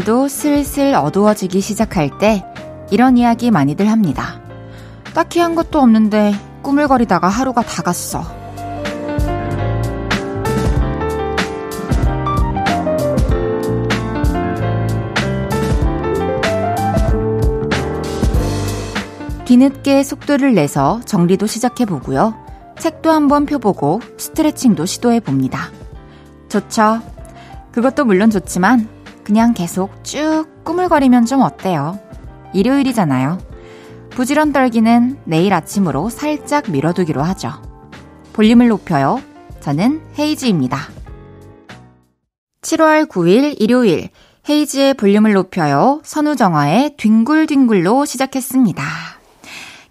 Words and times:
하늘도 0.00 0.28
슬슬 0.28 0.94
어두워지기 0.94 1.60
시작할 1.60 2.18
때 2.18 2.44
이런 2.90 3.18
이야기 3.18 3.50
많이들 3.50 3.90
합니다. 3.90 4.40
딱히 5.14 5.40
한 5.40 5.54
것도 5.54 5.78
없는데 5.78 6.32
꾸물거리다가 6.62 7.28
하루가 7.28 7.62
다 7.62 7.82
갔어. 7.82 8.22
뒤늦게 19.44 20.02
속도를 20.02 20.54
내서 20.54 21.00
정리도 21.04 21.46
시작해보고요. 21.46 22.34
책도 22.78 23.10
한번 23.10 23.44
펴보고 23.44 24.00
스트레칭도 24.16 24.86
시도해봅니다. 24.86 25.70
좋죠. 26.48 27.00
그것도 27.72 28.04
물론 28.04 28.30
좋지만 28.30 28.99
그냥 29.30 29.54
계속 29.54 30.02
쭉 30.02 30.46
꾸물거리면 30.64 31.24
좀 31.24 31.42
어때요? 31.42 32.00
일요일이잖아요. 32.52 33.38
부지런 34.10 34.52
떨기는 34.52 35.20
내일 35.22 35.54
아침으로 35.54 36.08
살짝 36.08 36.68
미뤄두기로 36.68 37.22
하죠. 37.22 37.52
볼륨을 38.32 38.66
높여요. 38.66 39.22
저는 39.60 40.02
헤이지입니다. 40.18 40.78
7월 42.62 43.08
9일 43.08 43.54
일요일 43.60 44.08
헤이지의 44.48 44.94
볼륨을 44.94 45.34
높여요. 45.34 46.00
선우정화의 46.02 46.96
뒹굴뒹굴로 46.96 48.06
시작했습니다. 48.06 48.82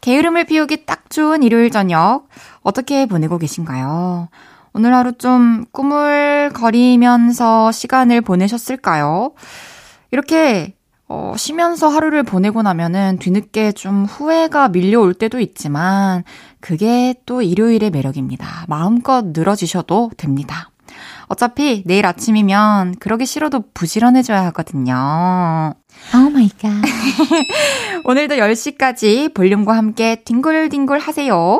게으름을 0.01 0.47
피우기 0.47 0.85
딱 0.85 1.09
좋은 1.09 1.43
일요일 1.43 1.69
저녁 1.69 2.27
어떻게 2.61 3.05
보내고 3.05 3.37
계신가요? 3.37 4.27
오늘 4.73 4.93
하루 4.93 5.13
좀 5.13 5.65
꾸물거리면서 5.71 7.71
시간을 7.71 8.21
보내셨을까요? 8.21 9.31
이렇게 10.11 10.75
어, 11.07 11.33
쉬면서 11.35 11.87
하루를 11.87 12.21
보내고 12.21 12.61
나면은 12.61 13.17
뒤늦게 13.17 13.71
좀 13.71 14.05
후회가 14.05 14.69
밀려올 14.69 15.15
때도 15.15 15.39
있지만 15.39 16.23
그게 16.59 17.15
또 17.25 17.41
일요일의 17.41 17.89
매력입니다. 17.89 18.65
마음껏 18.67 19.25
늘어지셔도 19.25 20.11
됩니다. 20.17 20.69
어차피 21.25 21.83
내일 21.85 22.05
아침이면 22.05 22.95
그러기 22.99 23.25
싫어도 23.25 23.63
부지런해져야 23.73 24.45
하거든요. 24.45 25.73
Oh 26.13 26.29
my 26.29 26.49
God. 26.49 26.69
오늘도 28.05 28.35
10시까지 28.35 29.33
볼륨과 29.33 29.75
함께 29.75 30.23
뒹굴뒹굴 30.23 30.99
하세요. 30.99 31.59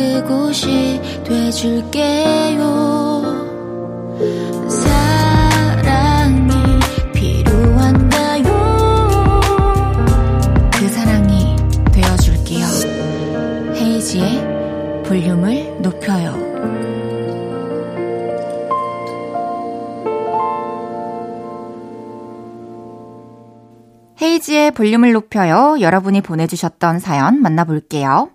그곳이 0.00 0.98
돼줄게요. 1.24 2.60
사랑이? 4.68 6.52
그 7.12 7.68
볼륨을 15.04 15.82
높여요. 15.82 16.48
헤이지의 24.22 24.70
볼륨을 24.70 25.12
높여요. 25.12 25.76
여러분이 25.80 26.22
보내주셨던 26.22 27.00
사연 27.00 27.42
만나볼게요. 27.42 28.30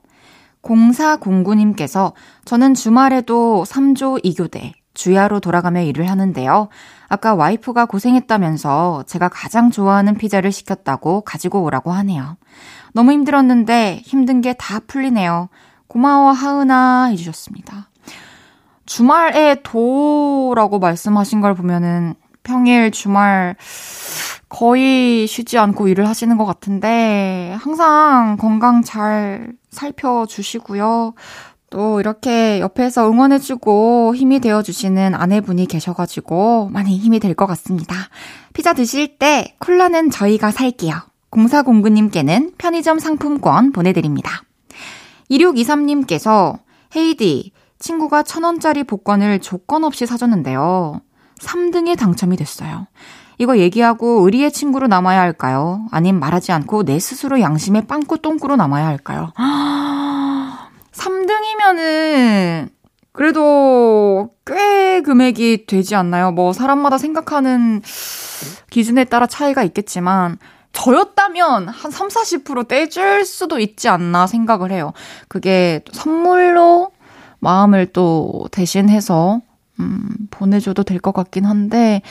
0409님께서 0.65 2.13
저는 2.43 2.73
주말에도 2.73 3.63
3조 3.67 4.23
2교대 4.23 4.73
주야로 4.93 5.39
돌아가며 5.39 5.81
일을 5.83 6.09
하는데요. 6.09 6.69
아까 7.07 7.35
와이프가 7.35 7.85
고생했다면서 7.85 9.03
제가 9.07 9.29
가장 9.29 9.69
좋아하는 9.69 10.15
피자를 10.15 10.51
시켰다고 10.51 11.21
가지고 11.21 11.63
오라고 11.63 11.91
하네요. 11.91 12.37
너무 12.93 13.11
힘들었는데 13.11 14.01
힘든 14.03 14.41
게 14.41 14.53
다 14.53 14.79
풀리네요. 14.79 15.49
고마워 15.87 16.31
하은아 16.31 17.05
해주셨습니다. 17.11 17.89
주말에 18.85 19.61
도라고 19.63 20.79
말씀하신 20.79 21.41
걸 21.41 21.53
보면은 21.55 22.15
평일 22.43 22.91
주말 22.91 23.55
거의 24.47 25.27
쉬지 25.27 25.57
않고 25.57 25.87
일을 25.87 26.07
하시는 26.07 26.37
것 26.37 26.45
같은데 26.45 27.57
항상 27.59 28.37
건강 28.37 28.83
잘 28.83 29.53
살펴주시고요. 29.75 31.13
또 31.69 31.99
이렇게 31.99 32.59
옆에서 32.61 33.09
응원해주고 33.09 34.15
힘이 34.15 34.39
되어주시는 34.39 35.13
아내분이 35.13 35.67
계셔가지고 35.67 36.69
많이 36.71 36.97
힘이 36.97 37.19
될 37.19 37.35
것 37.35 37.45
같습니다. 37.47 37.95
피자 38.53 38.73
드실 38.73 39.17
때 39.17 39.55
콜라는 39.59 40.09
저희가 40.09 40.51
살게요. 40.51 40.93
0409님께는 41.31 42.53
편의점 42.57 42.99
상품권 42.99 43.73
보내드립니다. 43.73 44.43
2623님께서 45.29 46.59
헤이디, 46.95 47.51
친구가 47.79 48.23
천원짜리 48.23 48.83
복권을 48.85 49.39
조건 49.39 49.83
없이 49.83 50.05
사줬는데요. 50.05 51.01
3등에 51.39 51.97
당첨이 51.97 52.37
됐어요. 52.37 52.87
이거 53.37 53.57
얘기하고 53.57 54.23
의리의 54.25 54.51
친구로 54.51 54.87
남아야 54.87 55.19
할까요? 55.19 55.85
아님 55.91 56.19
말하지 56.19 56.51
않고 56.51 56.83
내 56.83 56.99
스스로 56.99 57.39
양심의 57.41 57.87
빵꾸 57.87 58.19
똥꾸로 58.19 58.55
남아야 58.55 58.85
할까요? 58.87 59.33
3등이면은 60.93 62.69
그래도 63.11 64.29
꽤 64.45 65.01
금액이 65.01 65.65
되지 65.67 65.95
않나요? 65.95 66.31
뭐 66.31 66.53
사람마다 66.53 66.97
생각하는 66.97 67.81
기준에 68.69 69.05
따라 69.05 69.25
차이가 69.25 69.63
있겠지만 69.63 70.37
저였다면 70.73 71.69
한 71.69 71.91
3, 71.91 72.09
40% 72.09 72.67
떼줄 72.67 73.23
수도 73.25 73.59
있지 73.59 73.87
않나 73.87 74.27
생각을 74.27 74.71
해요. 74.71 74.91
그게 75.29 75.81
선물로 75.93 76.91
마음을 77.39 77.93
또 77.93 78.47
대신해서 78.51 79.39
음, 79.79 80.09
보내줘도 80.31 80.83
될 80.83 80.99
것 80.99 81.11
같긴 81.13 81.45
한데, 81.45 82.01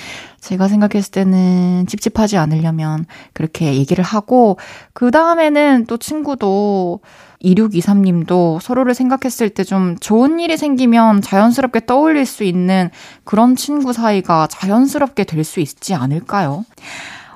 제가 0.40 0.68
생각했을 0.68 1.10
때는 1.10 1.86
찝찝하지 1.86 2.36
않으려면 2.36 3.06
그렇게 3.32 3.74
얘기를 3.74 4.04
하고, 4.04 4.58
그 4.92 5.10
다음에는 5.10 5.86
또 5.86 5.96
친구도 5.96 7.00
2623님도 7.42 8.60
서로를 8.60 8.94
생각했을 8.94 9.50
때 9.50 9.64
좀 9.64 9.96
좋은 9.98 10.40
일이 10.40 10.56
생기면 10.56 11.22
자연스럽게 11.22 11.86
떠올릴 11.86 12.26
수 12.26 12.44
있는 12.44 12.90
그런 13.24 13.56
친구 13.56 13.92
사이가 13.92 14.46
자연스럽게 14.48 15.24
될 15.24 15.44
수 15.44 15.60
있지 15.60 15.94
않을까요? 15.94 16.64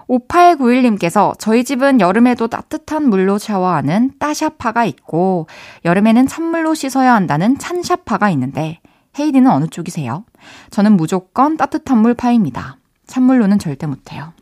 5891님께서 0.08 1.34
저희 1.38 1.64
집은 1.64 2.00
여름에도 2.00 2.48
따뜻한 2.48 3.08
물로 3.08 3.38
샤워하는 3.38 4.12
따샤파가 4.19 4.84
있고 4.86 5.46
여름에는 5.84 6.26
찬물로 6.26 6.75
씻어야 6.75 7.14
한다는 7.14 7.58
찬샤파가 7.58 8.30
있는데 8.30 8.80
헤이디는 9.19 9.50
어느 9.50 9.66
쪽이세요? 9.66 10.25
저는 10.70 10.96
무조건 10.96 11.56
따뜻한 11.56 11.99
물 11.99 12.14
파입니다. 12.14 12.76
찬물로는 13.06 13.58
절대 13.58 13.87
못해요. 13.87 14.32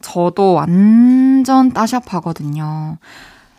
저도 0.00 0.54
완전 0.54 1.72
따샤파거든요. 1.72 2.98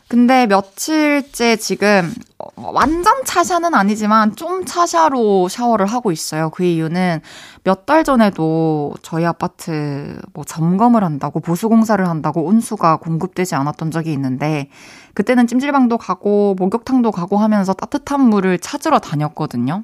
근데 0.07 0.47
며칠째 0.47 1.57
지금 1.57 2.11
완전 2.55 3.23
차샤는 3.25 3.75
아니지만 3.75 4.35
좀 4.35 4.65
차샤로 4.65 5.49
샤워를 5.49 5.85
하고 5.85 6.11
있어요. 6.11 6.49
그 6.49 6.63
이유는 6.63 7.21
몇 7.63 7.85
달 7.85 8.03
전에도 8.03 8.95
저희 9.03 9.25
아파트 9.25 10.19
뭐 10.33 10.43
점검을 10.43 11.03
한다고 11.03 11.39
보수공사를 11.41 12.07
한다고 12.07 12.43
온수가 12.43 12.97
공급되지 12.97 13.53
않았던 13.53 13.91
적이 13.91 14.13
있는데 14.13 14.69
그때는 15.19 15.47
찜질방도 15.47 15.97
가고 15.97 16.55
목욕탕도 16.57 17.11
가고 17.11 17.35
하면서 17.35 17.73
따뜻한 17.73 18.21
물을 18.21 18.57
찾으러 18.57 18.99
다녔거든요. 18.99 19.83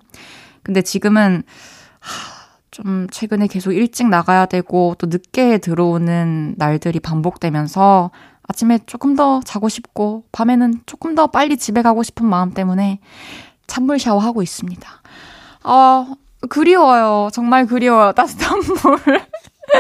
근데 0.64 0.82
지금은 0.82 1.44
좀 2.72 3.08
최근에 3.12 3.48
계속 3.48 3.74
일찍 3.74 4.08
나가야 4.08 4.46
되고 4.46 4.96
또 4.98 5.08
늦게 5.08 5.58
들어오는 5.58 6.56
날들이 6.58 7.02
반복되면서 7.02 8.12
아침에 8.48 8.80
조금 8.86 9.18
더 9.18 9.42
자고 9.44 9.68
싶고 9.68 10.24
밤에는 10.32 10.76
조금 10.86 11.16
더 11.16 11.28
빨리 11.28 11.58
집에 11.58 11.82
가고 11.82 12.02
싶은 12.02 12.26
마음 12.26 12.54
때문에 12.54 13.02
찬물 13.68 14.00
샤워하고 14.00 14.42
있습니다. 14.42 14.90
아, 15.64 16.16
그리워요. 16.48 17.28
정말 17.34 17.66
그리워요. 17.66 18.14
따뜻한 18.14 18.60
물. 18.60 19.22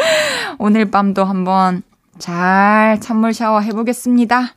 오늘 0.59 0.91
밤도 0.91 1.23
한번 1.23 1.81
잘 2.19 2.99
찬물 2.99 3.33
샤워 3.33 3.61
해보겠습니다. 3.61 4.55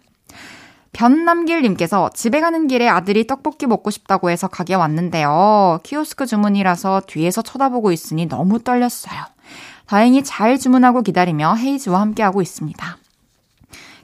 변남길님께서 0.93 2.11
집에 2.14 2.40
가는 2.40 2.67
길에 2.67 2.88
아들이 2.88 3.26
떡볶이 3.26 3.67
먹고 3.67 3.90
싶다고 3.90 4.31
해서 4.31 4.49
가게 4.49 4.75
왔는데요. 4.75 5.81
키오스크 5.82 6.26
주문이라서 6.26 7.02
뒤에서 7.06 7.43
쳐다보고 7.43 7.93
있으니 7.93 8.26
너무 8.26 8.58
떨렸어요. 8.62 9.20
다행히 9.87 10.23
잘 10.23 10.58
주문하고 10.58 11.02
기다리며 11.02 11.55
헤이즈와 11.55 12.00
함께하고 12.00 12.43
있습니다. 12.43 12.99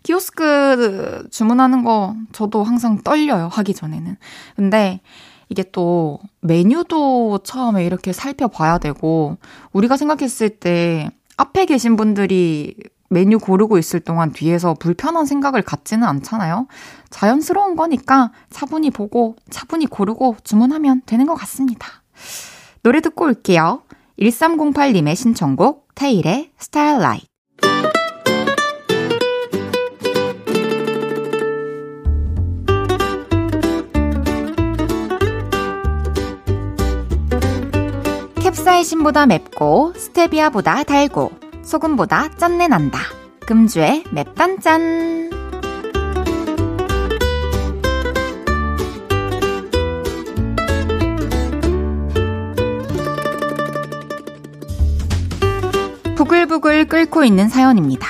키오스크 0.03 1.27
주문하는 1.31 1.85
거 1.85 2.15
저도 2.33 2.63
항상 2.63 2.99
떨려요. 3.03 3.49
하기 3.51 3.75
전에는. 3.75 4.17
근데 4.57 5.01
이게 5.49 5.65
또 5.73 6.19
메뉴도 6.41 7.41
처음에 7.45 7.85
이렇게 7.85 8.13
살펴봐야 8.13 8.79
되고 8.79 9.37
우리가 9.73 9.97
생각했을 9.97 10.51
때 10.51 11.11
앞에 11.37 11.67
계신 11.67 11.97
분들이 11.97 12.77
메뉴 13.11 13.39
고르고 13.39 13.79
있을 13.79 14.01
동안 14.01 14.33
뒤에서 14.33 14.75
불편한 14.75 15.27
생각을 15.27 15.63
갖지는 15.63 16.07
않잖아요. 16.07 16.67
자연스러운 17.11 17.77
거니까 17.77 18.33
차분히 18.51 18.91
보고 18.91 19.37
차분히 19.51 19.87
고르고 19.87 20.37
주문하면 20.45 21.03
되는 21.07 21.27
것 21.27 21.35
같습니다. 21.35 21.89
노래 22.83 23.01
듣고 23.01 23.27
올게요. 23.27 23.83
1308님의 24.19 25.17
신청곡 25.17 25.89
테일의 25.95 26.53
스타일라이트 26.59 27.27
캡사이신보다 38.41 39.27
맵고 39.27 39.95
스테비아보다 39.97 40.85
달고 40.85 41.33
소금보다 41.65 42.31
짠내 42.37 42.69
난다. 42.69 43.01
금주의 43.47 44.05
맵단짠. 44.13 45.31
부글부글 56.17 56.87
끓고 56.87 57.25
있는 57.25 57.49
사연입니다. 57.49 58.07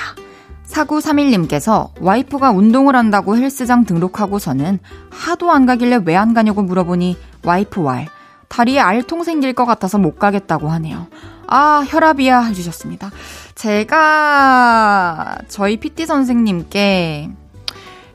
4931님께서 0.67 1.89
와이프가 2.01 2.51
운동을 2.51 2.95
한다고 2.95 3.37
헬스장 3.37 3.85
등록하고서는 3.85 4.79
하도 5.09 5.51
안 5.51 5.65
가길래 5.65 6.01
왜 6.05 6.15
안 6.15 6.33
가냐고 6.33 6.61
물어보니 6.61 7.17
와이프 7.43 7.81
왈. 7.81 8.07
다리에 8.47 8.79
알통 8.79 9.23
생길 9.23 9.53
것 9.53 9.65
같아서 9.65 9.97
못 9.97 10.19
가겠다고 10.19 10.69
하네요. 10.69 11.07
아, 11.47 11.83
혈압이야 11.87 12.41
해주셨습니다. 12.41 13.11
제가 13.55 15.37
저희 15.47 15.77
PT 15.77 16.05
선생님께 16.05 17.29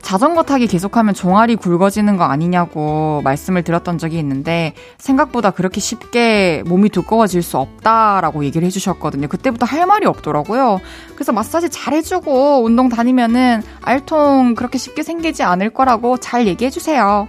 자전거 0.01 0.43
타기 0.43 0.67
계속하면 0.67 1.13
종아리 1.13 1.55
굵어지는 1.55 2.17
거 2.17 2.23
아니냐고 2.23 3.21
말씀을 3.23 3.63
드렸던 3.63 3.97
적이 3.97 4.19
있는데 4.19 4.73
생각보다 4.97 5.51
그렇게 5.51 5.79
쉽게 5.79 6.63
몸이 6.65 6.89
두꺼워질 6.89 7.41
수 7.43 7.57
없다라고 7.57 8.43
얘기를 8.43 8.65
해주셨거든요. 8.65 9.27
그때부터 9.27 9.65
할 9.65 9.85
말이 9.85 10.05
없더라고요. 10.05 10.79
그래서 11.15 11.31
마사지 11.31 11.69
잘 11.69 11.93
해주고 11.93 12.63
운동 12.63 12.89
다니면은 12.89 13.61
알통 13.81 14.55
그렇게 14.55 14.77
쉽게 14.77 15.03
생기지 15.03 15.43
않을 15.43 15.69
거라고 15.69 16.17
잘 16.17 16.47
얘기해주세요. 16.47 17.27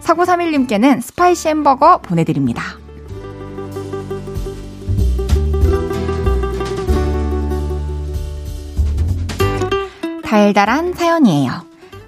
4931님께는 0.00 1.00
spicy 1.00 1.48
햄버거 1.48 1.98
보내드립니다. 1.98 2.81
달달한 10.32 10.94
사연이에요. 10.94 11.52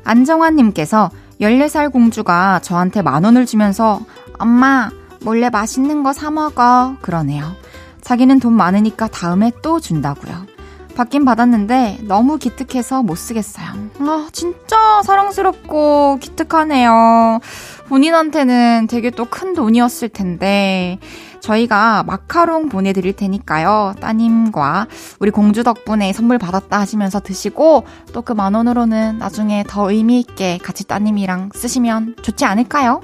안정환님께서 0.03 1.11
14살 1.43 1.93
공주가 1.93 2.59
저한테 2.61 3.03
만 3.03 3.23
원을 3.23 3.45
주면서 3.45 4.01
엄마, 4.39 4.89
몰래 5.21 5.51
맛있는 5.51 6.03
거 6.03 6.15
사먹어. 6.15 6.97
그러네요. 7.03 7.55
자기는 8.01 8.41
돈 8.41 8.55
많으니까 8.55 9.09
다음에 9.09 9.53
또 9.61 9.79
준다고요. 9.79 10.54
받긴 10.95 11.25
받았는데 11.25 12.01
너무 12.03 12.39
기특해서 12.39 13.03
못 13.03 13.17
쓰겠어요. 13.17 13.67
아, 14.01 14.29
진짜 14.33 15.03
사랑스럽고 15.05 16.19
기특하네요. 16.21 17.41
본인한테는 17.89 18.87
되게 18.89 19.11
또 19.11 19.25
큰 19.25 19.55
돈이었을 19.55 20.09
텐데 20.11 20.99
저희가 21.41 22.05
마카롱 22.05 22.69
보내드릴 22.69 23.15
테니까요. 23.15 23.95
따님과 24.01 24.87
우리 25.19 25.31
공주 25.31 25.63
덕분에 25.65 26.13
선물 26.13 26.39
받았다 26.39 26.79
하시면서 26.81 27.21
드시고 27.21 27.85
또 28.13 28.23
그 28.23 28.33
만 28.35 28.55
원으로는 28.55 29.19
나중에 29.19 29.65
더 29.69 29.91
의미 29.91 30.21
있게 30.21 30.59
같이 30.59 30.85
따님이랑 30.85 31.51
쓰시면 31.55 32.17
좋지 32.23 32.45
않을까요? 32.47 33.03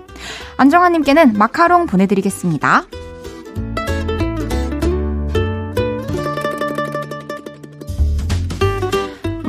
안정아님께는 0.56 1.34
마카롱 1.37 1.87
보내드리겠습니다. 1.87 2.84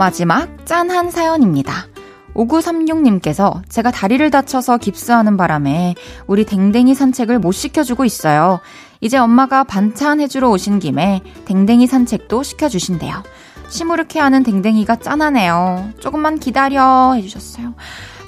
마지막 0.02 0.66
짠한 0.66 1.12
사연입니다. 1.12 1.86
5936님께서 2.34 3.62
제가 3.70 3.92
다리를 3.92 4.32
다쳐서 4.32 4.78
깁스하는 4.78 5.38
바람에 5.38 5.94
우리 6.26 6.44
댕댕이 6.44 6.96
산책을 6.96 7.38
못 7.38 7.52
시켜주고 7.52 8.04
있어요. 8.04 8.62
이제 9.00 9.20
엄마가 9.20 9.64
반찬 9.64 10.20
해주러 10.20 10.50
오신 10.50 10.80
김에 10.80 11.22
댕댕이 11.46 11.86
산책도 11.86 12.42
시켜주신대요. 12.42 13.22
시무룩해 13.70 14.20
하는 14.20 14.42
댕댕이가 14.42 14.96
짠하네요. 14.96 15.92
조금만 16.00 16.40
기다려 16.40 17.14
해주셨어요. 17.14 17.76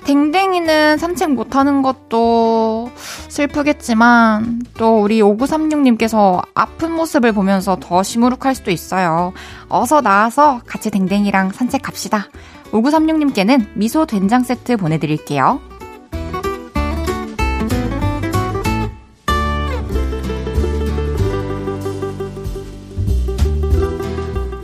댕댕이는 0.05 0.97
산책 0.97 1.31
못하는 1.31 1.81
것도 1.81 2.91
슬프겠지만 3.29 4.61
또 4.77 5.01
우리 5.01 5.21
5936님께서 5.21 6.41
아픈 6.53 6.91
모습을 6.91 7.31
보면서 7.31 7.77
더 7.79 8.03
시무룩할 8.03 8.55
수도 8.55 8.71
있어요. 8.71 9.33
어서 9.69 10.01
나와서 10.01 10.61
같이 10.65 10.91
댕댕이랑 10.91 11.51
산책 11.51 11.81
갑시다. 11.81 12.27
5936님께는 12.71 13.67
미소 13.75 14.05
된장 14.05 14.43
세트 14.43 14.77
보내드릴게요. 14.77 15.59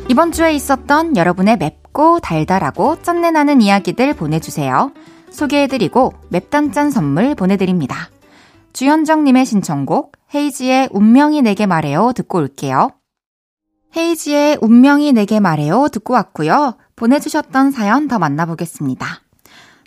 이번 0.10 0.32
주에 0.32 0.54
있었던 0.54 1.16
여러분의 1.16 1.58
맵고 1.58 2.20
달달하고 2.20 3.02
짠내 3.04 3.32
나는 3.32 3.62
이야기들 3.62 4.16
보내주세요. 4.16 4.92
소개해드리고 5.32 6.14
맵단짠 6.30 6.92
선물 6.92 7.36
보내드립니다. 7.36 8.10
주현정님의 8.74 9.46
신청곡 9.46 10.14
헤이지의 10.34 10.90
운명이 10.92 11.42
내게 11.42 11.66
말해요 11.66 12.12
듣고 12.16 12.38
올게요. 12.40 12.92
헤이지의 13.96 14.60
운명이 14.62 15.14
내게 15.14 15.40
말해요 15.40 15.88
듣고 15.90 16.14
왔고요. 16.14 16.78
보내주셨던 16.96 17.72
사연 17.72 18.08
더 18.08 18.20
만나보겠습니다. 18.20 19.06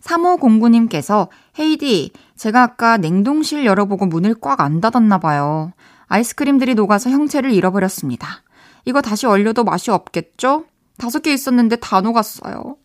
3509님께서 0.02 1.28
헤이디, 1.58 2.12
제가 2.37 2.62
아까 2.62 2.96
냉동실 2.96 3.64
열어보고 3.64 4.06
문을 4.06 4.34
꽉 4.40 4.61
안 4.61 4.80
닫았나 4.80 5.18
봐요. 5.18 5.72
아이스크림들이 6.08 6.75
녹아서 6.75 7.11
형체를 7.11 7.52
잃어버렸습니다. 7.52 8.42
이거 8.84 9.00
다시 9.00 9.26
얼려도 9.26 9.64
맛이 9.64 9.90
없겠죠? 9.90 10.64
다섯 10.99 11.20
개 11.22 11.32
있었는데 11.32 11.76
다 11.76 12.00
녹았어요. 12.00 12.76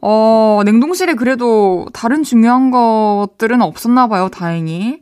어, 0.00 0.62
냉동실에 0.64 1.14
그래도 1.14 1.86
다른 1.92 2.22
중요한 2.22 2.70
것들은 2.70 3.62
없었나 3.62 4.06
봐요, 4.06 4.28
다행히. 4.28 5.00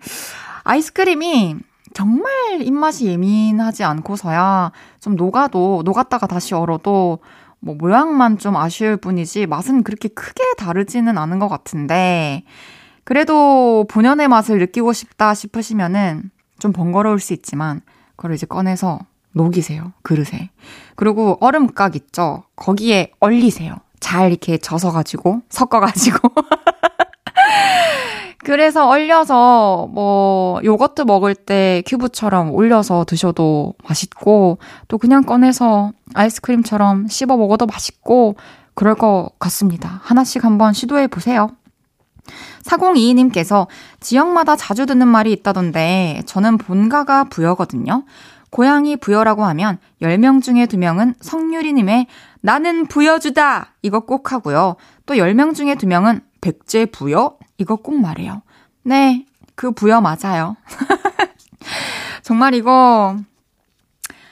아이스크림이 0.65 1.57
정말 1.95 2.61
입맛이 2.61 3.07
예민하지 3.07 3.85
않고서야 3.85 4.73
좀 5.01 5.17
녹아도, 5.17 5.83
녹았다가 5.85 6.27
다시 6.27 6.55
얼어도 6.55 7.21
뭐 7.61 7.75
모양만 7.75 8.39
좀 8.39 8.57
아쉬울 8.57 8.97
뿐이지 8.97 9.47
맛은 9.47 9.83
그렇게 9.83 10.09
크게 10.09 10.43
다르지는 10.59 11.17
않은 11.17 11.39
것 11.39 11.49
같은데 11.49 12.45
그래도 13.05 13.87
본연의 13.89 14.29
맛을 14.29 14.59
느끼고 14.59 14.93
싶다 14.93 15.33
싶으시면은 15.33 16.31
좀 16.59 16.73
번거로울 16.73 17.19
수 17.19 17.33
있지만 17.33 17.81
그걸 18.17 18.35
이제 18.35 18.47
꺼내서 18.47 19.01
녹이세요 19.33 19.93
그릇에. 20.03 20.51
그리고 20.97 21.39
얼음깍 21.41 21.97
있죠? 21.97 22.45
거기에 22.57 23.13
얼리세요 23.21 23.77
잘 24.01 24.31
이렇게 24.31 24.59
젖어가지고 24.59 25.43
섞어가지고 25.49 26.19
그래서 28.45 28.87
얼려서 28.87 29.89
뭐 29.91 30.61
요거트 30.63 31.03
먹을 31.03 31.35
때 31.35 31.83
큐브처럼 31.85 32.53
올려서 32.53 33.05
드셔도 33.05 33.75
맛있고 33.89 34.59
또 34.87 34.99
그냥 34.99 35.25
꺼내서 35.25 35.93
아이스크림처럼 36.15 37.09
씹어 37.09 37.37
먹어도 37.37 37.67
맛있고 37.67 38.37
그럴 38.75 38.95
것 38.95 39.31
같습니다. 39.41 40.01
하나씩 40.05 40.45
한번 40.45 40.75
시도해 40.75 41.09
보세요. 41.09 41.51
4022님께서 42.63 43.67
지역마다 44.01 44.55
자주 44.55 44.87
듣는 44.87 45.09
말이 45.09 45.33
있다던데 45.33 46.23
저는 46.27 46.59
본가가 46.59 47.25
부여거든요. 47.25 48.05
고향이 48.51 48.97
부여라고 48.97 49.45
하면 49.45 49.79
10명 50.03 50.43
중에 50.43 50.67
2명은 50.67 51.15
성유리님의 51.21 52.07
나는 52.47 52.87
부여주다! 52.87 53.75
이거 53.83 53.99
꼭 53.99 54.31
하고요. 54.31 54.77
또 55.05 55.15
10명 55.15 55.53
중에 55.53 55.75
2명은 55.75 56.21
백제 56.41 56.87
부여? 56.87 57.37
이거 57.59 57.75
꼭 57.75 58.01
말해요. 58.01 58.43
네, 58.85 59.27
그 59.57 59.73
부여 59.73 60.01
맞아요. 60.01 60.55
정말 62.23 62.55
이거 62.55 63.17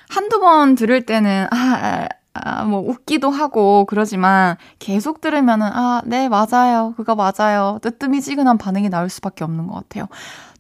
한두 0.09 0.39
번 0.39 0.77
들을 0.77 1.05
때는, 1.05 1.49
아, 1.51 2.07
아, 2.35 2.63
뭐, 2.63 2.89
웃기도 2.89 3.31
하고, 3.31 3.85
그러지만, 3.87 4.59
계속 4.79 5.21
들으면은, 5.21 5.67
아, 5.73 6.01
네, 6.05 6.29
맞아요. 6.29 6.95
그거 6.97 7.17
맞아요. 7.17 7.81
뜨뜨미지근한 7.83 8.59
반응이 8.59 8.91
나올 8.91 9.09
수밖에 9.09 9.43
없는 9.43 9.67
것 9.67 9.75
같아요. 9.75 10.07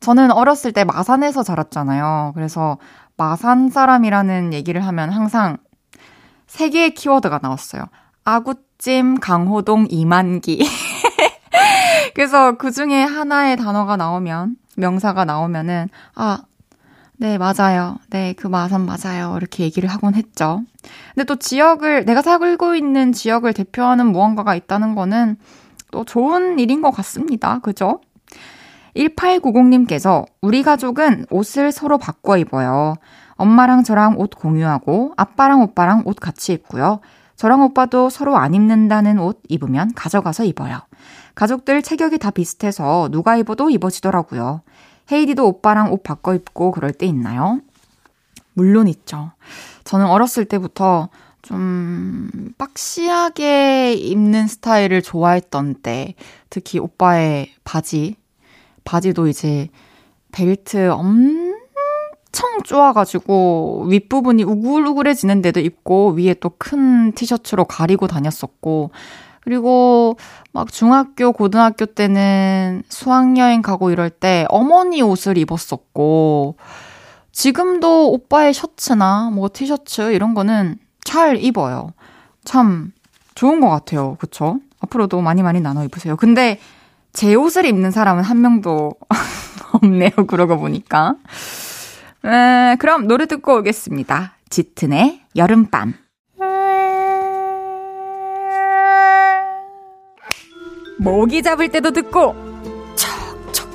저는 0.00 0.32
어렸을 0.32 0.72
때 0.72 0.82
마산에서 0.82 1.44
자랐잖아요. 1.44 2.32
그래서, 2.34 2.78
마산 3.16 3.70
사람이라는 3.70 4.52
얘기를 4.52 4.84
하면 4.84 5.10
항상 5.10 5.58
세 6.54 6.68
개의 6.68 6.94
키워드가 6.94 7.40
나왔어요. 7.42 7.82
아구찜, 8.22 9.18
강호동, 9.18 9.88
이만기. 9.90 10.64
그래서 12.14 12.56
그 12.56 12.70
중에 12.70 13.02
하나의 13.02 13.56
단어가 13.56 13.96
나오면, 13.96 14.54
명사가 14.76 15.24
나오면은, 15.24 15.88
아, 16.14 16.42
네, 17.16 17.38
맞아요. 17.38 17.96
네, 18.08 18.34
그 18.34 18.46
마산 18.46 18.86
맞아요. 18.86 19.36
이렇게 19.36 19.64
얘기를 19.64 19.88
하곤 19.88 20.14
했죠. 20.14 20.62
근데 21.16 21.24
또 21.24 21.34
지역을, 21.34 22.04
내가 22.04 22.22
살고 22.22 22.76
있는 22.76 23.10
지역을 23.12 23.52
대표하는 23.52 24.12
무언가가 24.12 24.54
있다는 24.54 24.94
거는 24.94 25.36
또 25.90 26.04
좋은 26.04 26.60
일인 26.60 26.82
것 26.82 26.92
같습니다. 26.92 27.58
그죠? 27.58 28.00
1890님께서 28.94 30.24
우리 30.40 30.62
가족은 30.62 31.26
옷을 31.30 31.72
서로 31.72 31.98
바꿔 31.98 32.38
입어요. 32.38 32.94
엄마랑 33.36 33.84
저랑 33.84 34.18
옷 34.18 34.30
공유하고 34.30 35.14
아빠랑 35.16 35.62
오빠랑 35.62 36.02
옷 36.06 36.16
같이 36.16 36.52
입고요. 36.52 37.00
저랑 37.36 37.62
오빠도 37.62 38.10
서로 38.10 38.36
안 38.36 38.54
입는다는 38.54 39.18
옷 39.18 39.42
입으면 39.48 39.92
가져가서 39.94 40.44
입어요. 40.44 40.80
가족들 41.34 41.82
체격이 41.82 42.18
다 42.18 42.30
비슷해서 42.30 43.08
누가 43.10 43.36
입어도 43.36 43.70
입어지더라고요. 43.70 44.62
헤이디도 45.10 45.46
오빠랑 45.46 45.92
옷 45.92 46.02
바꿔 46.02 46.34
입고 46.34 46.70
그럴 46.70 46.92
때 46.92 47.06
있나요? 47.06 47.60
물론 48.54 48.88
있죠. 48.88 49.32
저는 49.82 50.06
어렸을 50.06 50.44
때부터 50.44 51.08
좀 51.42 52.30
박시하게 52.56 53.94
입는 53.94 54.46
스타일을 54.46 55.02
좋아했던 55.02 55.82
때, 55.82 56.14
특히 56.48 56.78
오빠의 56.78 57.52
바지, 57.64 58.16
바지도 58.84 59.28
이제 59.28 59.68
벨트 60.32 60.88
엄 60.90 61.43
청 62.34 62.62
쪼아가지고 62.64 63.86
윗부분이 63.88 64.42
우글우글해지는 64.44 65.40
데도 65.40 65.60
입고 65.60 66.14
위에 66.18 66.34
또 66.34 66.50
큰 66.58 67.12
티셔츠로 67.12 67.64
가리고 67.64 68.06
다녔었고, 68.08 68.90
그리고 69.40 70.16
막 70.52 70.72
중학교, 70.72 71.32
고등학교 71.32 71.86
때는 71.86 72.82
수학여행 72.88 73.62
가고 73.62 73.90
이럴 73.90 74.10
때 74.10 74.46
어머니 74.48 75.00
옷을 75.02 75.38
입었었고, 75.38 76.56
지금도 77.32 78.10
오빠의 78.12 78.52
셔츠나 78.54 79.30
뭐 79.32 79.48
티셔츠 79.52 80.12
이런 80.12 80.34
거는 80.34 80.76
잘 81.04 81.36
입어요. 81.36 81.92
참 82.44 82.92
좋은 83.34 83.60
것 83.60 83.68
같아요. 83.70 84.16
그쵸? 84.18 84.58
앞으로도 84.80 85.20
많이 85.20 85.42
많이 85.42 85.60
나눠 85.60 85.84
입으세요. 85.84 86.16
근데 86.16 86.58
제 87.12 87.34
옷을 87.34 87.64
입는 87.66 87.90
사람은 87.90 88.22
한 88.24 88.40
명도 88.40 88.92
없네요. 89.72 90.10
그러고 90.26 90.58
보니까. 90.58 91.14
에, 92.24 92.76
그럼 92.76 93.06
노래 93.06 93.26
듣고 93.26 93.58
오겠습니다. 93.58 94.34
짙은의 94.48 95.20
여름밤. 95.36 95.94
모기 100.98 101.42
잡을 101.42 101.68
때도 101.68 101.90
듣고 101.90 102.34
척척 102.94 103.68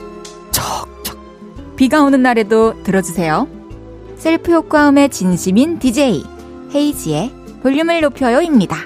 척척 0.52 1.76
비가 1.76 2.02
오는 2.02 2.24
날에도 2.24 2.82
들어주세요. 2.84 3.48
셀프 4.18 4.52
효과음의 4.52 5.10
진심인 5.10 5.80
DJ 5.80 6.24
헤이지의 6.74 7.32
볼륨을 7.62 8.02
높여요입니다. 8.02 8.78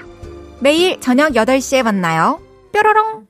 매일 0.60 1.00
저녁 1.00 1.32
8시에 1.32 1.82
만나요. 1.82 2.40
뾰로롱 2.72 3.26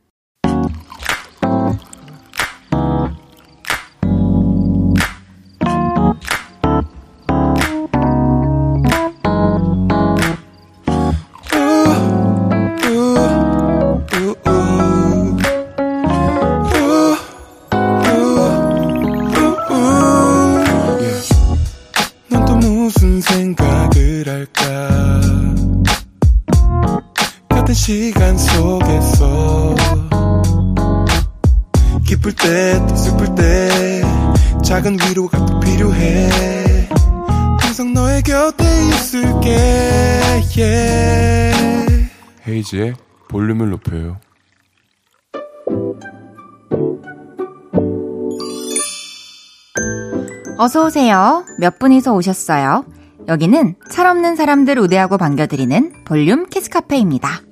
헤이지의 42.64 42.94
볼륨을 43.28 43.70
높여요. 43.70 44.18
어서 50.56 50.86
오세요. 50.86 51.44
몇 51.58 51.78
분이서 51.78 52.14
오셨어요? 52.14 52.84
여기는 53.28 53.74
철없는 53.90 54.36
사람들 54.36 54.78
우대하고 54.78 55.18
반겨드리는 55.18 56.04
볼륨 56.04 56.46
키스카페입니다. 56.46 57.42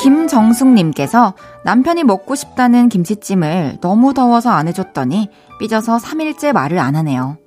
김정숙님께서 0.00 1.34
남편이 1.64 2.04
먹고 2.04 2.34
싶다는 2.34 2.88
김치찜을 2.90 3.78
너무 3.80 4.12
더워서 4.12 4.50
안 4.50 4.68
해줬더니 4.68 5.30
삐져서 5.58 5.98
3일째 5.98 6.52
말을 6.52 6.78
안 6.78 6.96
하네요. 6.96 7.38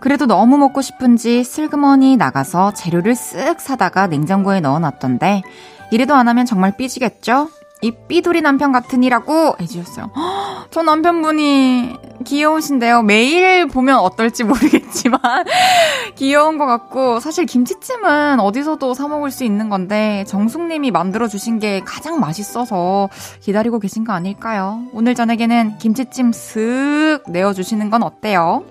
그래도 0.00 0.26
너무 0.26 0.58
먹고 0.58 0.82
싶은지 0.82 1.42
슬그머니 1.42 2.16
나가서 2.16 2.74
재료를 2.74 3.14
쓱 3.14 3.58
사다가 3.58 4.06
냉장고에 4.06 4.60
넣어놨던데 4.60 5.42
이래도 5.90 6.14
안 6.14 6.28
하면 6.28 6.46
정말 6.46 6.76
삐지겠죠? 6.76 7.48
이 7.82 7.90
삐돌이 7.90 8.40
남편 8.40 8.72
같으니라고 8.72 9.56
해주셨어요. 9.60 10.10
허, 10.16 10.66
저 10.70 10.82
남편분이 10.82 11.96
귀여우신데요. 12.24 13.02
매일 13.02 13.66
보면 13.66 13.98
어떨지 13.98 14.44
모르겠지만 14.44 15.20
귀여운 16.16 16.56
것 16.58 16.66
같고 16.66 17.20
사실 17.20 17.44
김치찜은 17.44 18.40
어디서도 18.40 18.94
사 18.94 19.08
먹을 19.08 19.30
수 19.30 19.44
있는 19.44 19.68
건데 19.68 20.24
정숙님이 20.26 20.90
만들어 20.90 21.28
주신 21.28 21.58
게 21.58 21.80
가장 21.80 22.18
맛있어서 22.18 23.10
기다리고 23.40 23.78
계신 23.78 24.04
거 24.04 24.12
아닐까요? 24.12 24.80
오늘 24.92 25.14
저녁에는 25.14 25.78
김치찜 25.78 26.32
슥 26.32 27.20
내어 27.28 27.52
주시는 27.52 27.90
건 27.90 28.02
어때요? 28.02 28.64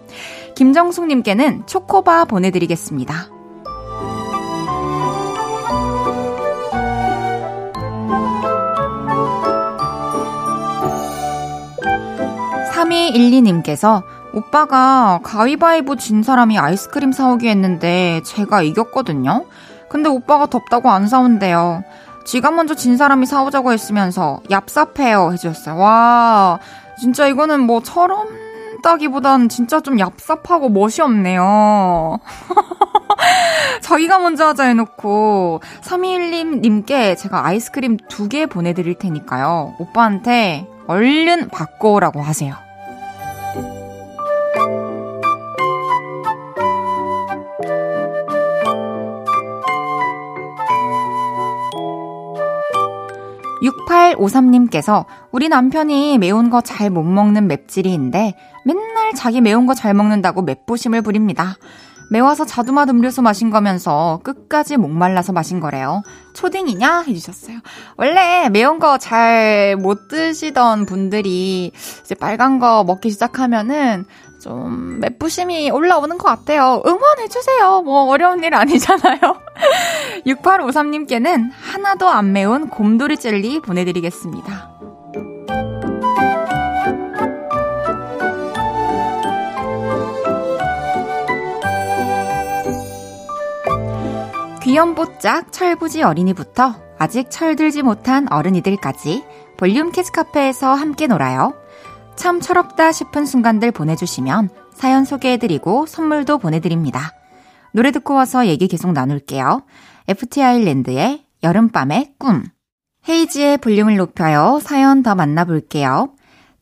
김정숙님께는 0.56 1.68
초코바 1.68 2.26
보내드리겠습니다. 2.26 3.35
3212님께서 12.96 14.04
오빠가 14.34 15.20
가위바위보 15.24 15.96
진 15.96 16.24
사람이 16.24 16.58
아이스크림 16.58 17.12
사오기 17.12 17.48
했는데 17.48 18.22
제가 18.26 18.62
이겼거든요. 18.62 19.46
근데 19.90 20.10
오빠가 20.10 20.46
덥다고 20.46 20.90
안 20.90 21.08
사온대요. 21.08 21.84
지가 22.26 22.52
먼저 22.52 22.74
진 22.74 22.98
사람이 22.98 23.26
사오자고 23.26 23.72
했으면서 23.72 24.42
얍삽해요 24.50 25.32
해주셨어요. 25.34 25.78
와, 25.78 26.60
진짜 27.00 27.28
이거는 27.28 27.62
뭐 27.62 27.82
처럼 27.82 28.28
따기보단 28.84 29.50
진짜 29.50 29.80
좀 29.80 29.98
얍삽하고 29.98 30.72
멋이 30.72 31.02
없네요. 31.02 32.20
자기가 33.82 34.20
먼저 34.20 34.48
하자 34.48 34.66
해놓고 34.66 35.62
321님께 35.82 37.18
제가 37.18 37.46
아이스크림 37.46 37.98
두 38.10 38.28
개 38.28 38.48
보내드릴 38.48 38.96
테니까요. 38.96 39.76
오빠한테 39.80 40.68
얼른 40.88 41.50
바꿔오라고 41.50 42.22
하세요. 42.22 42.65
6853님께서 53.66 55.06
우리 55.32 55.50
남편이 55.50 56.18
매운 56.18 56.50
거 56.50 56.62
잘 56.62 56.90
못 56.90 57.04
먹는 57.04 57.48
맵찔이인데 57.48 58.36
맨날 58.66 59.14
자기 59.16 59.42
매운 59.42 59.66
거 59.66 59.74
잘 59.74 59.94
먹는다고 59.94 60.42
맵부심을 60.44 61.02
부립니다. 61.02 61.56
매워서 62.12 62.46
자두맛 62.46 62.88
음료수 62.90 63.24
마신 63.24 63.50
거면서 63.50 64.20
끝까지 64.24 64.78
목말라서 64.78 65.34
마신 65.34 65.60
거래요. 65.60 66.04
초딩이냐? 66.36 67.02
해주셨어요. 67.08 67.58
원래 67.98 68.48
매운 68.50 68.78
거 68.78 68.98
잘 69.00 69.76
못 69.82 70.08
드시던 70.08 70.86
분들이 70.86 71.72
이제 72.04 72.14
빨간 72.16 72.60
거 72.60 72.84
먹기 72.84 73.10
시작하면은 73.10 74.06
좀 74.46 75.00
맵부심이 75.00 75.72
올라오는 75.72 76.20
것 76.20 76.28
같아요. 76.28 76.84
응원해주세요. 76.86 77.82
뭐 77.82 78.04
어려운 78.04 78.44
일 78.44 78.54
아니잖아요. 78.54 79.20
6853님께는 80.28 81.50
하나도 81.52 82.08
안 82.08 82.32
매운 82.32 82.70
곰돌이 82.70 83.18
젤리 83.18 83.62
보내드리겠습니다. 83.62 84.70
귀염뽀짝 94.62 95.52
철부지 95.52 96.04
어린이부터 96.04 96.76
아직 97.00 97.32
철들지 97.32 97.82
못한 97.82 98.32
어른이들까지 98.32 99.24
볼륨 99.58 99.92
kids 99.92 100.12
카페에서 100.12 100.72
함께 100.76 101.08
놀아요. 101.08 101.54
참 102.16 102.40
철없다 102.40 102.92
싶은 102.92 103.26
순간들 103.26 103.72
보내주시면 103.72 104.50
사연 104.74 105.06
소개해드리고 105.06 105.86
선물도 105.86 106.38
보내드립니다. 106.38 107.12
노래 107.72 107.92
듣고 107.92 108.14
와서 108.14 108.48
얘기 108.48 108.68
계속 108.68 108.92
나눌게요. 108.94 109.64
FT 110.08 110.42
Island의 110.42 111.26
여름밤의 111.44 112.14
꿈. 112.18 112.44
헤이즈의 113.08 113.58
볼륨을 113.58 113.98
높여요. 113.98 114.60
사연 114.62 115.04
더 115.04 115.14
만나볼게요. 115.14 116.14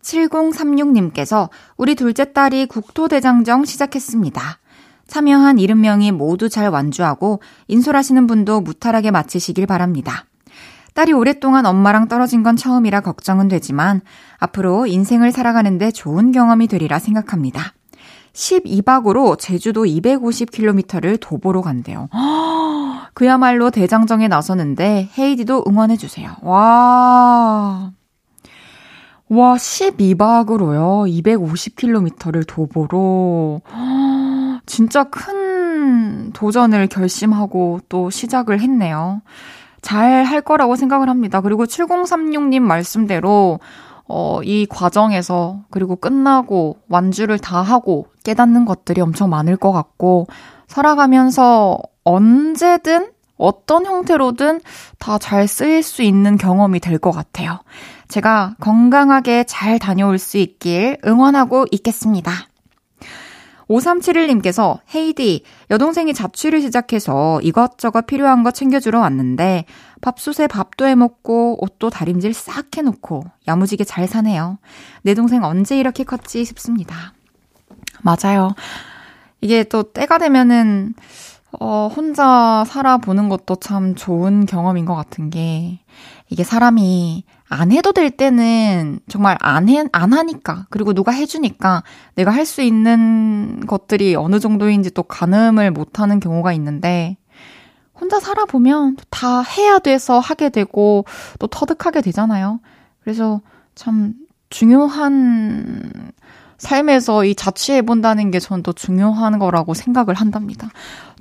7036님께서 0.01 1.49
우리 1.77 1.95
둘째 1.95 2.33
딸이 2.33 2.65
국토대장정 2.65 3.65
시작했습니다. 3.65 4.59
참여한 5.07 5.57
70명이 5.57 6.11
모두 6.11 6.49
잘 6.49 6.69
완주하고 6.69 7.41
인솔하시는 7.67 8.27
분도 8.27 8.59
무탈하게 8.59 9.11
마치시길 9.11 9.67
바랍니다. 9.67 10.25
딸이 10.93 11.13
오랫동안 11.13 11.65
엄마랑 11.65 12.07
떨어진 12.07 12.43
건 12.43 12.55
처음이라 12.55 13.01
걱정은 13.01 13.47
되지만 13.47 14.01
앞으로 14.37 14.85
인생을 14.85 15.31
살아가는데 15.31 15.91
좋은 15.91 16.31
경험이 16.31 16.67
되리라 16.67 16.99
생각합니다. 16.99 17.73
12박으로 18.33 19.37
제주도 19.37 19.85
250km를 19.85 21.17
도보로 21.19 21.61
간대요. 21.61 22.09
그야말로 23.13 23.69
대장정에 23.69 24.27
나서는데 24.27 25.09
헤이디도 25.17 25.65
응원해주세요. 25.67 26.37
와. 26.41 27.91
와, 29.29 29.55
12박으로요. 29.55 31.07
250km를 31.23 32.45
도보로. 32.47 33.61
진짜 34.65 35.03
큰 35.05 36.31
도전을 36.33 36.87
결심하고 36.87 37.81
또 37.89 38.09
시작을 38.09 38.59
했네요. 38.61 39.21
잘 39.83 40.23
할 40.23 40.41
거라고 40.41 40.75
생각을 40.75 41.09
합니다. 41.09 41.41
그리고 41.41 41.65
7036님 41.65 42.61
말씀대로 42.61 43.59
어, 44.07 44.41
이 44.43 44.65
과정에서 44.69 45.61
그리고 45.69 45.95
끝나고 45.95 46.77
완주를 46.89 47.39
다 47.39 47.61
하고 47.61 48.07
깨닫는 48.23 48.65
것들이 48.65 49.01
엄청 49.01 49.29
많을 49.29 49.55
것 49.57 49.71
같고 49.71 50.27
살아가면서 50.67 51.77
언제든 52.03 53.11
어떤 53.37 53.85
형태로든 53.85 54.61
다 54.99 55.17
잘 55.17 55.47
쓰일 55.47 55.83
수 55.83 56.01
있는 56.01 56.37
경험이 56.37 56.79
될 56.79 56.99
것 56.99 57.11
같아요. 57.11 57.59
제가 58.07 58.55
건강하게 58.59 59.43
잘 59.45 59.79
다녀올 59.79 60.17
수 60.19 60.37
있길 60.37 60.97
응원하고 61.05 61.65
있겠습니다. 61.71 62.31
5371님께서 63.69 64.79
헤이디, 64.93 65.43
여동생이 65.69 66.13
자취를 66.13 66.61
시작해서 66.61 67.39
이것저것 67.41 68.05
필요한 68.05 68.43
거 68.43 68.51
챙겨주러 68.51 68.99
왔는데 68.99 69.65
밥솥에 70.01 70.47
밥도 70.47 70.85
해먹고 70.85 71.63
옷도 71.63 71.89
다림질 71.89 72.33
싹 72.33 72.75
해놓고 72.75 73.23
야무지게 73.47 73.83
잘 73.83 74.07
사네요. 74.07 74.57
내 75.01 75.13
동생 75.13 75.43
언제 75.43 75.77
이렇게 75.77 76.03
컸지 76.03 76.45
싶습니다. 76.45 77.13
맞아요. 78.01 78.55
이게 79.41 79.63
또 79.63 79.83
때가 79.83 80.17
되면은 80.17 80.93
어, 81.59 81.87
혼자 81.87 82.63
살아보는 82.65 83.29
것도 83.29 83.55
참 83.57 83.95
좋은 83.95 84.45
경험인 84.45 84.85
것 84.85 84.95
같은 84.95 85.29
게, 85.29 85.79
이게 86.29 86.43
사람이 86.43 87.25
안 87.49 87.71
해도 87.71 87.91
될 87.91 88.09
때는 88.09 88.99
정말 89.09 89.37
안 89.41 89.69
해, 89.69 89.85
안 89.91 90.13
하니까, 90.13 90.65
그리고 90.69 90.93
누가 90.93 91.11
해주니까 91.11 91.83
내가 92.15 92.31
할 92.31 92.45
수 92.45 92.61
있는 92.61 93.61
것들이 93.67 94.15
어느 94.15 94.39
정도인지 94.39 94.91
또 94.91 95.03
가늠을 95.03 95.71
못 95.71 95.99
하는 95.99 96.19
경우가 96.19 96.53
있는데, 96.53 97.17
혼자 97.99 98.19
살아보면 98.19 98.97
다 99.09 99.41
해야 99.41 99.79
돼서 99.79 100.19
하게 100.19 100.49
되고, 100.49 101.05
또 101.39 101.47
터득하게 101.47 102.01
되잖아요. 102.01 102.59
그래서 103.03 103.41
참 103.75 104.13
중요한 104.49 105.91
삶에서 106.57 107.25
이 107.25 107.35
자취해본다는 107.35 108.31
게전더 108.31 108.71
중요한 108.73 109.37
거라고 109.37 109.73
생각을 109.73 110.13
한답니다. 110.15 110.69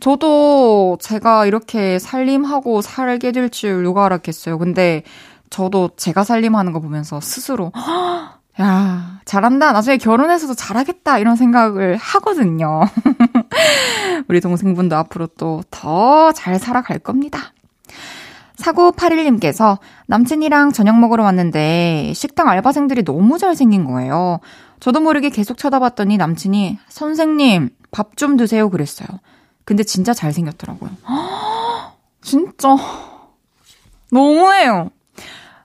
저도 0.01 0.99
제가 1.01 1.47
이렇게 1.47 1.99
살림하고 1.99 2.81
살게 2.81 3.33
될 3.33 3.49
줄 3.51 3.83
누가 3.83 4.05
알았겠어요. 4.07 4.59
근데 4.59 5.03
저도 5.53 5.91
제가 5.97 6.25
살림하는 6.25 6.73
거 6.73 6.81
보면서 6.81 7.21
스스로, 7.21 7.73
야, 8.61 9.21
잘한다. 9.27 9.73
나중에 9.73 9.99
결혼해서도 9.99 10.55
잘하겠다. 10.55 11.19
이런 11.19 11.37
생각을 11.37 11.97
하거든요. 11.99 12.81
우리 14.29 14.41
동생분도 14.41 14.97
앞으로 14.97 15.27
또 15.39 15.63
더 15.71 16.33
잘 16.33 16.59
살아갈 16.59 16.99
겁니다. 16.99 17.53
4981님께서 18.57 19.79
남친이랑 20.07 20.73
저녁 20.73 20.99
먹으러 20.99 21.25
왔는데 21.25 22.13
식당 22.15 22.49
알바생들이 22.49 23.05
너무 23.05 23.39
잘생긴 23.39 23.85
거예요. 23.85 24.41
저도 24.81 25.01
모르게 25.01 25.31
계속 25.31 25.57
쳐다봤더니 25.59 26.17
남친이 26.17 26.79
선생님 26.89 27.71
밥 27.91 28.17
좀 28.17 28.37
드세요 28.37 28.71
그랬어요. 28.71 29.09
근데 29.65 29.83
진짜 29.85 30.15
잘생겼더라고요. 30.15 30.91
진짜 32.23 32.77
너무해요. 34.11 34.91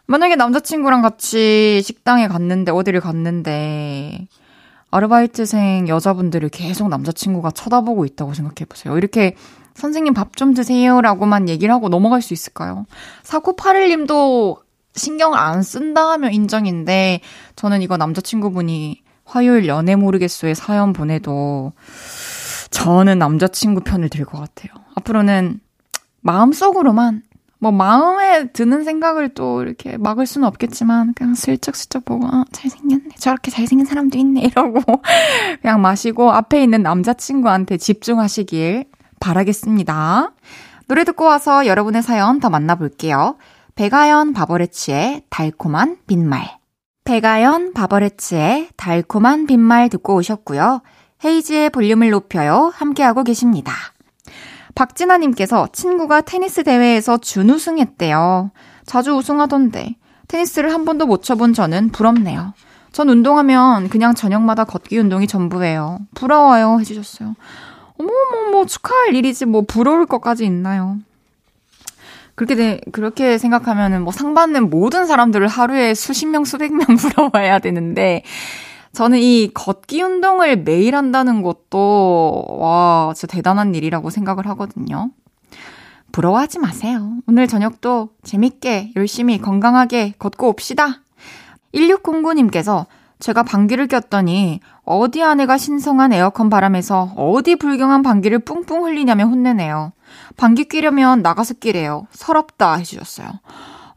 만약에 0.07 0.35
남자친구랑 0.35 1.01
같이 1.01 1.81
식당에 1.83 2.27
갔는데 2.27 2.71
어디를 2.71 3.01
갔는데 3.01 4.27
아르바이트생 4.89 5.87
여자분들을 5.89 6.47
계속 6.49 6.87
남자친구가 6.87 7.51
쳐다보고 7.51 8.05
있다고 8.05 8.33
생각해보세요. 8.33 8.97
이렇게 8.97 9.35
선생님 9.75 10.13
밥 10.13 10.35
좀 10.35 10.53
드세요라고만 10.53 11.49
얘기를 11.49 11.73
하고 11.73 11.89
넘어갈 11.89 12.21
수 12.21 12.33
있을까요? 12.33 12.85
4981님도 13.23 14.59
신경을 14.95 15.37
안 15.37 15.61
쓴다 15.61 16.09
하면 16.11 16.31
인정인데 16.33 17.21
저는 17.55 17.81
이거 17.81 17.97
남자친구분이 17.97 19.01
화요일 19.25 19.67
연애 19.67 19.95
모르겠어의 19.95 20.55
사연 20.55 20.93
보내도 20.93 21.73
저는 22.71 23.19
남자친구 23.19 23.81
편을 23.81 24.09
들 24.09 24.25
것 24.25 24.39
같아요. 24.39 24.71
앞으로는 24.95 25.59
마음속으로만 26.21 27.23
뭐 27.59 27.71
마음에 27.71 28.51
드는 28.51 28.83
생각을 28.83 29.29
또 29.29 29.63
이렇게 29.63 29.97
막을 29.97 30.25
수는 30.25 30.47
없겠지만 30.47 31.13
그냥 31.15 31.33
슬쩍슬쩍 31.33 32.05
보고 32.05 32.27
아, 32.27 32.45
잘생겼네 32.51 33.15
저렇게 33.17 33.49
잘생긴 33.49 33.85
사람도 33.85 34.17
있네 34.17 34.41
이러고 34.41 34.81
그냥 35.61 35.81
마시고 35.81 36.31
앞에 36.31 36.61
있는 36.61 36.83
남자친구한테 36.83 37.77
집중하시길 37.77 38.85
바라겠습니다. 39.19 40.31
노래 40.87 41.03
듣고 41.03 41.25
와서 41.25 41.65
여러분의 41.65 42.03
사연 42.03 42.39
더 42.39 42.49
만나볼게요. 42.49 43.37
배가연 43.75 44.33
바버레치의 44.33 45.23
달콤한 45.29 45.97
빈말 46.07 46.57
배가연 47.03 47.73
바버레츠의 47.73 48.69
달콤한 48.75 49.47
빈말 49.47 49.89
듣고 49.89 50.15
오셨고요. 50.15 50.81
헤이지의 51.23 51.71
볼륨을 51.71 52.09
높여요. 52.11 52.71
함께하고 52.75 53.23
계십니다. 53.23 53.73
박진아님께서 54.77 55.69
친구가 55.73 56.21
테니스 56.21 56.63
대회에서 56.63 57.17
준우승했대요. 57.17 58.51
자주 58.85 59.15
우승하던데 59.15 59.95
테니스를 60.27 60.71
한 60.71 60.85
번도 60.85 61.07
못 61.07 61.23
쳐본 61.23 61.53
저는 61.53 61.89
부럽네요. 61.89 62.53
전 62.91 63.09
운동하면 63.09 63.89
그냥 63.89 64.13
저녁마다 64.13 64.65
걷기 64.65 64.97
운동이 64.99 65.25
전부예요. 65.25 65.99
부러워요 66.13 66.79
해주셨어요. 66.79 67.35
어머머 67.99 68.51
뭐 68.51 68.65
축하할 68.67 69.15
일이지 69.15 69.45
뭐 69.45 69.63
부러울 69.67 70.05
것까지 70.05 70.45
있나요? 70.45 70.97
그렇게 72.35 72.53
돼, 72.53 72.79
그렇게 72.91 73.39
생각하면은 73.39 74.03
뭐 74.03 74.13
상 74.13 74.35
받는 74.35 74.69
모든 74.69 75.07
사람들을 75.07 75.47
하루에 75.47 75.95
수십 75.95 76.27
명, 76.27 76.45
수백 76.45 76.71
명 76.71 76.85
부러워해야 76.95 77.57
되는데, 77.57 78.21
저는 78.97 79.19
이 79.19 79.51
걷기 79.53 80.01
운동을 80.01 80.63
매일 80.63 80.95
한다는 80.95 81.43
것도, 81.43 82.45
와, 82.49 83.13
진짜 83.15 83.31
대단한 83.31 83.75
일이라고 83.75 84.09
생각을 84.09 84.47
하거든요. 84.47 85.11
부러워하지 86.11 86.57
마세요. 86.57 87.11
오늘 87.27 87.47
저녁도 87.47 88.09
재밌게, 88.23 88.93
열심히, 88.95 89.39
건강하게 89.39 90.15
걷고 90.17 90.47
옵시다. 90.49 91.01
1609님께서 91.75 92.87
제가 93.19 93.43
방귀를 93.43 93.87
꼈더니 93.87 94.61
어디 94.83 95.21
안에가 95.21 95.59
신성한 95.59 96.11
에어컨 96.11 96.49
바람에서 96.49 97.13
어디 97.15 97.55
불경한 97.55 98.01
방귀를 98.01 98.39
뿡뿡 98.39 98.81
흘리냐며 98.81 99.25
혼내네요. 99.25 99.91
방귀 100.37 100.69
뀌려면 100.69 101.21
나가서 101.21 101.53
끼래요. 101.53 102.07
서럽다 102.09 102.73
해주셨어요. 102.77 103.27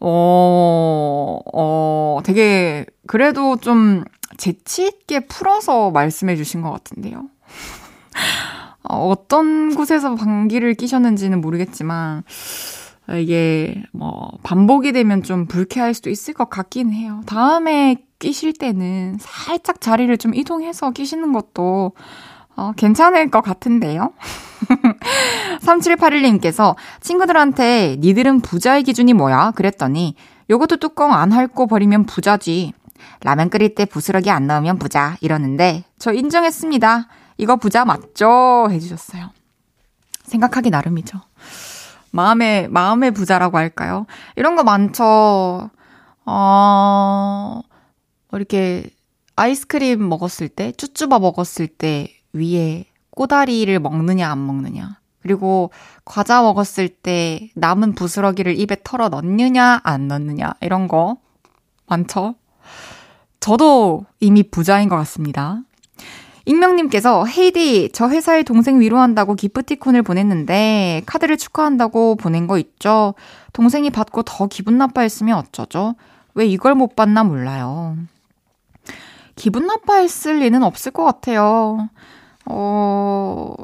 어, 0.00 1.38
어, 1.54 2.20
되게, 2.22 2.84
그래도 3.06 3.56
좀 3.56 4.04
재치있게 4.40 5.26
풀어서 5.26 5.90
말씀해 5.90 6.34
주신 6.36 6.62
것 6.62 6.70
같은데요. 6.70 7.28
어, 8.82 9.08
어떤 9.08 9.74
곳에서 9.74 10.14
방귀를 10.14 10.74
끼셨는지는 10.74 11.40
모르겠지만, 11.40 12.22
이게 13.18 13.82
뭐 13.92 14.30
반복이 14.42 14.92
되면 14.92 15.22
좀 15.22 15.46
불쾌할 15.46 15.94
수도 15.94 16.10
있을 16.10 16.32
것 16.32 16.48
같긴 16.48 16.92
해요. 16.92 17.22
다음에 17.26 17.96
끼실 18.18 18.52
때는 18.52 19.16
살짝 19.18 19.80
자리를 19.80 20.16
좀 20.18 20.34
이동해서 20.34 20.90
끼시는 20.90 21.32
것도 21.32 21.92
어, 22.56 22.72
괜찮을 22.76 23.30
것 23.30 23.40
같은데요. 23.40 24.12
3781님께서 25.60 26.76
친구들한테 27.00 27.96
니들은 28.00 28.40
부자의 28.40 28.82
기준이 28.84 29.12
뭐야? 29.14 29.52
그랬더니 29.52 30.14
요것도 30.50 30.76
뚜껑 30.76 31.12
안 31.12 31.32
핥고 31.32 31.66
버리면 31.66 32.06
부자지. 32.06 32.74
라면 33.22 33.50
끓일 33.50 33.74
때 33.74 33.84
부스러기 33.84 34.30
안 34.30 34.46
넣으면 34.46 34.78
부자. 34.78 35.16
이러는데 35.20 35.84
저 35.98 36.12
인정했습니다. 36.12 37.08
이거 37.38 37.56
부자 37.56 37.84
맞죠? 37.84 38.68
해주셨어요. 38.70 39.30
생각하기 40.24 40.70
나름이죠. 40.70 41.20
마음의, 42.12 42.68
마음의 42.68 43.12
부자라고 43.12 43.58
할까요? 43.58 44.06
이런 44.36 44.56
거 44.56 44.64
많죠. 44.64 45.70
어, 46.26 47.60
이렇게 48.32 48.90
아이스크림 49.36 50.08
먹었을 50.08 50.48
때, 50.48 50.72
쭈쭈바 50.72 51.18
먹었을 51.18 51.66
때 51.66 52.12
위에 52.32 52.86
꼬다리를 53.10 53.78
먹느냐, 53.80 54.30
안 54.30 54.46
먹느냐. 54.46 54.98
그리고 55.22 55.70
과자 56.04 56.42
먹었을 56.42 56.88
때 56.88 57.50
남은 57.54 57.94
부스러기를 57.94 58.58
입에 58.58 58.76
털어 58.82 59.08
넣느냐, 59.08 59.80
안 59.82 60.08
넣느냐. 60.08 60.54
이런 60.60 60.88
거 60.88 61.16
많죠? 61.86 62.34
저도 63.40 64.04
이미 64.20 64.42
부자인 64.42 64.88
것 64.88 64.96
같습니다. 64.96 65.60
익명님께서 66.46 67.26
헤이디 67.26 67.90
저 67.92 68.08
회사에 68.08 68.42
동생 68.42 68.80
위로한다고 68.80 69.34
기프티콘을 69.34 70.02
보냈는데 70.02 71.02
카드를 71.06 71.36
축하한다고 71.36 72.16
보낸 72.16 72.46
거 72.46 72.58
있죠? 72.58 73.14
동생이 73.52 73.90
받고 73.90 74.22
더 74.22 74.46
기분 74.46 74.78
나빠했으면 74.78 75.38
어쩌죠? 75.38 75.94
왜 76.34 76.46
이걸 76.46 76.74
못 76.74 76.96
받나 76.96 77.24
몰라요. 77.24 77.96
기분 79.36 79.66
나빠했을 79.66 80.38
리는 80.40 80.62
없을 80.62 80.92
것 80.92 81.04
같아요. 81.04 81.88
어, 82.46 83.54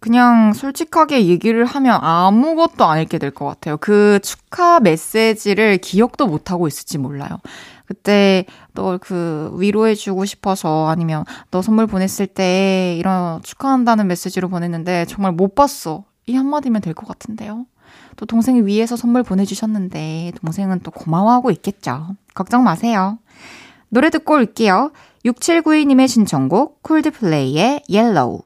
그냥 0.00 0.52
솔직하게 0.52 1.26
얘기를 1.26 1.64
하면 1.64 1.98
아무것도 2.02 2.84
안 2.84 3.00
읽게 3.00 3.18
될 3.18 3.30
것 3.30 3.46
같아요. 3.46 3.76
그 3.78 4.18
축하 4.22 4.80
메시지를 4.80 5.78
기억도 5.78 6.26
못 6.26 6.50
하고 6.50 6.68
있을지 6.68 6.98
몰라요. 6.98 7.38
그때 7.86 8.44
너그 8.72 9.54
위로해주고 9.58 10.24
싶어서 10.24 10.88
아니면 10.88 11.24
너 11.50 11.62
선물 11.62 11.86
보냈을 11.86 12.26
때 12.26 12.96
이런 12.98 13.40
축하한다는 13.42 14.06
메시지로 14.08 14.48
보냈는데 14.48 15.04
정말 15.06 15.32
못 15.32 15.54
봤어. 15.54 16.04
이 16.26 16.34
한마디면 16.34 16.82
될 16.82 16.94
것 16.94 17.06
같은데요. 17.06 17.66
또 18.16 18.26
동생을 18.26 18.62
위해서 18.62 18.96
선물 18.96 19.22
보내주셨는데 19.22 20.32
동생은 20.40 20.80
또 20.80 20.90
고마워하고 20.90 21.50
있겠죠. 21.52 22.16
걱정 22.34 22.64
마세요. 22.64 23.18
노래 23.88 24.10
듣고 24.10 24.34
올게요. 24.34 24.90
6792님의 25.24 26.08
신청곡 26.08 26.82
Coldplay의 26.82 27.82
Yellow. 27.88 28.42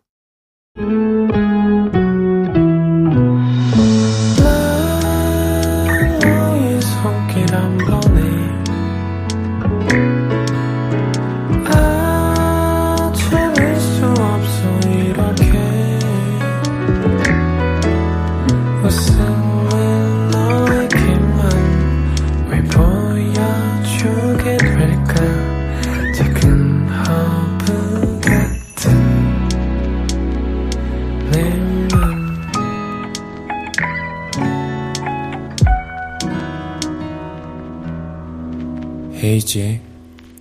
헤이즈의 39.22 39.80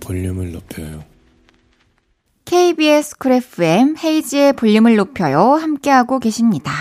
볼륨을 0.00 0.52
높여요. 0.52 1.04
KBS 2.46 3.18
쿨 3.18 3.32
FM 3.32 3.96
헤이즈의 4.02 4.54
볼륨을 4.54 4.96
높여요. 4.96 5.54
함께하고 5.54 6.18
계십니다. 6.18 6.72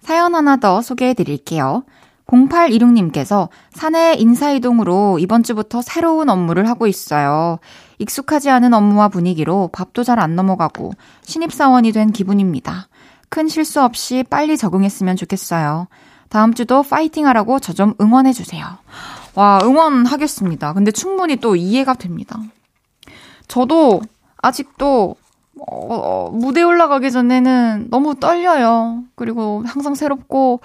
사연 0.00 0.34
하나 0.34 0.56
더 0.56 0.80
소개해 0.80 1.14
드릴게요. 1.14 1.84
0816님께서 2.26 3.48
사내 3.72 4.14
인사이동으로 4.14 5.18
이번 5.18 5.42
주부터 5.42 5.82
새로운 5.82 6.30
업무를 6.30 6.68
하고 6.68 6.86
있어요. 6.86 7.58
익숙하지 7.98 8.48
않은 8.50 8.72
업무와 8.72 9.08
분위기로 9.08 9.68
밥도 9.72 10.04
잘 10.04 10.18
안 10.18 10.36
넘어가고 10.36 10.92
신입사원이 11.22 11.92
된 11.92 12.12
기분입니다. 12.12 12.88
큰 13.28 13.48
실수 13.48 13.82
없이 13.82 14.24
빨리 14.30 14.56
적응했으면 14.56 15.16
좋겠어요. 15.16 15.88
다음 16.30 16.54
주도 16.54 16.82
파이팅 16.82 17.26
하라고 17.26 17.58
저 17.58 17.72
좀 17.74 17.94
응원해 18.00 18.32
주세요. 18.32 18.64
와, 19.34 19.58
응원하겠습니다. 19.62 20.72
근데 20.74 20.90
충분히 20.90 21.36
또 21.36 21.56
이해가 21.56 21.94
됩니다. 21.94 22.38
저도 23.48 24.02
아직도 24.38 25.16
어, 25.66 25.94
어, 25.94 26.30
무대 26.30 26.62
올라가기 26.62 27.10
전에는 27.10 27.88
너무 27.90 28.14
떨려요. 28.14 29.04
그리고 29.14 29.62
항상 29.66 29.94
새롭고, 29.94 30.60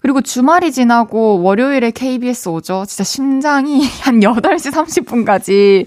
그리고 0.00 0.20
주말이 0.20 0.72
지나고 0.72 1.42
월요일에 1.42 1.92
KBS 1.92 2.48
오죠. 2.48 2.84
진짜 2.86 3.04
심장이 3.04 3.86
한 4.02 4.20
8시 4.20 4.72
30분까지 4.72 5.86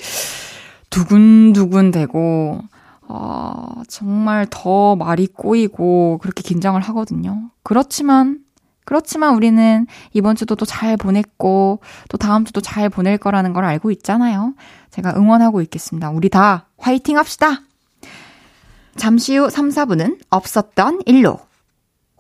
두근두근 0.90 1.92
되고, 1.92 2.62
어, 3.08 3.82
정말 3.88 4.48
더 4.50 4.96
말이 4.96 5.28
꼬이고, 5.28 6.20
그렇게 6.22 6.42
긴장을 6.42 6.80
하거든요. 6.80 7.50
그렇지만, 7.64 8.40
그렇지만 8.86 9.36
우리는 9.36 9.86
이번 10.14 10.36
주도 10.36 10.56
또 10.56 10.66
잘 10.66 10.98
보냈고, 10.98 11.80
또 12.10 12.18
다음 12.18 12.46
주도 12.46 12.62
잘 12.62 12.90
보낼 12.90 13.18
거라는 13.18 13.54
걸 13.54 13.66
알고 13.66 13.92
있잖아요. 13.92 14.54
제가 14.92 15.14
응원하고 15.18 15.62
있겠습니다. 15.64 16.10
우리 16.12 16.30
다 16.30 16.68
화이팅 16.78 17.18
합시다! 17.18 17.62
잠시 18.96 19.36
후 19.36 19.50
3, 19.50 19.70
4분은 19.70 20.20
없었던 20.30 21.02
일로. 21.06 21.40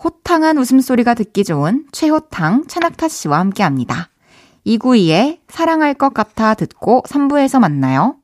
호탕한 0.03 0.57
웃음소리가 0.57 1.13
듣기 1.13 1.43
좋은 1.45 1.85
최호탕, 1.91 2.65
최낙타 2.67 3.07
씨와 3.07 3.39
함께 3.39 3.63
합니다. 3.63 4.09
292의 4.67 5.39
사랑할 5.47 5.93
것 5.93 6.13
같아 6.13 6.53
듣고 6.53 7.03
3부에서 7.07 7.59
만나요. 7.59 8.17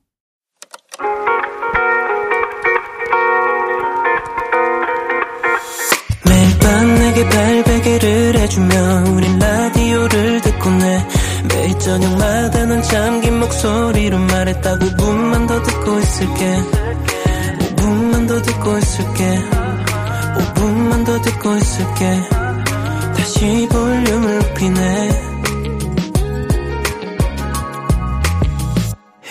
매일 6.26 6.58
밤 6.58 6.94
내게 6.94 7.28
발 7.28 7.51
베개를 7.92 8.38
해주며 8.38 9.04
우린 9.12 9.38
라디오를 9.38 10.40
듣고 10.40 10.70
내 10.70 11.06
매일 11.48 11.78
저녁마다 11.78 12.64
넌 12.64 12.82
잠긴 12.82 13.38
목소리로 13.40 14.18
말했다 14.18 14.78
5분만 14.78 15.46
더 15.46 15.62
듣고 15.62 15.98
있을게. 15.98 16.56
5분만 17.58 18.28
더 18.28 18.40
듣고 18.40 18.78
있을게. 18.78 19.38
5분만 20.38 21.04
더 21.04 21.20
듣고 21.20 21.54
있을게. 21.56 22.20
다시 23.14 23.68
볼륨을 23.70 24.38
높이네. 24.38 25.10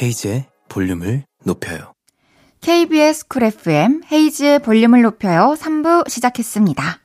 헤이즈의 0.02 0.46
볼륨을 0.70 1.24
높여요. 1.44 1.94
KBS 2.62 3.28
쿨 3.28 3.44
FM 3.44 4.02
헤이즈의 4.12 4.60
볼륨을 4.60 5.02
높여요. 5.02 5.56
3부 5.58 6.08
시작했습니다. 6.08 7.01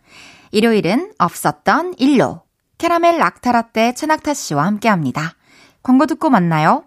일요일은 0.56 1.12
없었던 1.18 1.96
일로 1.98 2.40
캐러멜 2.78 3.18
락타라떼 3.18 3.92
최낙타 3.92 4.32
씨와 4.32 4.64
함께 4.64 4.88
합니다. 4.88 5.34
광고 5.82 6.06
듣고 6.06 6.30
만나요. 6.30 6.84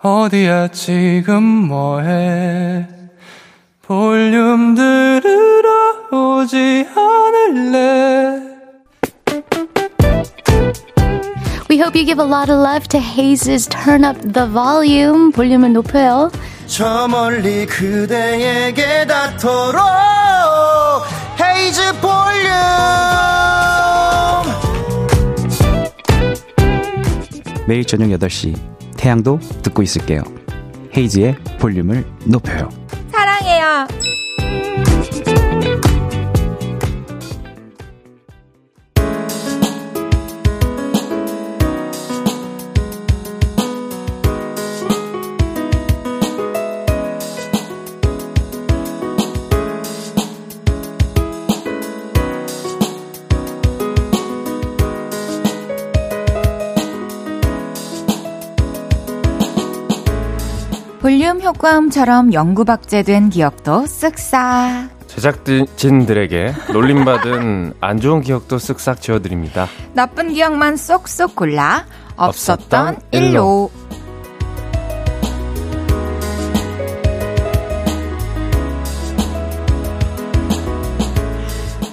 어디야 0.00 0.68
지금 0.68 1.42
뭐해 1.42 2.88
볼륨 3.82 4.74
들으러 4.74 6.08
오지 6.10 6.86
않을래 6.96 8.48
We 11.68 11.76
hope 11.78 11.94
you 12.00 12.06
give 12.06 12.18
a 12.18 12.26
lot 12.26 12.50
of 12.50 12.58
love 12.58 12.88
to 12.88 12.98
Heize's 12.98 13.68
Turn 13.68 14.06
Up 14.06 14.18
the 14.32 14.48
Volume. 14.50 15.32
볼륨을 15.32 15.74
높여요. 15.74 16.30
저 16.66 17.06
멀리 17.08 17.66
그대에게 17.66 19.06
닿도록 19.06 19.82
헤이즈 21.68 22.00
볼륨 22.00 22.50
매일 27.66 27.84
저녁 27.84 28.06
8시 28.06 28.56
태양도 28.96 29.38
듣고 29.62 29.82
있을게요. 29.82 30.22
헤이지의 30.96 31.36
볼륨을 31.60 32.06
높여요. 32.24 32.70
사랑해요. 33.12 33.86
볼륨 61.28 61.42
효과음처럼 61.42 62.32
연구박제된 62.32 63.28
기억도 63.28 63.84
쓱싹. 63.84 64.88
제작진들에게 65.08 66.54
놀림받은 66.72 67.74
안 67.82 68.00
좋은 68.00 68.22
기억도 68.22 68.56
쓱싹 68.56 69.02
지워드립니다. 69.02 69.66
나쁜 69.92 70.32
기억만 70.32 70.78
쏙쏙 70.78 71.36
골라 71.36 71.84
없었던 72.16 72.96
일로. 73.10 73.70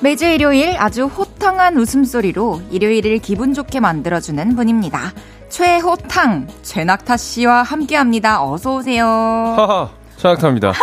매주 0.06 0.26
일요일 0.28 0.76
아주 0.78 1.06
호탕한 1.08 1.78
웃음소리로 1.78 2.62
일요일을 2.70 3.18
기분 3.18 3.56
좋게 3.56 3.80
만들어주는 3.80 4.56
분입니다. 4.56 5.12
최호탕, 5.50 6.46
최낙타 6.62 7.18
씨와 7.18 7.64
함께 7.64 7.96
합니다. 7.96 8.44
어서오세요. 8.44 9.04
하하, 9.04 9.90
최악탑니다. 10.18 10.74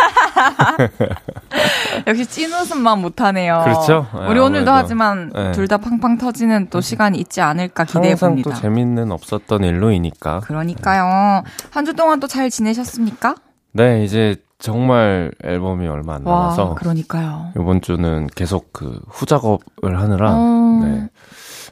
역시 2.05 2.25
찐웃음만 2.25 2.99
못하네요. 2.99 3.61
그렇죠. 3.63 4.07
네, 4.13 4.27
우리 4.27 4.39
오늘도 4.41 4.69
아무래도. 4.69 4.73
하지만 4.73 5.31
네. 5.33 5.53
둘다 5.53 5.77
팡팡 5.77 6.17
터지는 6.17 6.67
또 6.69 6.81
시간이 6.81 7.17
있지 7.17 7.39
않을까 7.39 7.85
기대해 7.85 8.09
항상 8.09 8.31
봅니다. 8.31 8.49
또 8.49 8.55
재밌는 8.57 9.09
없었던 9.13 9.63
일로이니까. 9.63 10.41
그러니까요. 10.41 11.43
한 11.71 11.85
주 11.85 11.93
동안 11.93 12.19
또 12.19 12.27
잘 12.27 12.49
지내셨습니까? 12.49 13.35
네, 13.71 14.03
이제 14.03 14.35
정말 14.63 15.29
앨범이 15.43 15.85
얼마 15.89 16.15
안 16.15 16.23
남아서 16.23 16.63
와, 16.69 16.73
그러니까요. 16.75 17.51
이번 17.57 17.81
주는 17.81 18.27
계속 18.33 18.71
그 18.71 18.97
후작업을 19.09 19.99
하느라 19.99 20.35
어, 20.37 20.79
네, 20.81 21.09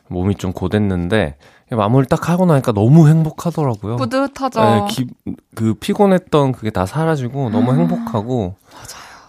몸이 0.09 0.35
좀 0.35 0.51
고됐는데 0.51 1.37
마무리 1.71 2.05
딱 2.05 2.27
하고 2.27 2.45
나니까 2.45 2.73
너무 2.73 3.07
행복하더라고요. 3.07 3.95
뿌듯하죠. 3.95 4.59
네, 4.59 4.85
기, 4.89 5.07
그 5.55 5.73
피곤했던 5.75 6.51
그게 6.51 6.69
다 6.69 6.85
사라지고 6.85 7.49
너무 7.49 7.73
행복하고 7.73 8.55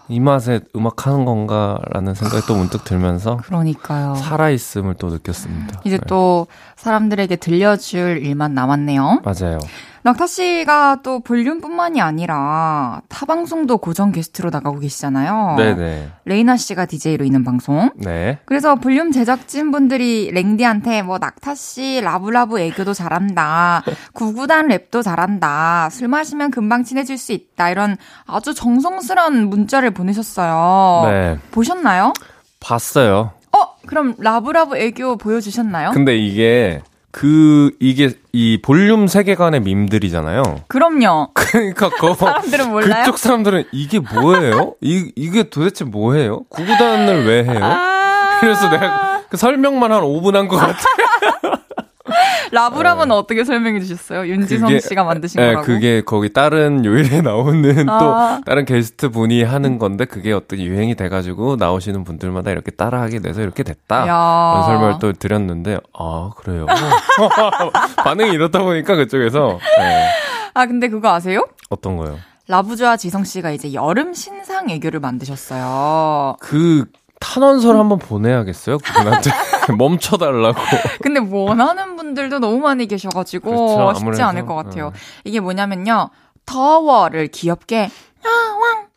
이 0.09 0.19
맛에 0.19 0.59
음악 0.75 1.07
하는 1.07 1.23
건가라는 1.23 2.15
생각이 2.15 2.45
또 2.45 2.55
문득 2.55 2.83
들면서 2.83 3.37
그러니까요. 3.37 4.15
살아있음을 4.15 4.95
또 4.95 5.07
느꼈습니다. 5.07 5.79
이제 5.85 5.97
네, 5.97 6.03
또 6.07 6.47
사람들에게 6.75 7.37
들려줄 7.37 8.25
일만 8.25 8.53
남았네요. 8.53 9.21
맞아요. 9.23 9.59
낙타 10.03 10.27
씨가 10.27 10.99
또 11.01 11.21
볼륨뿐만이 11.21 12.01
아니라 12.01 13.01
타 13.07 13.25
방송도 13.25 13.77
고정 13.77 14.11
게스트로 14.11 14.49
나가고 14.49 14.79
계시잖아요. 14.79 15.55
네네. 15.57 16.09
레이나 16.25 16.57
씨가 16.57 16.85
DJ로 16.85 17.23
있는 17.23 17.45
방송. 17.45 17.89
네. 17.95 18.37
그래서 18.45 18.75
볼륨 18.75 19.13
제작진 19.13 19.71
분들이 19.71 20.29
랭디한테 20.31 21.03
뭐 21.03 21.19
낙타 21.19 21.55
씨 21.55 22.01
라브라브 22.01 22.59
애교도 22.59 22.93
잘한다, 22.93 23.83
구구단 24.13 24.67
랩도 24.67 25.03
잘한다, 25.03 25.89
술 25.89 26.09
마시면 26.09 26.51
금방 26.51 26.83
친해질 26.83 27.17
수 27.17 27.31
있다 27.31 27.69
이런 27.69 27.95
아주 28.25 28.53
정성스러운 28.53 29.49
문자를 29.49 29.91
보내셨어요. 29.91 31.09
네. 31.09 31.39
보셨나요? 31.51 32.11
봤어요. 32.59 33.31
어, 33.55 33.57
그럼 33.85 34.15
라브라브 34.17 34.77
애교 34.77 35.17
보여주셨나요? 35.17 35.91
근데 35.91 36.17
이게 36.17 36.81
그 37.15 37.69
이게 37.79 38.09
이 38.31 38.59
볼륨 38.59 39.05
세계관의 39.05 39.59
밈들이잖아요. 39.61 40.61
그럼요. 40.67 41.29
그러니까 41.35 41.89
그 41.91 42.13
사람들은 42.17 42.71
몰라요? 42.71 43.03
그쪽 43.03 43.19
사람들은 43.19 43.65
이게 43.71 43.99
뭐예요? 43.99 44.73
이 44.81 45.11
이게 45.15 45.43
도대체 45.43 45.85
뭐예요? 45.85 46.41
구구단을 46.49 47.27
왜 47.27 47.43
해요? 47.43 47.59
아, 47.63 48.37
그래서 48.41 48.67
내가 48.69 49.21
그 49.29 49.37
설명만 49.37 49.91
한 49.91 50.01
5분 50.01 50.33
한 50.33 50.47
것 50.47 50.57
같아. 50.57 50.79
라브라브는 52.53 53.11
어떻게 53.15 53.43
설명해 53.43 53.79
주셨어요? 53.81 54.27
윤지성 54.27 54.67
그게- 54.69 54.79
씨가 54.79 55.03
만드신 55.03 55.39
네, 55.41 55.47
거라고. 55.47 55.65
그게 55.65 56.01
거기 56.01 56.31
다른 56.31 56.85
요일에 56.85 57.21
나오는 57.25 57.89
아. 57.89 57.97
또 57.99 58.43
다른 58.45 58.65
게스트 58.65 59.09
분이 59.09 59.43
하는 59.43 59.79
건데 59.79 60.05
그게 60.05 60.31
어떤 60.33 60.59
유행이 60.59 60.95
돼가지고 60.95 61.55
나오시는 61.57 62.03
분들마다 62.03 62.51
이렇게 62.51 62.71
따라하게 62.71 63.19
돼서 63.19 63.41
이렇게 63.41 63.63
됐다. 63.63 64.07
야. 64.07 64.51
그런 64.53 64.65
설명을 64.65 64.95
또 65.01 65.13
드렸는데 65.13 65.79
아 65.97 66.29
그래요. 66.37 66.65
반응이 68.03 68.31
이렇다 68.31 68.59
보니까 68.61 68.95
그쪽에서 68.95 69.59
네. 69.79 70.07
아, 70.53 70.65
근데 70.65 70.87
그거 70.87 71.09
아세요? 71.13 71.47
어떤 71.69 71.97
거요? 71.97 72.17
라부좌 72.47 72.97
지성 72.97 73.23
씨가 73.23 73.51
이제 73.51 73.73
여름 73.73 74.13
신상 74.13 74.69
애교를 74.69 74.99
만드셨어요. 74.99 76.35
그 76.39 76.85
탄원서를 77.19 77.79
한번 77.79 77.99
보내야겠어요 77.99 78.77
그분한테 78.79 79.31
멈춰달라고. 79.77 80.59
근데 81.01 81.19
원하는 81.19 81.95
분들도 81.95 82.39
너무 82.39 82.57
많이 82.59 82.87
계셔가지고 82.87 83.49
그렇죠, 83.51 83.93
쉽지 83.93 84.03
아무래도. 84.03 84.23
않을 84.25 84.45
것 84.45 84.55
같아요. 84.55 84.87
어. 84.87 84.93
이게 85.23 85.39
뭐냐면요. 85.39 86.09
더워를 86.45 87.27
귀엽게 87.27 87.89
아왕 88.25 88.87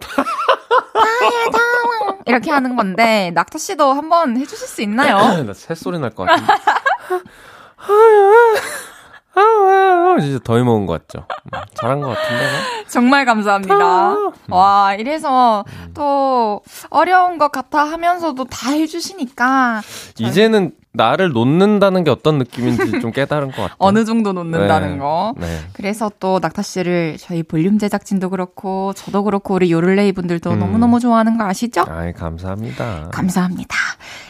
나의 0.95 1.51
더왕 1.53 2.19
이렇게 2.27 2.51
하는 2.51 2.75
건데 2.77 3.31
낙타 3.35 3.59
씨도 3.59 3.93
한번 3.93 4.37
해주실 4.37 4.67
수 4.67 4.83
있나요? 4.83 5.19
나 5.45 5.53
새소리 5.55 5.99
날 6.01 6.11
것 6.11 6.25
같은데. 6.25 6.53
진짜 10.21 10.39
더위 10.43 10.65
먹은 10.65 10.87
것 10.87 11.07
같죠? 11.07 11.27
음, 11.55 11.61
잘한 11.75 12.01
것 12.01 12.09
같은데. 12.09 12.43
뭐? 12.43 12.85
정말 12.89 13.25
감사합니다. 13.25 14.15
와 14.49 14.95
이래서 14.95 15.65
또 15.95 16.63
어려운 16.91 17.39
것 17.39 17.51
같아 17.53 17.85
하면서도 17.85 18.45
다 18.45 18.71
해주시니까 18.71 19.83
이제는 20.19 20.73
나를 20.97 21.31
놓는다는 21.33 22.05
게 22.05 22.11
어떤 22.11 22.39
느낌인지 22.39 23.01
좀 23.01 23.13
깨달은 23.13 23.49
것 23.49 23.57
같아요. 23.57 23.77
어느 23.81 24.05
정도 24.05 24.33
놓는다는 24.33 24.93
네. 24.93 24.99
거. 24.99 25.35
네. 25.39 25.47
그래서 25.73 26.11
또 26.19 26.39
낙타 26.41 26.63
씨를 26.63 27.17
저희 27.19 27.43
볼륨 27.43 27.79
제작진도 27.79 28.31
그렇고 28.31 28.93
저도 28.95 29.25
그렇고 29.25 29.55
우리 29.55 29.71
요를레이 29.71 30.13
분들도 30.13 30.51
음. 30.51 30.59
너무너무 30.59 31.01
좋아하는 31.01 31.39
거 31.39 31.45
아시죠? 31.45 31.85
아이, 31.89 32.13
감사합니다. 32.13 33.11
감사합니다. 33.13 33.77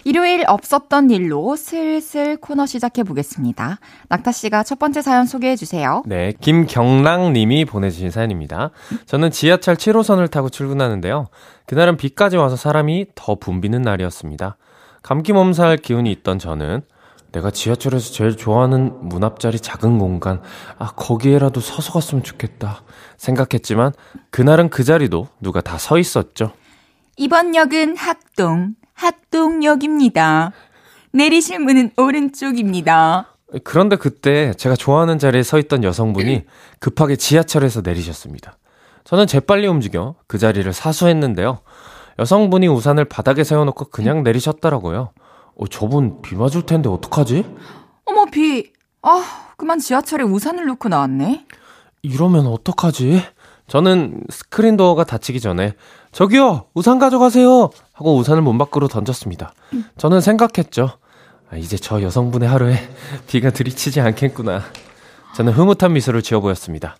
일요일 0.04 0.44
없었던 0.46 1.10
일로 1.10 1.56
슬슬 1.56 2.36
코너 2.36 2.66
시작해 2.66 3.02
보겠습니다. 3.02 3.78
낙타 4.08 4.32
씨가 4.32 4.62
첫 4.62 4.78
번째 4.78 5.02
사연 5.02 5.26
소개해 5.26 5.56
주세요. 5.56 6.02
네, 6.06 6.32
김경랑 6.40 7.32
님이 7.32 7.64
보내주신 7.64 8.10
사연입니다. 8.10 8.70
저는 9.06 9.30
지하철 9.30 9.76
7호선을 9.76 10.30
타고 10.30 10.48
출근하는데요. 10.48 11.26
그날은 11.66 11.96
비까지 11.96 12.36
와서 12.36 12.56
사람이 12.56 13.06
더 13.14 13.34
붐비는 13.34 13.82
날이었습니다. 13.82 14.56
감기 15.06 15.32
몸살 15.32 15.76
기운이 15.76 16.10
있던 16.10 16.40
저는 16.40 16.82
내가 17.30 17.52
지하철에서 17.52 18.12
제일 18.12 18.36
좋아하는 18.36 19.08
문 19.08 19.22
앞자리 19.22 19.60
작은 19.60 20.00
공간, 20.00 20.42
아, 20.80 20.88
거기에라도 20.96 21.60
서서 21.60 21.92
갔으면 21.92 22.24
좋겠다. 22.24 22.82
생각했지만 23.16 23.92
그날은 24.32 24.68
그 24.68 24.82
자리도 24.82 25.28
누가 25.40 25.60
다 25.60 25.78
서 25.78 25.98
있었죠. 26.00 26.50
이번 27.16 27.54
역은 27.54 27.96
학동, 27.96 28.74
학동역입니다. 28.94 30.50
내리실 31.12 31.60
문은 31.60 31.92
오른쪽입니다. 31.96 33.28
그런데 33.62 33.94
그때 33.94 34.54
제가 34.54 34.74
좋아하는 34.74 35.20
자리에 35.20 35.44
서 35.44 35.60
있던 35.60 35.84
여성분이 35.84 36.46
급하게 36.80 37.14
지하철에서 37.14 37.82
내리셨습니다. 37.82 38.58
저는 39.04 39.28
재빨리 39.28 39.68
움직여 39.68 40.16
그 40.26 40.38
자리를 40.38 40.72
사수했는데요. 40.72 41.60
여성분이 42.18 42.68
우산을 42.68 43.04
바닥에 43.04 43.44
세워놓고 43.44 43.86
그냥 43.86 44.22
내리셨더라고요. 44.22 45.10
어, 45.58 45.66
저분 45.68 46.22
비 46.22 46.34
맞을 46.34 46.62
텐데 46.62 46.88
어떡하지? 46.88 47.44
어머 48.04 48.24
비. 48.26 48.72
아 49.02 49.22
그만 49.56 49.78
지하철에 49.78 50.24
우산을 50.24 50.66
놓고 50.66 50.88
나왔네. 50.88 51.46
이러면 52.02 52.46
어떡하지? 52.46 53.22
저는 53.68 54.22
스크린 54.30 54.76
도어가 54.76 55.04
닫히기 55.04 55.40
전에 55.40 55.74
저기요 56.12 56.66
우산 56.74 56.98
가져가세요 56.98 57.70
하고 57.92 58.16
우산을 58.16 58.42
문 58.42 58.58
밖으로 58.58 58.88
던졌습니다. 58.88 59.52
저는 59.98 60.20
생각했죠. 60.20 60.90
아, 61.50 61.56
이제 61.56 61.76
저 61.76 62.02
여성분의 62.02 62.48
하루에 62.48 62.76
비가 63.26 63.50
들이치지 63.50 64.00
않겠구나. 64.00 64.62
저는 65.34 65.52
흐뭇한 65.52 65.92
미소를 65.92 66.22
지어 66.22 66.40
보였습니다. 66.40 66.96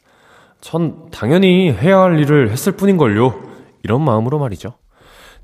전 0.60 1.10
당연히 1.10 1.70
해야 1.72 2.00
할 2.00 2.18
일을 2.18 2.50
했을 2.50 2.72
뿐인걸요. 2.72 3.34
이런 3.82 4.02
마음으로 4.02 4.38
말이죠. 4.38 4.74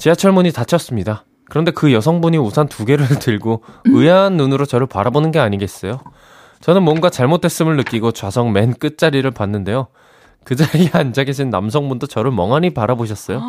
지하철 0.02 0.32
문이 0.32 0.50
닫혔습니다. 0.50 1.26
그런데 1.48 1.70
그 1.70 1.92
여성분이 1.92 2.36
우산 2.36 2.66
두 2.66 2.84
개를 2.84 3.06
들고 3.22 3.62
의아한 3.84 4.36
눈으로 4.36 4.66
저를 4.66 4.88
바라보는 4.88 5.30
게 5.30 5.38
아니겠어요? 5.38 6.00
저는 6.60 6.82
뭔가 6.82 7.08
잘못됐음을 7.08 7.76
느끼고 7.76 8.10
좌석 8.10 8.50
맨 8.50 8.74
끝자리를 8.74 9.30
봤는데요. 9.30 9.86
그 10.42 10.56
자리에 10.56 10.90
앉아 10.92 11.22
계신 11.22 11.50
남성분도 11.50 12.08
저를 12.08 12.32
멍하니 12.32 12.70
바라보셨어요. 12.70 13.40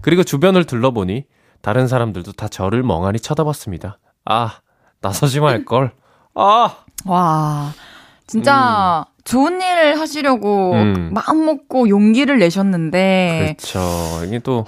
그리고 0.00 0.24
주변을 0.24 0.64
둘러보니 0.64 1.22
다른 1.60 1.86
사람들도 1.86 2.32
다 2.32 2.48
저를 2.48 2.82
멍하니 2.82 3.20
쳐다봤습니다. 3.20 4.00
아, 4.24 4.58
나서지 5.02 5.38
말걸. 5.38 5.92
아! 6.34 6.78
와, 7.06 7.72
진짜 8.26 9.04
좋은 9.24 9.60
일을 9.60 10.00
하시려고 10.00 10.72
음. 10.72 11.10
마음 11.12 11.44
먹고 11.44 11.88
용기를 11.88 12.38
내셨는데 12.38 13.56
그렇죠. 13.58 14.24
이게 14.26 14.38
또, 14.40 14.64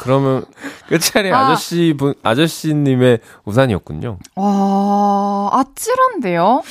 그러면 0.00 0.44
끝자리 0.88 1.30
아. 1.30 1.40
아저씨 1.40 1.94
분, 1.96 2.14
아저씨님의 2.22 3.20
우산이었군요. 3.44 4.18
와, 4.36 5.50
아찔한데요? 5.52 6.62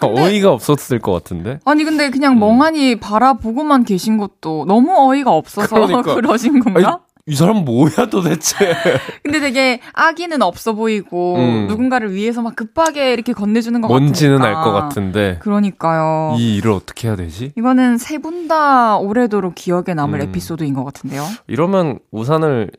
어이가 0.00 0.52
없었을 0.52 0.98
것 0.98 1.12
같은데. 1.12 1.58
아니 1.64 1.84
근데 1.84 2.10
그냥 2.10 2.38
멍하니 2.38 3.00
바라보고만 3.00 3.84
계신 3.84 4.18
것도 4.18 4.64
너무 4.66 5.10
어이가 5.10 5.30
없어서 5.30 5.76
음. 5.76 5.86
그러니까. 5.86 6.14
그러신 6.14 6.60
건가? 6.60 6.80
아니, 6.80 7.03
이 7.26 7.34
사람 7.34 7.64
뭐야 7.64 8.08
도대체. 8.10 8.74
근데 9.24 9.40
되게 9.40 9.80
아기는 9.94 10.42
없어 10.42 10.74
보이고 10.74 11.36
음. 11.36 11.66
누군가를 11.68 12.12
위해서 12.12 12.42
막 12.42 12.54
급하게 12.54 13.14
이렇게 13.14 13.32
건네주는 13.32 13.80
것 13.80 13.88
뭔지는 13.88 14.42
알. 14.42 14.54
것 14.54 14.72
같은데. 14.72 15.38
그러니까요. 15.40 16.36
이 16.38 16.56
일을 16.56 16.70
어떻게 16.72 17.08
해야 17.08 17.16
되지? 17.16 17.52
이거는 17.56 17.96
세 17.98 18.18
분 18.18 18.44
다 18.46 18.98
오래도록 18.98 19.54
기억에 19.54 19.94
남을 19.94 20.20
음. 20.20 20.28
에피소드인 20.28 20.74
것 20.74 20.84
같은데요. 20.84 21.24
이러면 21.46 21.98
우산을 22.10 22.70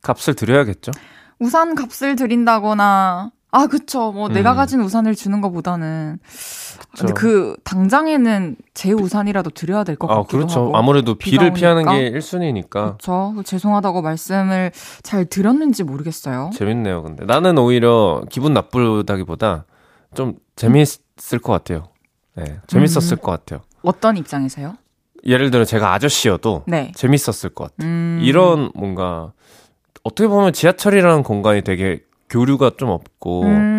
값을 0.00 0.34
드려야겠죠? 0.34 0.92
우산 1.40 1.74
값을 1.74 2.14
드린다거나 2.14 3.32
아 3.50 3.66
그쵸 3.66 4.12
뭐 4.12 4.28
음. 4.28 4.32
내가 4.32 4.54
가진 4.54 4.80
우산을 4.80 5.16
주는 5.16 5.40
것보다는 5.40 6.20
근데 6.96 7.12
그 7.12 7.54
당장에는 7.64 8.56
제 8.74 8.92
우산이라도 8.92 9.50
드려야 9.50 9.84
될것 9.84 10.10
아, 10.10 10.14
같기도 10.16 10.36
그렇죠. 10.38 10.60
하고 10.60 10.76
아무래도 10.76 11.14
비를 11.14 11.52
피하는. 11.52 11.84
게 11.84 12.10
1순위니까. 12.12 12.70
그렇죠 12.70 13.34
죄송하다고 13.44 14.02
말씀을 14.02 14.72
잘 15.02 15.24
드렸는지 15.26 15.84
모르겠어요 15.84 16.50
재밌네요, 16.54 17.02
근데. 17.02 17.24
나는 17.24 17.58
오히려 17.58 18.22
기분 18.30 18.52
나쁘다기보다 18.54 19.64
좀 20.14 20.34
재밌을 20.56 21.38
것 21.42 21.52
같아요. 21.52 21.88
네, 22.34 22.58
재밌었을 22.66 23.18
음. 23.18 23.20
것 23.20 23.30
같아요. 23.32 23.60
어떤 23.82 24.16
입장에서요? 24.16 24.76
예를 25.26 25.50
들어 25.50 25.64
제가 25.64 25.92
아저씨여도 25.92 26.64
네 26.66 26.92
재밌었을 26.94 27.50
것 27.50 27.64
같아요. 27.76 27.88
음, 27.90 28.20
이런 28.22 28.70
뭔가 28.74 29.32
어떻게 30.04 30.26
보면 30.28 30.52
지하철이라는 30.52 31.22
공간이 31.22 31.62
되게 31.62 32.00
교류가 32.30 32.72
좀 32.76 32.90
없고 32.90 33.42
음, 33.42 33.77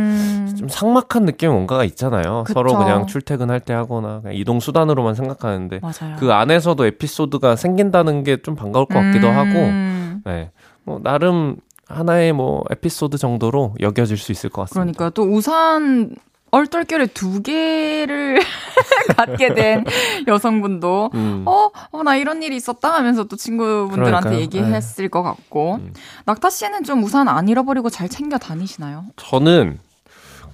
좀 0.56 0.68
삭막한 0.70 1.26
느낌의 1.26 1.54
뭔가가 1.54 1.84
있잖아요. 1.86 2.44
그쵸. 2.46 2.54
서로 2.54 2.78
그냥 2.78 3.08
출퇴근할 3.08 3.60
때 3.60 3.74
하거나 3.74 4.22
그냥 4.22 4.36
이동 4.36 4.60
수단으로만 4.60 5.16
생각하는데 5.16 5.80
맞아요 5.82 6.16
그 6.20 6.32
안에서도 6.34 6.86
에피소드가 6.86 7.56
생긴다는 7.56 8.24
게 8.24 8.38
좀 8.42 8.56
반가울 8.56 8.86
것 8.86 8.96
같기도 8.96 9.28
하고 9.28 9.50
음, 9.50 10.22
네. 10.26 10.52
뭐 10.84 11.00
나름 11.04 11.58
하나의 11.88 12.34
뭐 12.34 12.64
에피소드 12.70 13.18
정도로 13.18 13.76
여겨질 13.80 14.18
수 14.18 14.32
있을 14.32 14.50
것 14.50 14.62
같습니다. 14.64 14.82
그러니까 14.98 15.10
또 15.10 15.24
우산 15.24 16.16
얼떨결에 16.52 17.08
두 17.08 17.44
개를 17.44 18.40
갖게 19.18 19.54
된 19.54 19.84
여성분도 20.28 21.12
음. 21.14 21.44
어, 21.46 21.70
어, 21.92 22.04
나 22.04 22.16
이런 22.16 22.42
일이 22.42 22.56
있었다 22.56 22.92
하면서 22.94 23.24
또 23.26 23.36
친구분들한테 23.36 24.30
그러니까요. 24.30 24.40
얘기했을 24.42 25.10
것 25.10 25.22
같고. 25.22 25.76
음. 25.76 25.94
낙타 26.26 26.50
씨는 26.50 26.84
좀 26.84 27.04
우산 27.04 27.28
안 27.28 27.48
잃어버리고 27.50 27.90
잘 27.92 28.10
챙겨 28.10 28.38
다니시나요? 28.40 29.06
저는 29.18 29.78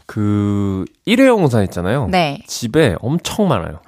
그 0.06 0.86
일회용 1.06 1.44
우산 1.44 1.64
있잖아요. 1.64 2.08
네. 2.10 2.44
집에 2.48 2.96
엄청 3.02 3.48
많아요. 3.48 3.80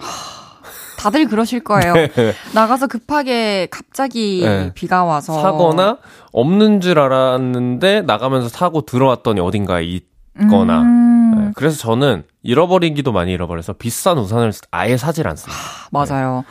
다들 0.98 1.28
그러실 1.28 1.64
거예요. 1.64 1.94
나가서 2.54 2.88
급하게 2.88 3.68
갑자기 3.70 4.42
네. 4.44 4.72
비가 4.74 5.04
와서. 5.04 5.40
사거나 5.42 6.00
없는 6.32 6.82
줄 6.82 7.00
알았는데 7.00 8.02
나가면서 8.02 8.50
사고 8.50 8.82
들어왔더니 8.82 9.40
어딘가에 9.40 9.84
있거나. 9.84 10.82
음, 10.82 11.34
네, 11.38 11.52
그래서 11.56 11.78
저는 11.78 12.24
잃어버리기도 12.42 13.12
많이 13.12 13.32
잃어버려서 13.32 13.74
비싼 13.74 14.18
우산을 14.18 14.52
아예 14.72 14.98
사질 14.98 15.28
않습니다. 15.28 15.62
맞아요. 15.92 16.44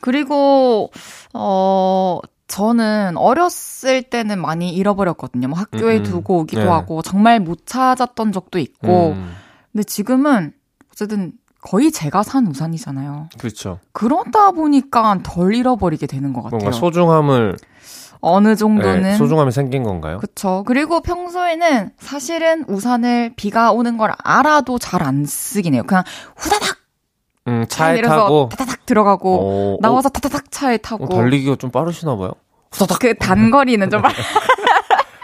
그리고, 0.00 0.90
어, 1.32 2.18
저는 2.46 3.16
어렸을 3.16 4.02
때는 4.02 4.40
많이 4.40 4.70
잃어버렸거든요. 4.74 5.48
뭐 5.48 5.58
학교에 5.58 5.96
음, 5.96 5.98
음. 5.98 6.02
두고 6.04 6.38
오기도 6.40 6.62
네. 6.62 6.68
하고 6.68 7.02
정말 7.02 7.40
못 7.40 7.66
찾았던 7.66 8.32
적도 8.32 8.58
있고. 8.58 9.12
음, 9.12 9.34
근데 9.72 9.82
지금은 9.84 10.52
어쨌든 10.92 11.32
거의 11.62 11.90
제가 11.90 12.22
산 12.22 12.46
우산이잖아요. 12.46 13.30
그렇죠. 13.38 13.78
그러다 13.92 14.50
보니까 14.52 15.18
덜 15.22 15.54
잃어버리게 15.54 16.06
되는 16.06 16.32
것 16.34 16.42
같아요. 16.42 16.58
뭔가 16.58 16.76
소중함을 16.76 17.56
어느 18.20 18.54
정도는. 18.56 19.02
네, 19.02 19.16
소중함이 19.16 19.50
생긴 19.50 19.82
건가요? 19.82 20.18
그쵸. 20.18 20.62
그리고 20.66 21.00
평소에는 21.00 21.90
사실은 21.98 22.64
우산을 22.68 23.32
비가 23.36 23.72
오는 23.72 23.96
걸 23.96 24.12
알아도 24.18 24.78
잘 24.78 25.02
안 25.02 25.24
쓰긴 25.26 25.74
해요. 25.74 25.82
그냥 25.86 26.04
후다닥 26.36 26.76
음, 27.46 27.66
차에 27.68 28.00
차에 28.00 28.02
타고 28.02 28.48
타다닥 28.50 28.86
들어가고 28.86 29.38
어, 29.40 29.76
나와서 29.80 30.08
타다닥 30.08 30.50
차에 30.50 30.74
어, 30.74 30.78
타고 30.78 31.04
어, 31.04 31.08
달리기가 31.08 31.56
좀 31.56 31.70
빠르시나 31.70 32.16
봐요. 32.16 32.32
후다닥 32.72 32.98
그 32.98 33.14
단거리는 33.14 33.88
좀 33.90 34.02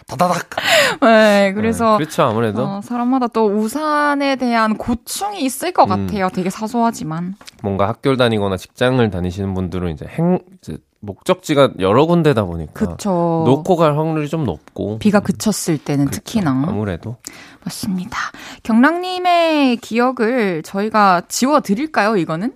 다다닥. 0.06 0.50
네, 1.00 1.52
그래서 1.54 1.92
네, 1.92 2.04
그렇죠 2.04 2.24
아무래도 2.24 2.62
어, 2.64 2.80
사람마다 2.82 3.28
또 3.28 3.46
우산에 3.46 4.36
대한 4.36 4.76
고충이 4.76 5.40
있을 5.42 5.72
것 5.72 5.84
음. 5.84 6.06
같아요. 6.06 6.28
되게 6.28 6.50
사소하지만. 6.50 7.36
뭔가 7.62 7.88
학교를 7.88 8.16
다니거나 8.18 8.56
직장을 8.56 9.08
다니시는 9.10 9.54
분들은 9.54 9.92
이제 9.92 10.06
행 10.06 10.38
이제 10.58 10.76
목적지가 11.02 11.70
여러 11.78 12.04
군데다 12.06 12.44
보니까 12.44 12.72
그쵸. 12.72 13.42
놓고 13.46 13.76
갈 13.76 13.96
확률이 13.96 14.28
좀 14.28 14.44
높고 14.44 14.98
비가 14.98 15.20
그쳤을 15.20 15.78
때는 15.78 16.06
그렇죠. 16.06 16.20
특히나. 16.20 16.64
아무래도 16.68 17.16
맞습니다. 17.64 18.18
경락님의 18.62 19.76
기억을 19.78 20.62
저희가 20.62 21.22
지워 21.28 21.60
드릴까요, 21.60 22.16
이거는? 22.16 22.52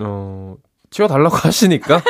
어 0.00 0.56
지워달라고 0.90 1.36
하시니까 1.36 2.00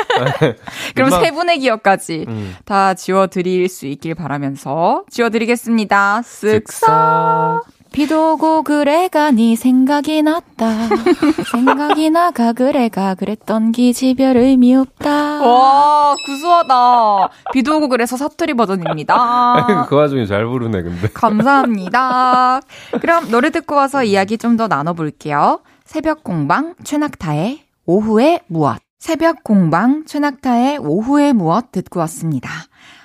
그럼 0.95 1.11
금방- 1.11 1.23
세 1.25 1.31
분의 1.33 1.59
기억까지 1.61 2.25
음. 2.29 2.55
다 2.65 2.95
지워드릴 2.95 3.69
수 3.69 3.87
있길 3.87 4.15
바라면서 4.15 5.05
지워드리겠습니다. 5.11 6.23
쓱싹. 6.23 7.62
비도 7.97 8.35
오고 8.35 8.63
그래가 8.65 9.31
네 9.31 9.57
생각이 9.57 10.21
났다. 10.21 10.69
생각이 11.51 12.11
나가 12.11 12.53
그래가 12.53 13.15
그랬던 13.15 13.73
기지별 13.73 14.37
의미 14.37 14.75
없다. 14.77 15.41
와, 15.41 16.15
구수하다. 16.27 17.31
비도 17.55 17.79
오고 17.79 17.89
그래서 17.89 18.19
사투리 18.19 18.53
버전입니다. 18.53 19.87
그 19.89 19.97
와중에 19.97 20.27
잘 20.27 20.45
부르네 20.47 20.83
근데 20.83 21.09
감사합니다. 21.09 22.61
그럼 23.01 23.31
노래 23.31 23.49
듣고 23.49 23.75
와서 23.77 24.05
이야기 24.05 24.37
좀 24.37 24.59
더 24.59 24.69
나눠볼게요. 24.69 25.61
새벽 25.87 26.23
공방 26.23 26.75
최낙타의 26.85 27.63
오후의 27.87 28.40
무엇. 28.49 28.79
새벽 28.99 29.42
공방 29.42 30.05
최낙타의 30.05 30.79
오후의 30.79 31.33
무엇 31.33 31.73
듣고 31.73 32.01
왔습니다. 32.01 32.51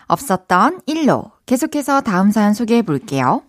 없었던 0.08 0.82
일로 0.86 1.32
계속해서 1.46 2.02
다음 2.02 2.32
사연 2.32 2.54
소개해 2.54 2.82
볼게요. 2.82 3.44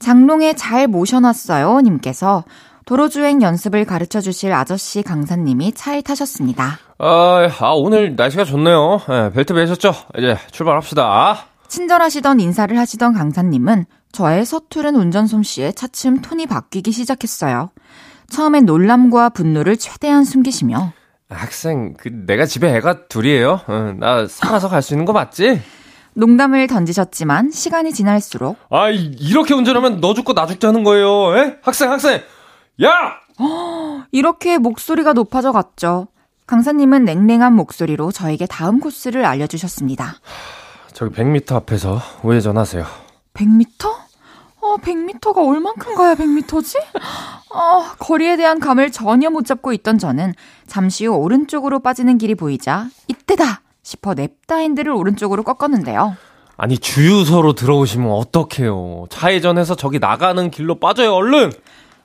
장롱에 0.00 0.54
잘 0.54 0.88
모셔놨어요 0.88 1.80
님께서 1.82 2.44
도로주행 2.86 3.40
연습을 3.42 3.84
가르쳐 3.84 4.20
주실 4.20 4.52
아저씨 4.52 5.02
강사님이 5.02 5.72
차에 5.74 6.00
타셨습니다. 6.00 6.78
아, 6.98 7.48
아 7.60 7.70
오늘 7.74 8.16
날씨가 8.16 8.44
좋네요 8.44 9.00
예, 9.10 9.30
벨트 9.32 9.52
매셨죠 9.52 9.92
이제 10.18 10.36
출발합시다 10.50 11.46
친절하시던 11.68 12.40
인사를 12.40 12.76
하시던 12.76 13.12
강사님은 13.12 13.84
저의 14.10 14.44
서투른 14.44 14.96
운전 14.96 15.28
솜씨에 15.28 15.70
차츰 15.72 16.20
톤이 16.20 16.46
바뀌기 16.46 16.90
시작했어요. 16.90 17.70
처음엔 18.28 18.64
놀람과 18.64 19.28
분노를 19.28 19.76
최대한 19.76 20.24
숨기시며 20.24 20.92
학생 21.28 21.94
그 21.96 22.08
내가 22.26 22.44
집에 22.46 22.74
애가 22.76 23.06
둘이에요 23.06 23.60
어, 23.68 23.92
나 23.98 24.26
살아서 24.26 24.68
갈 24.68 24.82
수 24.82 24.94
있는 24.94 25.04
거 25.04 25.12
맞지? 25.12 25.60
농담을 26.20 26.66
던지셨지만 26.66 27.50
시간이 27.50 27.92
지날수록 27.92 28.56
아 28.70 28.90
이- 28.90 29.16
이렇게 29.18 29.54
운전하면 29.54 30.00
너 30.00 30.14
죽고 30.14 30.34
나 30.34 30.46
죽게 30.46 30.66
하는 30.66 30.84
거예요 30.84 31.36
에? 31.36 31.56
학생 31.62 31.90
학생 31.90 32.20
야 32.82 32.90
이렇게 34.12 34.58
목소리가 34.58 35.12
높아져 35.14 35.50
갔죠. 35.52 36.08
강사님은 36.46 37.04
냉랭한 37.04 37.54
목소리로 37.54 38.12
저에게 38.12 38.44
다음 38.46 38.80
코스를 38.80 39.24
알려주셨습니다. 39.24 40.16
저기 40.92 41.14
100m 41.14 41.52
앞에서 41.54 42.00
우회전하세요 42.22 42.84
100m? 43.34 43.86
어, 44.62 44.76
100m가 44.76 45.38
얼만큼 45.48 45.94
가야 45.94 46.14
100m지? 46.16 46.76
어, 47.54 47.84
거리에 47.98 48.36
대한 48.36 48.60
감을 48.60 48.90
전혀 48.92 49.30
못 49.30 49.46
잡고 49.46 49.72
있던 49.72 49.96
저는 49.98 50.34
잠시 50.66 51.06
후 51.06 51.14
오른쪽으로 51.14 51.78
빠지는 51.78 52.18
길이 52.18 52.34
보이자 52.34 52.88
이때다 53.08 53.62
싶어 53.82 54.14
냅다 54.14 54.56
핸들을 54.56 54.92
오른쪽으로 54.92 55.42
꺾었는데요. 55.42 56.16
아니 56.56 56.76
주유소로 56.76 57.54
들어오시면 57.54 58.10
어떡해요. 58.10 59.06
좌회전해서 59.08 59.76
저기 59.76 59.98
나가는 59.98 60.50
길로 60.50 60.78
빠져요 60.78 61.14
얼른. 61.14 61.52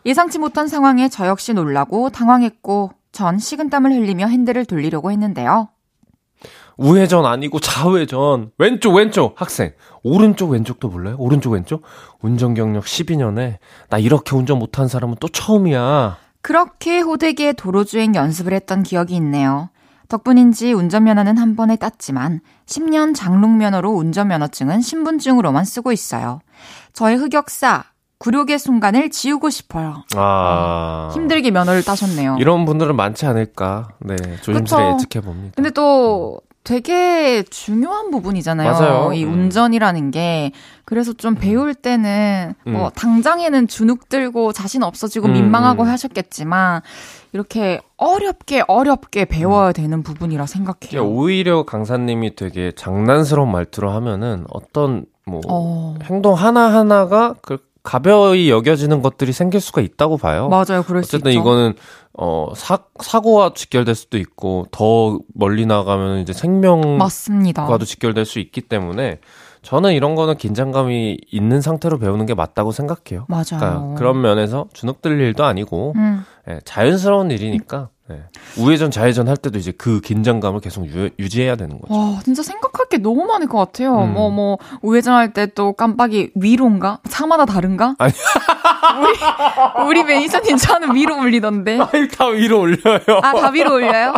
예상치 0.05 0.39
못한 0.39 0.67
상황에 0.67 1.09
저 1.09 1.27
역시 1.27 1.53
놀라고 1.53 2.09
당황했고 2.09 2.91
전 3.11 3.37
식은땀을 3.39 3.91
흘리며 3.91 4.27
핸들을 4.27 4.65
돌리려고 4.65 5.11
했는데요. 5.11 5.69
우회전 6.77 7.25
아니고 7.25 7.59
좌회전. 7.59 8.51
왼쪽 8.57 8.95
왼쪽 8.95 9.39
학생. 9.39 9.71
오른쪽 10.03 10.51
왼쪽도 10.51 10.89
몰라요? 10.89 11.15
오른쪽 11.17 11.51
왼쪽? 11.53 11.83
운전 12.21 12.53
경력 12.53 12.83
12년에 12.83 13.57
나 13.89 13.97
이렇게 13.97 14.35
운전 14.35 14.59
못한 14.59 14.87
사람은 14.87 15.15
또 15.19 15.27
처음이야. 15.27 16.17
그렇게 16.41 16.99
호되게 16.99 17.53
도로주행 17.53 18.13
연습을 18.15 18.53
했던 18.53 18.83
기억이 18.83 19.15
있네요. 19.15 19.69
덕분인지 20.07 20.73
운전면허는 20.73 21.37
한 21.37 21.55
번에 21.55 21.75
땄지만 21.75 22.41
10년 22.65 23.15
장롱면허로 23.15 23.91
운전면허증은 23.91 24.81
신분증으로만 24.81 25.65
쓰고 25.65 25.91
있어요. 25.91 26.39
저의 26.93 27.17
흑역사, 27.17 27.83
굴욕의 28.17 28.59
순간을 28.59 29.09
지우고 29.09 29.49
싶어요. 29.49 30.03
아. 30.15 31.11
힘들게 31.13 31.51
면허를 31.51 31.83
따셨네요. 31.83 32.37
이런 32.39 32.65
분들은 32.65 32.95
많지 32.95 33.25
않을까. 33.25 33.89
네. 33.99 34.15
조심스레. 34.41 34.93
예측해 34.93 35.23
봅니다. 35.23 35.53
근데 35.55 35.69
또 35.71 36.39
되게 36.65 37.43
중요한 37.43 38.09
부분이잖아요. 38.09 38.71
맞아요. 38.71 39.13
이 39.13 39.23
음. 39.23 39.33
운전이라는 39.33 40.11
게. 40.11 40.51
그래서 40.83 41.13
좀 41.13 41.35
배울 41.35 41.73
때는 41.75 42.55
뭐 42.65 42.87
음. 42.87 42.89
당장에는 42.95 43.67
주눅 43.67 44.09
들고 44.09 44.51
자신 44.51 44.83
없어지고 44.83 45.27
음, 45.27 45.33
민망하고 45.33 45.83
음. 45.83 45.87
하셨겠지만 45.87 46.81
이렇게 47.33 47.81
어렵게 47.97 48.63
어렵게 48.67 49.25
배워야 49.25 49.71
되는 49.71 50.01
부분이라 50.01 50.47
생각해요. 50.47 51.07
오히려 51.07 51.65
강사님이 51.65 52.35
되게 52.35 52.71
장난스러운 52.75 53.51
말투로 53.51 53.91
하면은 53.91 54.45
어떤 54.51 55.05
뭐 55.25 55.41
어. 55.47 55.95
행동 56.03 56.33
하나하나가 56.33 57.35
그 57.41 57.59
가벼이 57.85 58.49
여겨지는 58.49 59.01
것들이 59.01 59.31
생길 59.31 59.61
수가 59.61 59.79
있다고 59.81 60.17
봐요. 60.17 60.49
맞아요. 60.49 60.83
그럴 60.83 61.03
수 61.03 61.15
어쨌든 61.15 61.31
있죠. 61.31 61.39
이거는 61.39 61.75
어 62.13 62.51
사, 62.55 62.79
사고와 62.99 63.53
직결될 63.53 63.93
수도 63.93 64.17
있고 64.17 64.65
더 64.71 65.19
멀리 65.33 65.65
나가면 65.65 66.19
이제 66.19 66.33
생명과도 66.33 66.97
맞습니다. 66.97 67.77
직결될 67.85 68.25
수 68.25 68.39
있기 68.39 68.61
때문에 68.61 69.19
저는 69.61 69.93
이런 69.93 70.15
거는 70.15 70.37
긴장감이 70.37 71.17
있는 71.31 71.61
상태로 71.61 71.99
배우는 71.99 72.25
게 72.25 72.33
맞다고 72.33 72.71
생각해요. 72.71 73.25
맞아요. 73.27 73.45
그러니까 73.49 73.93
그런 73.97 74.21
면에서 74.21 74.67
주눅 74.73 75.01
들 75.01 75.19
일도 75.19 75.43
아니고 75.43 75.93
음. 75.95 76.23
예, 76.49 76.59
자연스러운 76.63 77.31
일이니까 77.31 77.89
예. 78.11 78.21
우회전 78.57 78.91
좌회전 78.91 79.27
할 79.27 79.35
때도 79.35 79.57
이제 79.57 79.71
그 79.75 79.99
긴장감을 79.99 80.59
계속 80.61 80.85
유, 80.87 81.09
유지해야 81.17 81.55
되는 81.55 81.79
거죠. 81.81 81.93
와, 81.93 82.19
진짜 82.23 82.43
생각할 82.43 82.87
게 82.89 82.97
너무 82.99 83.25
많을 83.25 83.47
것 83.47 83.57
같아요. 83.57 83.95
음. 84.03 84.13
뭐, 84.13 84.29
뭐, 84.29 84.57
우회전 84.83 85.13
할 85.15 85.33
때 85.33 85.47
또 85.55 85.73
깜빡이 85.73 86.31
위로인가? 86.35 86.99
차마다 87.09 87.45
다른가? 87.45 87.95
아니. 87.97 88.13
우리, 89.81 89.85
우리 89.87 90.03
매니저님 90.03 90.57
차는 90.57 90.93
위로 90.95 91.17
올리던데. 91.19 91.79
아이 91.91 92.07
다 92.09 92.27
위로 92.27 92.59
올려요. 92.59 92.99
아, 93.23 93.33
다 93.33 93.49
위로 93.49 93.73
올려요? 93.73 94.13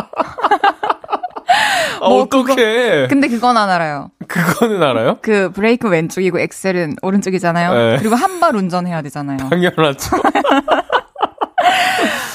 아, 2.00 2.08
뭐 2.08 2.22
어떡해. 2.24 3.06
근데 3.08 3.28
그건 3.28 3.56
안 3.56 3.70
알아요. 3.70 4.10
그거는 4.28 4.82
알아요? 4.82 5.16
그 5.22 5.50
브레이크 5.52 5.88
왼쪽이고 5.88 6.38
엑셀은 6.38 6.96
오른쪽이잖아요. 7.02 7.72
네. 7.72 7.96
그리고 7.98 8.14
한 8.16 8.38
발 8.38 8.54
운전해야 8.54 9.02
되잖아요. 9.02 9.38
당연하죠. 9.48 10.16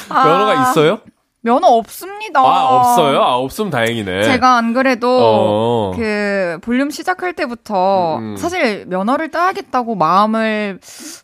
아, 0.09 0.25
면허가 0.25 0.69
있어요? 0.71 0.99
면허 1.41 1.67
없습니다. 1.67 2.39
아, 2.39 2.75
없어요? 2.77 3.21
아, 3.21 3.35
없으면 3.35 3.69
다행이네. 3.69 4.23
제가 4.23 4.55
안 4.55 4.73
그래도 4.73 5.07
어. 5.09 5.91
그 5.95 6.57
볼륨 6.61 6.89
시작할 6.89 7.33
때부터 7.33 8.17
음. 8.17 8.37
사실 8.37 8.85
면허를 8.87 9.29
따야겠다고 9.31 9.95
마음을 9.95 10.79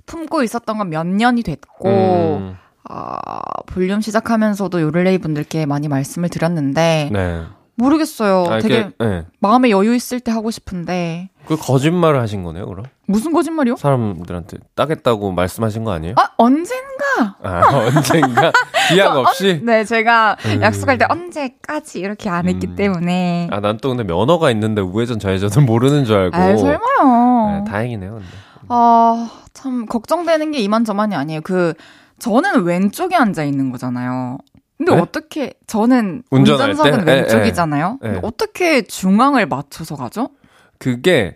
품고 0.06 0.44
있었던 0.44 0.78
건 0.78 0.90
몇 0.90 1.08
년이 1.08 1.44
됐고 1.44 1.88
음, 1.90 2.58
아, 2.90 3.40
볼륨 3.68 4.02
시작하면서도 4.02 4.82
요를레이 4.82 5.20
분들께 5.20 5.66
많이 5.66 5.88
말씀을 5.88 6.28
드렸는데 6.30 7.10
네. 7.14 7.44
모르겠어요. 7.80 8.46
아, 8.50 8.60
되게 8.60 8.90
네. 9.00 9.24
마음에 9.40 9.70
여유 9.70 9.96
있을 9.96 10.20
때 10.20 10.32
하고 10.32 10.52
싶은데 10.52 11.30
그 11.48 11.56
거짓말을 11.58 12.20
하신 12.22 12.44
거네요, 12.44 12.66
그럼? 12.68 12.86
무슨 13.08 13.32
거짓말이요? 13.34 13.78
사람들한테 13.78 14.58
따겠다고 14.76 15.32
말씀하신 15.32 15.84
거 15.84 15.92
아니에요? 15.92 16.14
아 16.18 16.30
언젠가 16.38 17.36
아, 17.42 17.62
언젠가 17.96 18.52
기약 18.90 19.16
없이? 19.18 19.62
네 19.64 19.84
제가 19.86 20.36
음. 20.46 20.62
약속할 20.62 20.98
때 21.00 21.06
언제까지 21.10 22.00
이렇게 22.00 22.30
안 22.30 22.48
했기 22.48 22.68
음. 22.68 22.76
때문에 22.76 23.48
아, 23.52 23.60
난 23.62 23.78
또 23.82 23.90
근데 23.90 24.04
면허가 24.04 24.52
있는데 24.52 24.82
우회전 24.82 25.20
좌회전을 25.20 25.66
모르는 25.66 26.06
줄 26.06 26.18
알고. 26.18 26.36
아 26.38 26.58
설마요. 26.58 27.64
네, 27.66 27.72
다행이네요, 27.72 28.12
근데. 28.12 28.26
아, 28.68 29.32
참, 29.54 29.86
걱정되는 29.88 30.52
게 30.52 30.60
이만저만이 30.60 31.16
아니에요. 31.16 31.42
그, 31.42 31.74
저는 32.20 32.64
왼쪽에 32.66 33.16
앉아 33.16 33.44
있는 33.46 33.72
거잖아요. 33.72 34.38
근데 34.80 34.96
네? 34.96 35.02
어떻게, 35.02 35.54
저는 35.68 36.24
운전할 36.32 36.70
운전석은 36.72 37.06
때? 37.06 37.12
예, 37.12 37.16
왼쪽이잖아요. 37.22 38.00
예. 38.02 38.08
근데 38.08 38.20
어떻게 38.24 38.82
중앙을 38.82 39.46
맞춰서 39.46 39.96
가죠? 39.98 40.30
그게, 40.78 41.36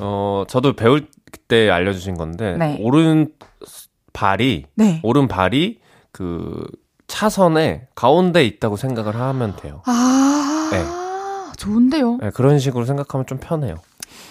어, 0.00 0.44
저도 0.48 0.74
배울 0.74 1.06
때 1.48 1.68
알려주신 1.68 2.16
건데, 2.16 2.56
네. 2.56 2.78
오른 2.80 3.28
발이, 4.14 4.64
네. 4.74 5.00
오른 5.02 5.28
발이 5.28 5.80
그 6.12 6.64
차선에 7.08 7.88
가운데 7.94 8.42
있다고 8.46 8.76
생각을 8.76 9.14
하면 9.16 9.54
돼요. 9.56 9.82
아, 9.84 10.70
네. 10.72 10.82
좋은데요? 11.58 12.16
네, 12.22 12.30
그런 12.30 12.58
식으로 12.58 12.86
생각하면 12.86 13.26
좀 13.26 13.38
편해요. 13.38 13.74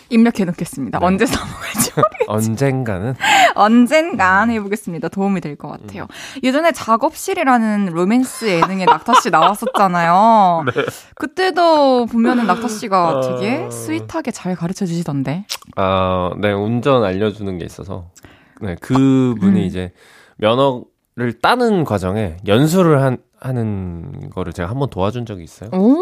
입력해 0.09 0.45
놓겠습니다. 0.45 0.97
네. 0.97 1.05
언제 1.05 1.27
써먹을지. 1.27 1.91
언젠가는. 2.27 3.13
언젠간 3.57 4.49
해보겠습니다. 4.51 5.09
도움이 5.09 5.41
될 5.41 5.55
것 5.57 5.69
같아요. 5.69 6.07
예전에 6.43 6.71
작업실이라는 6.71 7.87
로맨스 7.93 8.45
예능에 8.45 8.85
낙타 8.85 9.15
씨 9.21 9.29
나왔었잖아요. 9.31 10.65
그때도 11.15 12.05
보면은 12.05 12.45
낙타 12.47 12.67
씨가 12.67 13.21
되게 13.21 13.63
어. 13.65 13.71
스윗하게 13.71 14.31
잘 14.31 14.55
가르쳐 14.55 14.85
주시던데. 14.85 15.45
아, 15.75 16.31
네, 16.39 16.51
운전 16.51 17.03
알려주는 17.03 17.57
게 17.57 17.65
있어서. 17.65 18.05
네, 18.61 18.75
그분이 18.81 19.59
음. 19.61 19.65
이제 19.65 19.91
면허를 20.37 21.39
따는 21.41 21.83
과정에 21.83 22.37
연수를 22.47 23.01
한, 23.01 23.17
하는 23.39 24.29
거를 24.31 24.53
제가 24.53 24.69
한번 24.69 24.89
도와준 24.89 25.25
적이 25.25 25.43
있어요. 25.43 25.69
오, 25.73 25.93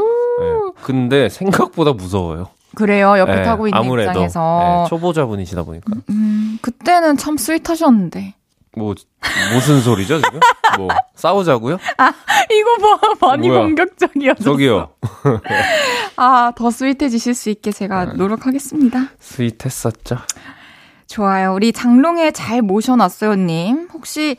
네. 0.42 0.72
근데 0.84 1.30
생각보다 1.30 1.94
무서워요. 1.94 2.48
그래요. 2.76 3.18
옆에 3.18 3.36
네, 3.38 3.44
타고 3.44 3.68
있는 3.68 3.80
아무래도 3.80 4.12
입장에서. 4.12 4.84
네, 4.84 4.90
초보자분이시다 4.90 5.64
보니까. 5.64 5.94
음, 6.10 6.60
그때는 6.62 7.18
참 7.18 7.38
스윗하셨는데. 7.38 8.36
뭐, 8.78 8.94
무슨 9.54 9.82
소리죠, 9.82 10.22
지금? 10.22 10.40
뭐, 10.78 10.90
싸우자고요? 11.16 11.78
이거 12.52 12.98
봐, 13.18 13.28
많이 13.30 13.48
뭐야? 13.48 13.62
공격적이었어. 13.62 14.44
저기요. 14.44 14.90
아, 16.18 16.52
더 16.56 16.72
스윗해지실 16.72 17.34
수 17.34 17.50
있게 17.50 17.72
제가 17.72 18.06
네. 18.06 18.14
노력하겠습니다. 18.16 19.12
스윗했었죠. 19.20 20.18
좋아요. 21.08 21.54
우리 21.54 21.72
장롱에 21.72 22.32
잘 22.32 22.62
모셔놨어요 22.62 23.36
님. 23.36 23.88
혹시, 23.94 24.36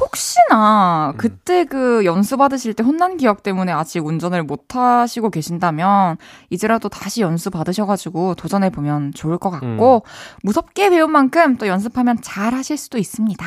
혹시나 0.00 1.12
그때 1.16 1.64
그 1.64 2.04
연수 2.04 2.36
받으실 2.36 2.74
때 2.74 2.82
혼난 2.82 3.16
기억 3.16 3.42
때문에 3.42 3.70
아직 3.72 4.04
운전을 4.04 4.42
못 4.42 4.74
하시고 4.74 5.30
계신다면 5.30 6.16
이제라도 6.48 6.88
다시 6.88 7.20
연수 7.20 7.50
받으셔가지고 7.50 8.34
도전해 8.34 8.70
보면 8.70 9.12
좋을 9.14 9.38
것 9.38 9.50
같고 9.50 10.04
무섭게 10.42 10.90
배운 10.90 11.12
만큼 11.12 11.56
또 11.56 11.66
연습하면 11.66 12.18
잘 12.22 12.54
하실 12.54 12.76
수도 12.76 12.98
있습니다. 12.98 13.44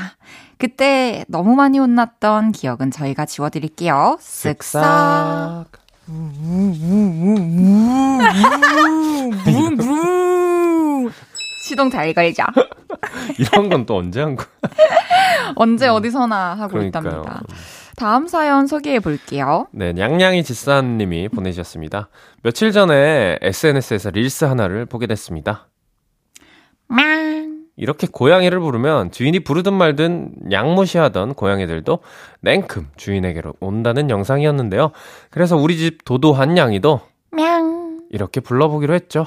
그때 0.58 1.26
너무 1.28 1.56
많이 1.56 1.80
혼났던 1.80 2.52
기억은 2.52 2.92
저희가 2.92 3.26
지워드릴게요. 3.26 4.18
쓱싹. 4.22 5.66
시동 11.64 11.90
잘 11.90 12.14
걸자. 12.14 12.46
이런 13.40 13.70
건 13.70 13.86
또 13.86 13.96
언제 13.98 14.22
한 14.22 14.36
거야? 14.36 14.48
언제 15.56 15.88
어디서나 15.88 16.56
하고 16.56 16.78
음. 16.78 16.92
그러니까요. 16.92 17.08
있답니다. 17.10 17.42
다음 17.96 18.28
사연 18.28 18.68
소개해 18.68 19.00
볼게요. 19.00 19.68
네, 19.72 19.94
냥냥이 19.94 20.44
지사님이 20.44 21.30
보내주셨습니다. 21.30 22.10
며칠 22.42 22.72
전에 22.72 23.38
SNS에서 23.42 24.10
릴스 24.10 24.46
하나를 24.46 24.86
보게 24.86 25.08
됐습니다. 25.08 25.68
이렇게 27.76 28.08
고양이를 28.12 28.60
부르면 28.60 29.12
주인이 29.12 29.40
부르든 29.40 29.74
말든 29.74 30.52
양무시하던 30.52 31.34
고양이들도 31.34 32.00
냉큼 32.42 32.90
주인에게로 32.98 33.54
온다는 33.60 34.10
영상이었는데요. 34.12 34.92
그래서 35.32 35.58
우리 35.58 35.78
집 35.78 36.06
도도한 36.06 36.58
양이도 36.58 37.02
이렇게 38.14 38.40
불러보기로 38.40 38.94
했죠. 38.94 39.26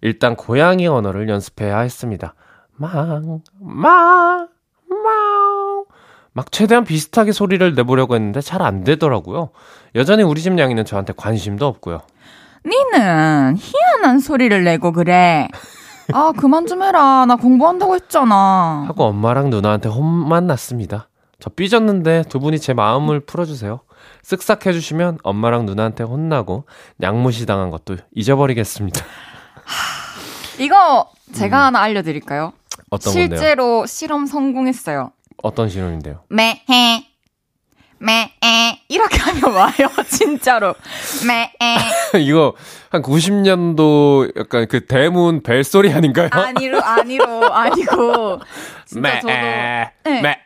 일단 0.00 0.36
고양이 0.36 0.86
언어를 0.86 1.28
연습해야 1.28 1.80
했습니다. 1.80 2.34
망, 2.76 3.40
망, 3.60 4.48
망. 4.88 5.84
막 6.32 6.52
최대한 6.52 6.84
비슷하게 6.84 7.32
소리를 7.32 7.74
내보려고 7.74 8.14
했는데 8.14 8.40
잘 8.40 8.62
안 8.62 8.84
되더라고요. 8.84 9.50
여전히 9.96 10.22
우리 10.22 10.40
집 10.40 10.52
냥이는 10.52 10.84
저한테 10.84 11.12
관심도 11.16 11.66
없고요. 11.66 12.00
니는 12.64 13.56
희한한 13.58 14.20
소리를 14.20 14.62
내고 14.62 14.92
그래. 14.92 15.48
아, 16.12 16.32
그만 16.36 16.66
좀 16.66 16.82
해라. 16.82 17.26
나 17.26 17.34
공부한다고 17.36 17.96
했잖아. 17.96 18.84
하고 18.86 19.04
엄마랑 19.04 19.50
누나한테 19.50 19.88
혼만 19.88 20.46
났습니다. 20.46 21.08
저 21.40 21.50
삐졌는데 21.50 22.24
두 22.28 22.38
분이 22.38 22.60
제 22.60 22.72
마음을 22.72 23.20
풀어주세요. 23.20 23.80
쓱싹 24.28 24.66
해주시면 24.66 25.18
엄마랑 25.22 25.64
누나한테 25.64 26.04
혼나고 26.04 26.64
양무시 27.00 27.46
당한 27.46 27.70
것도 27.70 27.96
잊어버리겠습니다. 28.14 29.02
이거 30.58 31.08
제가 31.32 31.66
하나 31.66 31.80
알려드릴까요? 31.80 32.52
음. 32.54 32.82
어떤 32.90 33.14
건데요? 33.14 33.38
실제로 33.38 33.86
실험 33.86 34.26
성공했어요. 34.26 35.12
어떤 35.42 35.70
신혼인데요? 35.70 36.24
매해 36.28 37.06
매에 38.00 38.80
이렇게 38.88 39.18
하면 39.18 39.54
와요 39.54 39.88
진짜로 40.08 40.74
매에 41.26 42.20
이거 42.22 42.54
한 42.90 43.02
90년도 43.02 44.38
약간 44.38 44.68
그 44.68 44.86
대문 44.86 45.42
벨소리 45.42 45.92
아닌가요? 45.92 46.28
아니로 46.30 46.80
아니로 46.80 47.52
아니고 47.52 48.40
진짜 48.86 49.20
저도 49.20 49.26
매, 49.26 49.90
네. 50.04 50.22
매, 50.22 50.36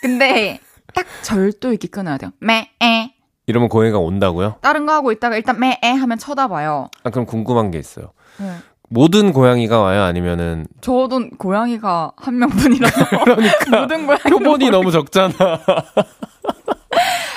근데 0.00 0.60
딱 0.94 1.06
절도 1.22 1.72
있게 1.72 1.88
끊어야 1.88 2.18
돼요 2.18 2.30
매에 2.40 3.12
이러면 3.46 3.68
고해가 3.68 3.98
온다고요? 3.98 4.56
다른 4.60 4.86
거 4.86 4.92
하고 4.92 5.12
있다가 5.12 5.36
일단 5.36 5.58
매에 5.58 5.90
하면 5.92 6.18
쳐다봐요 6.18 6.88
아, 7.04 7.10
그럼 7.10 7.26
궁금한 7.26 7.70
게 7.70 7.78
있어요. 7.78 8.12
네. 8.38 8.52
모든 8.88 9.32
고양이가 9.32 9.80
와요? 9.80 10.02
아니면은 10.02 10.66
저도 10.82 11.30
고양이가 11.38 12.12
한 12.16 12.38
명뿐이라서 12.38 13.04
그러니까 13.24 13.80
모든 13.80 14.06
고양이 14.06 14.22
표본이 14.22 14.70
너무 14.70 14.90
적잖아. 14.90 15.32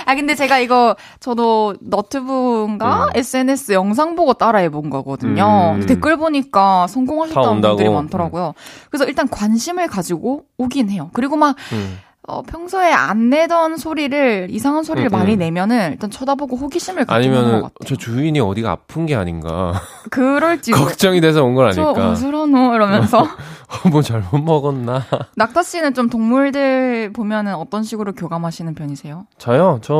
아 0.05 0.13
근데 0.15 0.35
제가 0.35 0.59
이거 0.59 0.95
저도 1.19 1.75
너튜브인가 1.81 3.05
음. 3.05 3.09
SNS 3.15 3.71
영상 3.71 4.15
보고 4.15 4.33
따라해 4.33 4.69
본 4.69 4.89
거거든요. 4.89 5.75
음. 5.75 5.85
댓글 5.85 6.17
보니까 6.17 6.81
다 6.81 6.87
성공하셨다는? 6.87 7.61
분들이 7.61 7.89
많더라고요. 7.89 8.53
그래서 8.91 9.05
일단 9.05 9.27
관심을 9.27 9.87
가지고 9.87 10.43
오긴 10.57 10.89
해요. 10.89 11.09
그리고 11.13 11.37
막 11.37 11.55
음. 11.73 11.97
어, 12.27 12.41
평소에 12.41 12.91
안 12.91 13.29
내던 13.29 13.77
소리를 13.77 14.47
이상한 14.49 14.83
소리를 14.83 15.09
음, 15.09 15.11
많이 15.11 15.33
음. 15.33 15.39
내면은 15.39 15.91
일단 15.91 16.09
쳐다보고 16.09 16.55
호기심을 16.57 17.05
아니면은. 17.07 17.63
저 17.85 17.95
주인이 17.95 18.39
어디가 18.39 18.71
아픈 18.71 19.05
게 19.05 19.15
아닌가 19.15 19.73
그럴지 20.09 20.71
걱정이 20.71 21.21
돼서 21.21 21.43
온건저 21.43 21.83
아닐까. 21.83 22.09
어지러노 22.11 22.73
이러면서 22.73 23.27
뭐 23.91 24.01
잘못 24.01 24.39
먹었나? 24.39 25.03
낙타 25.37 25.61
씨는 25.61 25.93
좀 25.93 26.09
동물들 26.09 27.13
보면은 27.13 27.53
어떤 27.55 27.83
식으로 27.83 28.13
교감하시는 28.13 28.73
편이세요? 28.73 29.27
저요? 29.37 29.79
저 29.83 29.93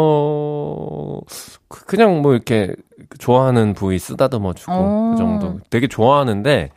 그- 1.68 1.86
그냥 1.86 2.22
뭐 2.24 2.34
이렇게 2.34 2.74
좋아하는 3.20 3.74
부위 3.74 4.00
쓰다듬어 4.00 4.54
주고 4.54 4.74
오. 4.74 5.12
그 5.12 5.18
정도. 5.18 5.60
되게 5.70 5.88
좋아하는데 5.88 6.72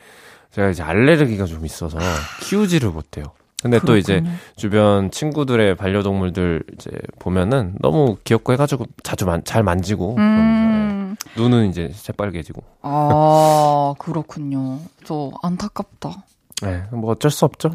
제가 0.50 0.68
이제 0.68 0.82
알레르기가 0.82 1.46
좀 1.46 1.64
있어서 1.64 1.98
키우지를 2.42 2.90
못해요. 2.90 3.24
근데 3.62 3.80
또 3.80 3.96
이제 3.96 4.14
그렇군요. 4.20 4.36
주변 4.56 5.10
친구들의 5.10 5.74
반려동물들 5.76 6.62
이제 6.74 6.90
보면은 7.18 7.74
너무 7.80 8.16
귀엽고 8.24 8.52
해가지고 8.52 8.86
자주 9.02 9.26
만, 9.26 9.42
잘 9.44 9.62
만지고 9.64 10.14
음. 10.16 11.16
예. 11.36 11.40
눈은 11.40 11.68
이제 11.70 11.90
새빨개지고. 11.92 12.62
아, 12.82 13.94
그렇군요. 13.98 14.78
저 15.04 15.32
안타깝다. 15.42 16.10
네, 16.62 16.84
뭐 16.92 17.10
어쩔 17.12 17.30
수 17.30 17.44
없죠. 17.44 17.70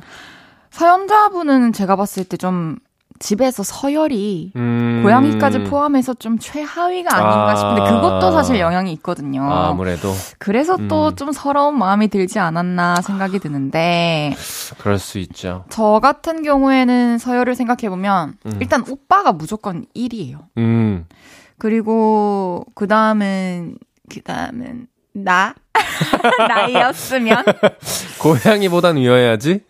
사연자분은 0.71 1.73
제가 1.73 1.95
봤을 1.95 2.23
때 2.25 2.37
좀 2.37 2.77
집에서 3.19 3.63
서열이 3.63 4.53
음, 4.55 5.01
고양이까지 5.03 5.63
포함해서 5.63 6.13
좀 6.15 6.37
최하위가 6.39 7.15
아닌가 7.15 7.51
아. 7.51 7.55
싶은데 7.55 7.81
그것도 7.81 8.31
사실 8.31 8.59
영향이 8.59 8.91
있거든요. 8.93 9.43
아, 9.43 9.69
아무래도 9.69 10.13
그래서 10.39 10.77
또 10.89 11.09
음. 11.09 11.15
좀 11.15 11.31
서러운 11.31 11.77
마음이 11.77 12.07
들지 12.09 12.39
않았나 12.39 13.01
생각이 13.01 13.39
드는데 13.39 14.35
그럴 14.79 14.97
수 14.99 15.19
있죠. 15.19 15.65
저 15.69 15.99
같은 16.01 16.43
경우에는 16.43 17.17
서열을 17.17 17.55
생각해 17.55 17.89
보면 17.89 18.35
음. 18.45 18.57
일단 18.59 18.83
오빠가 18.89 19.31
무조건 19.31 19.85
1위예요. 19.95 20.39
음, 20.57 21.05
그리고 21.57 22.65
그 22.75 22.87
다음은 22.87 23.77
그 24.09 24.21
다음은 24.21 24.87
나 25.13 25.53
나이였으면 26.47 27.43
고양이보단 28.19 28.97
위험해야지. 28.97 29.61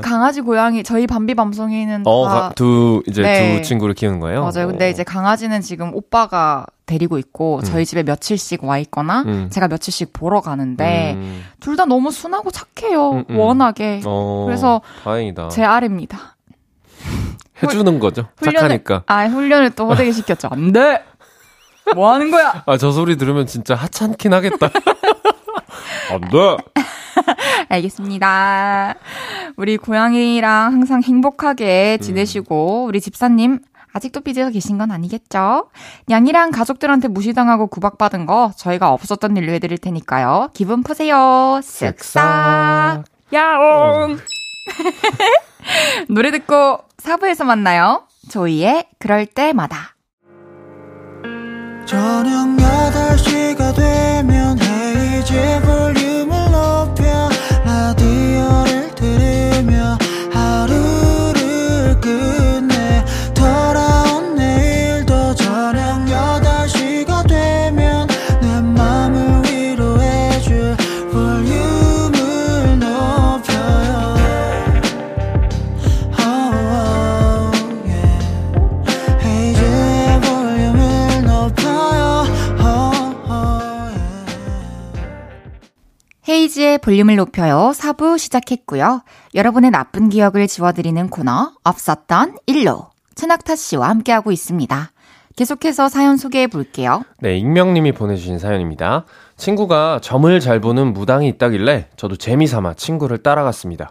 강아지 0.00 0.40
고양이 0.42 0.82
저희 0.82 1.06
밤비 1.06 1.34
밤송이는 1.34 2.02
어, 2.06 2.28
다 2.28 2.34
가- 2.34 2.52
두 2.54 3.02
이제 3.06 3.22
네. 3.22 3.56
두 3.56 3.62
친구를 3.62 3.94
키우는 3.94 4.20
거예요. 4.20 4.42
맞아요. 4.42 4.66
근데 4.68 4.86
어. 4.86 4.88
이제 4.88 5.02
강아지는 5.04 5.60
지금 5.62 5.94
오빠가 5.94 6.66
데리고 6.86 7.18
있고 7.18 7.58
음. 7.58 7.62
저희 7.62 7.86
집에 7.86 8.02
며칠씩 8.02 8.64
와 8.64 8.78
있거나 8.78 9.22
음. 9.22 9.48
제가 9.50 9.68
며칠씩 9.68 10.12
보러 10.12 10.40
가는데 10.40 11.14
음, 11.14 11.44
둘다 11.60 11.84
너무 11.86 12.10
순하고 12.10 12.50
착해요. 12.50 13.10
음, 13.12 13.24
음. 13.30 13.38
워낙에 13.38 14.02
어, 14.04 14.44
그래서 14.46 14.80
다행이다. 15.04 15.48
제 15.48 15.64
아래입니다. 15.64 16.36
해주는 17.62 17.98
거죠. 17.98 18.26
훈련을 18.38 18.60
착하니까. 18.60 19.02
아 19.06 19.26
훈련을 19.26 19.70
또 19.70 19.88
호되게 19.88 20.12
시켰죠. 20.12 20.48
안 20.50 20.72
돼. 20.72 21.02
뭐 21.94 22.12
하는 22.12 22.30
거야? 22.30 22.62
아, 22.66 22.76
저 22.76 22.90
소리 22.92 23.16
들으면 23.16 23.46
진짜 23.46 23.74
하찮긴 23.74 24.32
하겠다. 24.32 24.68
안 26.12 26.20
돼! 26.20 26.56
알겠습니다. 27.68 28.94
우리 29.56 29.76
고양이랑 29.76 30.72
항상 30.72 31.02
행복하게 31.02 31.98
지내시고 31.98 32.84
우리 32.84 33.00
집사님 33.00 33.60
아직도 33.92 34.20
삐져서 34.20 34.50
계신 34.50 34.78
건 34.78 34.90
아니겠죠? 34.90 35.70
냥이랑 36.06 36.50
가족들한테 36.50 37.08
무시당하고 37.08 37.66
구박받은 37.66 38.26
거 38.26 38.52
저희가 38.56 38.92
없었던 38.92 39.36
일로 39.36 39.52
해드릴 39.52 39.78
테니까요. 39.78 40.50
기분 40.54 40.82
푸세요. 40.82 41.16
쓱싹. 41.62 43.04
야옹. 43.32 44.18
노래 46.08 46.30
듣고 46.30 46.78
4부에서 46.98 47.44
만나요. 47.44 48.04
조이의 48.30 48.86
그럴 48.98 49.26
때마다. 49.26 49.96
저녁 51.86 52.56
8시가 52.56 53.74
되면 53.74 54.58
헤이즈 54.60 55.60
볼 55.62 55.99
헤이지의 86.30 86.78
볼륨을 86.78 87.16
높여요. 87.16 87.72
4부 87.74 88.16
시작했고요. 88.16 89.02
여러분의 89.34 89.72
나쁜 89.72 90.08
기억을 90.08 90.46
지워드리는 90.46 91.08
코너 91.08 91.50
없었던 91.64 92.36
일로 92.46 92.86
최낙타 93.16 93.56
씨와 93.56 93.88
함께하고 93.88 94.30
있습니다. 94.30 94.92
계속해서 95.34 95.88
사연 95.88 96.16
소개해 96.16 96.46
볼게요. 96.46 97.02
네, 97.18 97.36
익명님이 97.36 97.90
보내주신 97.92 98.38
사연입니다. 98.38 99.06
친구가 99.36 99.98
점을 100.02 100.38
잘 100.38 100.60
보는 100.60 100.92
무당이 100.92 101.26
있다길래 101.30 101.88
저도 101.96 102.14
재미삼아 102.14 102.74
친구를 102.74 103.18
따라갔습니다. 103.18 103.90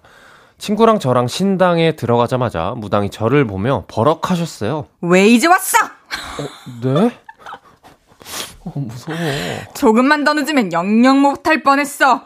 친구랑 0.57 0.99
저랑 0.99 1.27
신당에 1.27 1.97
들어가자마자 1.97 2.73
무당이 2.77 3.09
저를 3.09 3.45
보며 3.47 3.83
버럭하셨어요. 3.89 4.85
왜 5.01 5.27
이제 5.27 5.47
왔어? 5.47 5.77
네? 6.83 7.11
어, 8.75 8.79
무서워. 8.79 9.17
조금만 9.73 10.23
더 10.23 10.33
늦으면 10.33 10.71
영영 10.73 11.21
못할 11.21 11.63
뻔했어. 11.63 12.23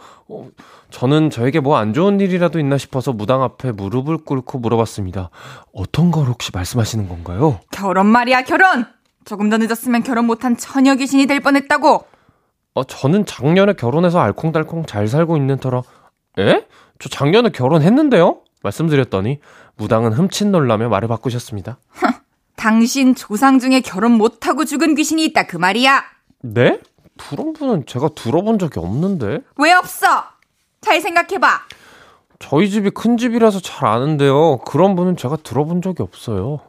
저는 0.89 1.29
저에게 1.29 1.59
뭐 1.59 1.77
안 1.77 1.93
좋은 1.93 2.19
일이라도 2.19 2.59
있나 2.59 2.77
싶어서 2.77 3.13
무당 3.13 3.41
앞에 3.43 3.71
무릎을 3.71 4.19
꿇고 4.19 4.59
물어봤습니다. 4.59 5.29
어떤 5.73 6.11
걸 6.11 6.27
혹시 6.27 6.51
말씀하시는 6.53 7.07
건가요? 7.09 7.59
결혼 7.71 8.07
말이야 8.07 8.43
결혼. 8.43 8.85
조금 9.25 9.49
더 9.49 9.57
늦었으면 9.57 10.03
결혼 10.03 10.25
못한 10.25 10.57
처녀 10.57 10.95
귀신이 10.95 11.25
될 11.27 11.39
뻔했다고. 11.39 12.05
어, 12.75 12.83
저는 12.83 13.25
작년에 13.25 13.73
결혼해서 13.73 14.19
알콩달콩 14.19 14.85
잘 14.85 15.07
살고 15.07 15.37
있는 15.37 15.57
터라, 15.59 15.81
에? 16.39 16.65
저 16.99 17.09
작년에 17.09 17.49
결혼했는데요? 17.49 18.39
말씀드렸더니, 18.63 19.39
무당은 19.77 20.13
흠칫 20.13 20.47
놀라며 20.47 20.89
말을 20.89 21.07
바꾸셨습니다. 21.07 21.77
당신 22.55 23.13
조상 23.15 23.59
중에 23.59 23.81
결혼 23.81 24.13
못하고 24.13 24.65
죽은 24.65 24.95
귀신이 24.95 25.23
있다 25.25 25.43
그 25.47 25.57
말이야. 25.57 26.03
네? 26.43 26.79
그런 27.17 27.53
분은 27.53 27.85
제가 27.85 28.09
들어본 28.09 28.59
적이 28.59 28.79
없는데? 28.79 29.39
왜 29.57 29.71
없어? 29.73 30.05
잘 30.81 30.99
생각해봐. 30.99 31.61
저희 32.39 32.69
집이 32.69 32.89
큰 32.89 33.15
집이라서 33.17 33.61
잘 33.61 33.87
아는데요. 33.87 34.57
그런 34.59 34.95
분은 34.95 35.15
제가 35.15 35.37
들어본 35.37 35.81
적이 35.81 36.03
없어요. 36.03 36.59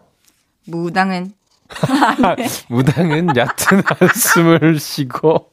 무당은 0.67 1.33
무당은 2.69 3.37
얕은 3.37 3.83
한숨을 3.99 4.79
쉬고 4.79 5.51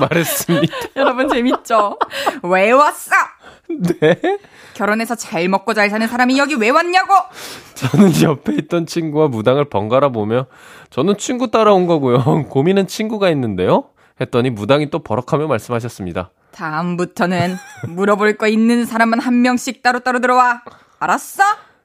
말했습니다. 0.00 0.74
여러분 0.96 1.28
재밌죠? 1.28 1.96
왜 2.42 2.72
왔어? 2.72 3.12
네? 3.68 4.20
결혼해서 4.80 5.14
잘 5.14 5.46
먹고 5.48 5.74
잘 5.74 5.90
사는 5.90 6.06
사람이 6.06 6.38
여기 6.38 6.54
왜 6.54 6.70
왔냐고? 6.70 7.12
저는 7.74 8.22
옆에 8.22 8.54
있던 8.54 8.86
친구와 8.86 9.28
무당을 9.28 9.66
번갈아 9.66 10.08
보며 10.08 10.46
저는 10.88 11.18
친구 11.18 11.50
따라온 11.50 11.86
거고요. 11.86 12.46
고민은 12.48 12.86
친구가 12.86 13.28
있는데요. 13.30 13.84
했더니 14.22 14.48
무당이 14.48 14.88
또 14.88 15.00
버럭하며 15.00 15.48
말씀하셨습니다. 15.48 16.30
다음부터는 16.52 17.56
물어볼 17.88 18.38
거 18.38 18.48
있는 18.48 18.86
사람만 18.86 19.20
한 19.20 19.42
명씩 19.42 19.82
따로따로 19.82 20.20
들어와. 20.20 20.62
알았어? 20.98 21.42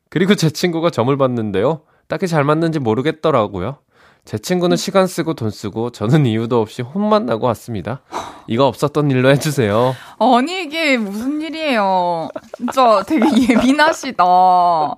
그리고 0.10 0.36
제 0.36 0.50
친구가 0.50 0.89
점을 0.89 1.16
봤는데요. 1.16 1.82
딱히 2.08 2.28
잘 2.28 2.46
맞는지 2.46 2.80
모르겠더라고요. 2.80 3.78
제 4.26 4.39
친구는 4.39 4.76
시간 4.76 5.05
쓰고 5.05 5.36
돈 5.36 5.51
쓰고 5.51 5.91
저는 5.91 6.26
이유도 6.26 6.59
없이 6.59 6.82
혼만 6.82 7.28
나고 7.28 7.45
왔습니다. 7.47 8.01
이거 8.47 8.65
없었던 8.65 9.11
일로 9.11 9.30
해주세요. 9.30 9.93
아니 10.19 10.63
이게 10.63 10.97
무슨 10.97 11.41
일이에요? 11.41 12.30
진짜 12.57 13.03
되게 13.05 13.23
예민하시다. 13.53 14.23
어, 14.26 14.95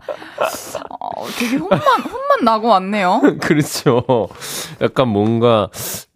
되게 1.38 1.58
혼만 1.58 1.80
혼만 1.80 2.44
나고 2.44 2.70
왔네요. 2.70 3.22
그렇죠. 3.42 4.30
약간 4.82 5.10
뭔가 5.10 5.70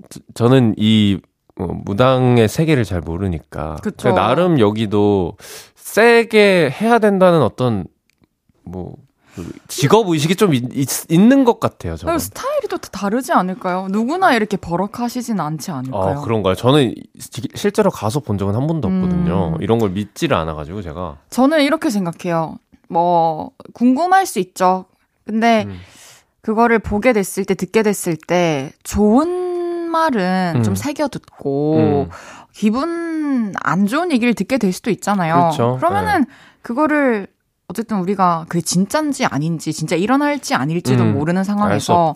저- 0.09 0.19
저는 0.33 0.75
이 0.77 1.19
어, 1.59 1.67
무당의 1.83 2.47
세계를 2.47 2.85
잘 2.85 3.01
모르니까 3.01 3.75
그쵸. 3.83 3.97
제가 3.97 4.15
나름 4.15 4.57
여기도 4.59 5.35
세게 5.75 6.69
해야 6.79 6.99
된다는 6.99 7.41
어떤 7.41 7.85
뭐 8.63 8.93
직업 9.67 10.09
의식이 10.09 10.35
좀 10.35 10.53
있, 10.53 10.65
있는 11.09 11.43
것 11.45 11.59
같아요. 11.59 11.95
저는. 11.95 12.09
그럼 12.11 12.19
스타일이 12.19 12.67
또 12.69 12.77
다르지 12.77 13.31
않을까요? 13.31 13.87
누구나 13.89 14.33
이렇게 14.33 14.57
버럭하시진 14.57 15.39
않지 15.39 15.71
않을까요? 15.71 16.19
아, 16.19 16.21
그런가요? 16.21 16.55
저는 16.55 16.93
시- 17.17 17.41
실제로 17.55 17.89
가서 17.91 18.19
본 18.19 18.37
적은 18.37 18.55
한 18.55 18.67
번도 18.67 18.87
없거든요. 18.87 19.55
음. 19.55 19.61
이런 19.61 19.79
걸 19.79 19.91
믿지를 19.91 20.35
않아가지고 20.35 20.81
제가. 20.81 21.17
저는 21.29 21.63
이렇게 21.63 21.89
생각해요. 21.89 22.57
뭐 22.89 23.51
궁금할 23.73 24.25
수 24.25 24.39
있죠. 24.39 24.85
근데 25.25 25.63
음. 25.67 25.79
그거를 26.41 26.79
보게 26.79 27.13
됐을 27.13 27.45
때 27.45 27.53
듣게 27.55 27.83
됐을 27.83 28.17
때 28.17 28.71
좋은 28.83 29.29
말은 29.89 30.53
음. 30.57 30.63
좀 30.63 30.75
새겨 30.75 31.07
듣고 31.07 31.77
음. 31.77 32.09
기분 32.53 33.53
안 33.61 33.85
좋은 33.87 34.11
얘기를 34.11 34.33
듣게 34.33 34.57
될 34.57 34.73
수도 34.73 34.89
있잖아요. 34.91 35.35
그렇죠. 35.35 35.77
그러면은 35.77 36.25
그거를 36.61 37.27
어쨌든 37.71 37.97
우리가 37.99 38.45
그게 38.49 38.61
진짠지 38.61 39.25
아닌지 39.25 39.73
진짜 39.73 39.95
일어날지 39.95 40.53
아닐지도 40.53 41.03
음. 41.03 41.13
모르는 41.13 41.43
상황에서. 41.43 42.13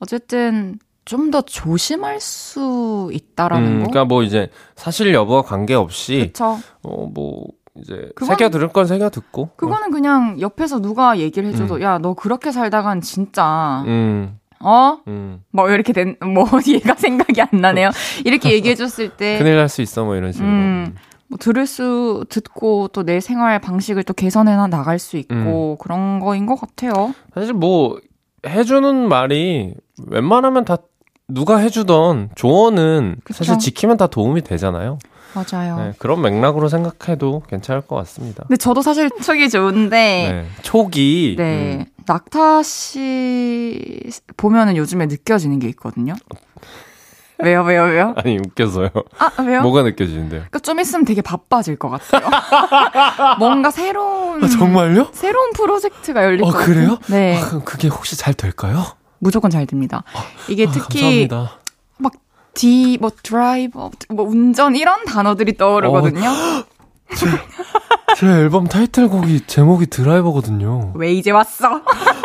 어쨌든 0.00 0.78
좀 1.04 1.30
더 1.30 1.42
조심할 1.42 2.18
수 2.20 3.10
있다라는 3.12 3.66
음, 3.68 3.72
거. 3.84 3.90
그러니까 3.90 4.04
뭐 4.06 4.22
이제 4.22 4.48
사실 4.74 5.12
여부와 5.12 5.42
관계없이 5.42 6.32
그렇죠. 6.34 6.58
어뭐 6.82 7.44
이제 7.76 8.08
그건- 8.16 8.28
새겨 8.28 8.48
들을 8.50 8.68
건 8.68 8.86
새겨 8.86 9.10
듣고. 9.10 9.50
그거는 9.56 9.90
그냥 9.90 10.40
옆에서 10.40 10.80
누가 10.80 11.18
얘기를 11.18 11.48
해줘도 11.50 11.74
음. 11.76 11.82
야너 11.82 12.14
그렇게 12.14 12.52
살다간 12.52 13.02
진짜 13.02 13.84
음. 13.86 14.38
어? 14.60 14.98
음. 15.08 15.42
뭐 15.52 15.68
이렇게 15.68 15.92
된 15.92 16.16
뭐 16.24 16.46
얘가 16.68 16.94
생각이 16.94 17.42
안 17.42 17.48
나네요. 17.52 17.90
이렇게 18.24 18.52
얘기해줬을 18.52 19.10
때 19.10 19.36
큰일 19.38 19.56
날 19.56 19.68
수 19.68 19.82
있어 19.82 20.04
뭐 20.04 20.16
이런 20.16 20.32
식으로. 20.32 20.48
음. 20.48 20.94
뭐 21.28 21.38
들을 21.38 21.66
수 21.66 22.24
듣고 22.28 22.88
또 22.88 23.02
내 23.04 23.20
생활 23.20 23.58
방식을 23.60 24.02
또 24.04 24.12
개선해 24.14 24.56
나갈 24.68 24.98
수 24.98 25.16
있고 25.16 25.76
그런 25.80 26.20
거인 26.20 26.46
것 26.46 26.56
같아요. 26.60 27.14
사실 27.34 27.52
뭐 27.52 27.98
해주는 28.46 29.08
말이 29.08 29.74
웬만하면 30.06 30.64
다 30.64 30.76
누가 31.28 31.56
해주던 31.56 32.30
조언은 32.34 33.16
그쵸. 33.24 33.38
사실 33.38 33.58
지키면 33.58 33.96
다 33.96 34.06
도움이 34.06 34.42
되잖아요. 34.42 34.98
맞아요. 35.34 35.76
네, 35.78 35.92
그런 35.98 36.22
맥락으로 36.22 36.68
생각해도 36.68 37.42
괜찮을 37.48 37.80
것 37.82 37.96
같습니다. 37.96 38.44
근데 38.46 38.56
저도 38.56 38.82
사실 38.82 39.10
촉이 39.10 39.48
좋은데 39.50 39.96
네. 39.98 40.46
촉이 40.62 41.34
네. 41.36 41.78
음, 41.80 41.84
낙타 42.06 42.62
씨 42.62 44.10
보면은 44.36 44.76
요즘에 44.76 45.06
느껴지는 45.06 45.58
게 45.58 45.68
있거든요. 45.70 46.14
왜요, 47.44 47.62
왜요, 47.62 47.82
왜요? 47.84 48.14
아니 48.18 48.38
웃겨서요. 48.38 48.90
아, 49.18 49.42
왜요? 49.42 49.62
뭐가 49.62 49.82
느껴지는데요? 49.82 50.40
그러니까 50.40 50.58
좀 50.60 50.80
있으면 50.80 51.04
되게 51.04 51.22
바빠질 51.22 51.76
것 51.76 51.90
같아요. 51.90 52.28
뭔가 53.38 53.70
새로운 53.70 54.42
아, 54.42 54.48
정말요? 54.48 55.08
새로운 55.12 55.52
프로젝트가 55.52 56.24
열릴 56.24 56.42
어, 56.42 56.46
것 56.46 56.52
같아요. 56.52 56.66
그래요? 56.74 56.98
네, 57.08 57.40
아, 57.40 57.46
그럼 57.46 57.64
그게 57.64 57.88
혹시 57.88 58.16
잘 58.16 58.34
될까요? 58.34 58.84
무조건 59.18 59.50
잘 59.50 59.66
됩니다. 59.66 60.02
이게 60.48 60.66
아, 60.66 60.70
특히 60.70 61.28
감사합니다. 61.28 61.58
디, 62.54 62.98
뭐 63.00 63.10
드라이버, 63.22 63.90
뭐 64.08 64.24
운전 64.24 64.76
이런 64.76 65.04
단어들이 65.04 65.56
떠오르거든요. 65.56 66.30
제 68.16 68.26
앨범 68.26 68.68
타이틀곡이 68.68 69.46
제목이 69.46 69.86
드라이버거든요. 69.86 70.92
왜 70.94 71.12
이제 71.12 71.30
왔어? 71.32 71.82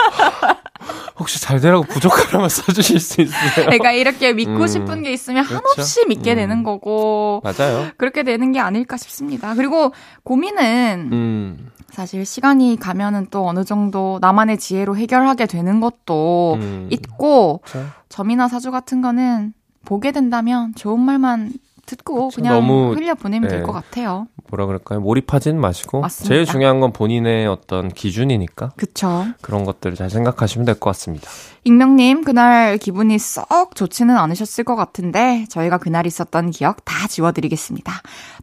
혹시 1.19 1.41
잘 1.41 1.59
되라고 1.59 1.83
부족하라면 1.83 2.49
써주실 2.49 2.99
수 2.99 3.21
있어요? 3.21 3.65
그러니까 3.65 3.91
이렇게 3.91 4.33
믿고 4.33 4.61
음, 4.61 4.67
싶은 4.67 5.03
게 5.03 5.11
있으면 5.11 5.43
그렇죠. 5.43 5.61
한없이 5.61 6.05
믿게 6.07 6.33
음. 6.33 6.35
되는 6.35 6.63
거고 6.63 7.41
맞아요. 7.43 7.89
그렇게 7.97 8.23
되는 8.23 8.51
게 8.51 8.59
아닐까 8.59 8.97
싶습니다. 8.97 9.53
그리고 9.53 9.91
고민은 10.23 11.09
음, 11.11 11.71
사실 11.89 12.25
시간이 12.25 12.77
가면은 12.79 13.27
또 13.29 13.47
어느 13.47 13.65
정도 13.65 14.17
나만의 14.21 14.57
지혜로 14.57 14.95
해결하게 14.95 15.45
되는 15.45 15.79
것도 15.81 16.55
음. 16.55 16.87
있고 16.89 17.61
그렇죠. 17.65 17.89
점이나 18.07 18.47
사주 18.47 18.71
같은 18.71 19.01
거는 19.01 19.53
보게 19.85 20.11
된다면 20.11 20.73
좋은 20.75 20.99
말만 20.99 21.51
듣고 21.89 22.29
그쵸, 22.29 22.35
그냥 22.41 22.53
너무, 22.55 22.93
흘려 22.93 23.15
보내면 23.15 23.49
될 23.49 23.59
네. 23.61 23.65
것 23.65 23.71
같아요. 23.71 24.27
뭐라 24.49 24.65
그럴까요? 24.67 24.99
몰입하진 24.99 25.59
마시고 25.59 26.01
맞습니다. 26.01 26.33
제일 26.33 26.45
중요한 26.45 26.79
건 26.79 26.91
본인의 26.93 27.47
어떤 27.47 27.89
기준이니까 27.89 28.71
그쵸. 28.77 29.25
그런 29.41 29.63
것들을 29.65 29.95
잘 29.95 30.09
생각하시면 30.09 30.65
될 30.65 30.75
것 30.79 30.89
같습니다. 30.91 31.27
익명님, 31.65 32.23
그날 32.23 32.77
기분이 32.77 33.19
썩 33.19 33.75
좋지는 33.75 34.17
않으셨을 34.17 34.63
것 34.63 34.75
같은데, 34.75 35.45
저희가 35.49 35.77
그날 35.77 36.05
있었던 36.07 36.51
기억 36.51 36.85
다 36.85 37.07
지워드리겠습니다. 37.07 37.91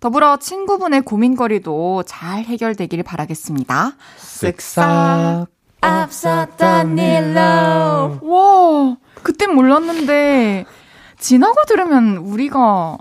더불어 0.00 0.36
친구분의 0.38 1.00
고민거리도 1.02 2.02
잘 2.06 2.44
해결되길 2.44 3.02
바라겠습니다. 3.02 3.92
쓱싹. 4.18 5.46
앞섰던 5.80 6.98
일로 6.98 7.40
와, 8.22 8.96
그땐 9.22 9.54
몰랐는데, 9.54 10.64
지나고 11.18 11.54
들으면 11.66 12.18
우리가 12.18 12.98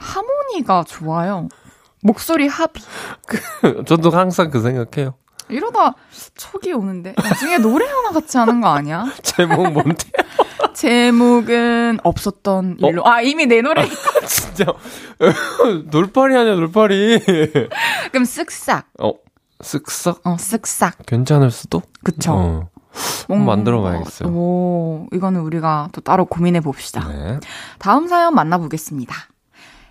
하모니가 0.00 0.84
좋아요. 0.86 1.48
목소리 2.02 2.48
합이. 2.48 2.80
저도 3.86 4.10
항상 4.10 4.50
그 4.50 4.60
생각해요. 4.60 5.14
이러다 5.48 5.94
촉이 6.36 6.72
오는데, 6.72 7.14
나중에 7.22 7.58
노래 7.58 7.84
하나 7.86 8.10
같이 8.12 8.38
하는 8.38 8.60
거 8.60 8.68
아니야? 8.68 9.04
제목 9.22 9.70
뭔데? 9.72 10.08
제목은 10.72 11.98
없었던 12.02 12.76
일로. 12.80 13.06
아, 13.06 13.20
이미 13.20 13.46
내 13.46 13.60
노래. 13.60 13.86
진짜 14.26 14.64
놀파리 15.90 16.36
아니야 16.36 16.54
놀파리. 16.54 17.18
그럼 18.12 18.24
쓱싹. 18.24 18.84
어 19.00 19.12
쓱싹 19.60 20.20
어, 20.24 20.36
쓱싹. 20.36 20.92
괜찮을 21.06 21.50
수도. 21.50 21.82
그쵸. 22.04 22.32
어. 22.32 22.68
한번 23.28 23.46
만들어 23.46 23.82
봐야겠어요. 23.82 24.28
오, 24.30 25.06
이거는 25.12 25.40
우리가 25.42 25.88
또 25.92 26.00
따로 26.00 26.24
고민해 26.24 26.60
봅시다. 26.60 27.06
네. 27.08 27.38
다음 27.78 28.08
사연 28.08 28.34
만나보겠습니다. 28.34 29.14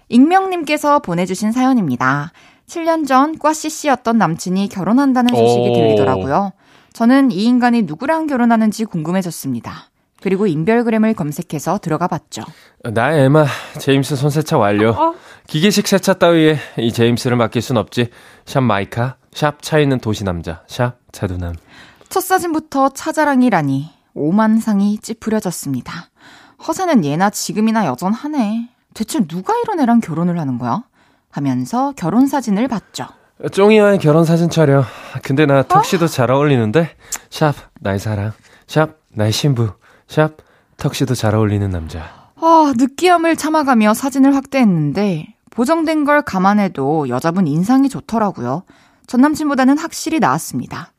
익명님께서 0.09 0.99
보내주신 0.99 1.51
사연입니다. 1.51 2.31
7년 2.67 3.07
전 3.07 3.37
꽈씨씨였던 3.37 4.17
남친이 4.17 4.69
결혼한다는 4.69 5.33
소식이 5.35 5.69
오. 5.69 5.73
들리더라고요. 5.73 6.51
저는 6.93 7.31
이 7.31 7.43
인간이 7.45 7.83
누구랑 7.83 8.27
결혼하는지 8.27 8.85
궁금해졌습니다. 8.85 9.89
그리고 10.21 10.47
인별그램을 10.47 11.13
검색해서 11.13 11.77
들어가 11.79 12.07
봤죠. 12.07 12.43
나의 12.83 13.25
에마 13.25 13.45
제임스 13.79 14.17
손세차 14.17 14.57
완료. 14.57 14.89
어? 14.89 15.13
기계식 15.47 15.87
세차 15.87 16.13
따위에 16.13 16.57
이 16.77 16.91
제임스를 16.91 17.37
맡길 17.37 17.61
순 17.61 17.77
없지. 17.77 18.09
샵 18.45 18.61
마이카, 18.61 19.15
샵 19.33 19.61
차있는 19.61 19.99
도시남자, 19.99 20.63
샵 20.67 20.97
자두남. 21.11 21.55
첫 22.09 22.21
사진부터 22.21 22.89
차자랑이라니 22.89 23.89
오만상이 24.13 24.97
찌푸려졌습니다. 24.99 26.09
허세는 26.67 27.05
예나 27.05 27.29
지금이나 27.29 27.85
여전하네. 27.85 28.69
대체 28.99 29.25
누가 29.25 29.53
이런 29.63 29.79
애랑 29.79 30.01
결혼을 30.01 30.37
하는 30.37 30.57
거야? 30.57 30.83
하면서 31.31 31.93
결혼 31.95 32.27
사진을 32.27 32.67
봤죠. 32.67 33.07
쫑이와의 33.49 33.97
결혼 33.99 34.25
사진 34.25 34.49
촬영. 34.49 34.83
근데 35.23 35.45
나 35.45 35.63
턱시도 35.63 36.07
잘 36.07 36.29
어울리는데. 36.31 36.97
샵 37.29 37.55
나의 37.79 37.97
사랑, 37.97 38.33
샵 38.67 38.97
나의 39.13 39.31
신부, 39.31 39.71
샵 40.09 40.35
턱시도 40.75 41.15
잘 41.15 41.33
어울리는 41.33 41.69
남자. 41.69 42.01
아, 42.35 42.73
느끼함을 42.75 43.37
참아가며 43.37 43.93
사진을 43.93 44.35
확대했는데 44.35 45.33
보정된 45.51 46.03
걸 46.03 46.21
감안해도 46.21 47.07
여자분 47.07 47.47
인상이 47.47 47.87
좋더라고요. 47.87 48.63
전 49.07 49.21
남친보다는 49.21 49.77
확실히 49.77 50.19
나았습니다. 50.19 50.91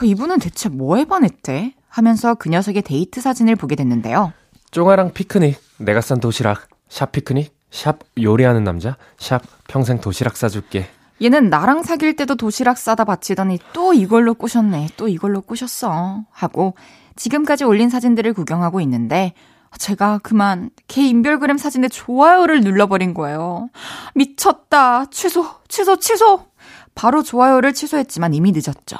어, 0.00 0.04
이분은 0.04 0.38
대체 0.38 0.68
뭐에 0.68 1.04
반했대? 1.04 1.74
하면서 1.88 2.34
그 2.36 2.48
녀석의 2.48 2.82
데이트 2.82 3.20
사진을 3.20 3.56
보게 3.56 3.74
됐는데요. 3.74 4.32
쫑아랑 4.70 5.14
피크닉, 5.14 5.60
내가 5.78 6.00
싼 6.00 6.20
도시락, 6.20 6.69
샵 6.90 7.12
피크닉, 7.12 7.54
샵 7.70 8.00
요리하는 8.20 8.64
남자, 8.64 8.98
샵 9.16 9.40
평생 9.66 10.00
도시락 10.00 10.36
싸줄게. 10.36 10.86
얘는 11.22 11.48
나랑 11.48 11.82
사귈 11.82 12.16
때도 12.16 12.34
도시락 12.34 12.76
싸다 12.76 13.04
바치더니 13.04 13.58
또 13.72 13.94
이걸로 13.94 14.34
꼬셨네. 14.34 14.88
또 14.96 15.08
이걸로 15.08 15.40
꼬셨어. 15.40 16.24
하고 16.30 16.74
지금까지 17.16 17.64
올린 17.64 17.88
사진들을 17.90 18.32
구경하고 18.32 18.80
있는데 18.82 19.34
제가 19.78 20.18
그만 20.22 20.70
걔 20.88 21.02
인별그램 21.02 21.58
사진에 21.58 21.88
좋아요를 21.88 22.62
눌러버린 22.62 23.14
거예요. 23.14 23.68
미쳤다. 24.14 25.06
취소, 25.06 25.46
취소, 25.68 25.96
취소. 25.96 26.46
바로 26.94 27.22
좋아요를 27.22 27.72
취소했지만 27.72 28.34
이미 28.34 28.52
늦었죠. 28.52 28.96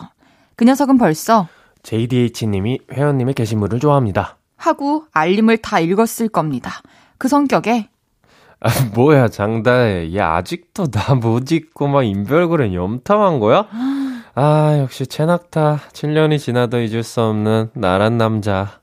그 0.56 0.64
녀석은 0.64 0.98
벌써 0.98 1.48
JDH님이 1.82 2.80
회원님의 2.92 3.34
게시물을 3.34 3.80
좋아합니다. 3.80 4.36
하고 4.56 5.06
알림을 5.12 5.58
다 5.58 5.80
읽었을 5.80 6.28
겁니다. 6.28 6.82
그 7.20 7.28
성격에 7.28 7.88
아, 8.62 8.68
뭐야, 8.94 9.28
장다혜. 9.28 10.12
얘 10.12 10.20
아직도 10.20 10.88
나 10.90 11.14
못 11.14 11.50
잊고 11.52 11.86
막 11.86 12.02
인별그램 12.02 12.74
염탐한 12.74 13.38
거야? 13.40 13.66
아, 14.34 14.76
역시 14.78 15.06
최낙타. 15.06 15.80
7년이 15.92 16.38
지나도 16.38 16.80
잊을 16.80 17.02
수 17.02 17.22
없는 17.22 17.70
나란 17.74 18.18
남자. 18.18 18.80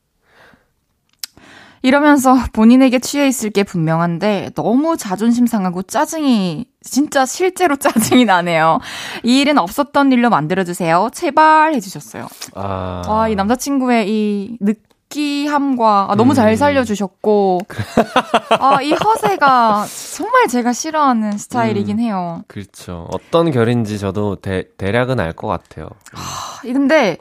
이러면서 1.83 2.35
본인에게 2.53 2.97
취해 2.99 3.27
있을 3.27 3.51
게 3.51 3.63
분명한데 3.63 4.49
너무 4.55 4.97
자존심 4.97 5.45
상하고 5.45 5.83
짜증이 5.83 6.65
진짜 6.81 7.25
실제로 7.27 7.75
짜증이 7.77 8.25
나네요. 8.25 8.79
이 9.23 9.41
일은 9.41 9.57
없었던 9.59 10.11
일로 10.11 10.29
만들어 10.31 10.63
주세요. 10.63 11.09
제발 11.13 11.75
해 11.75 11.79
주셨어요. 11.79 12.27
아. 12.55 13.03
와, 13.07 13.29
이 13.29 13.35
남자친구의 13.35 14.09
이 14.09 14.57
느 14.59 14.73
끼함과 15.09 16.07
아, 16.09 16.15
너무 16.15 16.33
잘 16.33 16.49
음. 16.51 16.55
살려주셨고 16.55 17.59
아, 18.59 18.81
이 18.81 18.91
허세가 18.93 19.85
정말 20.15 20.47
제가 20.47 20.73
싫어하는 20.73 21.37
스타일이긴 21.37 21.97
음. 21.99 22.03
해요. 22.03 22.43
그렇죠. 22.47 23.07
어떤 23.11 23.51
결인지 23.51 23.99
저도 23.99 24.35
대, 24.37 24.65
대략은 24.77 25.19
알 25.19 25.33
것 25.33 25.47
같아요. 25.47 25.87
아, 26.13 26.59
근데 26.61 27.17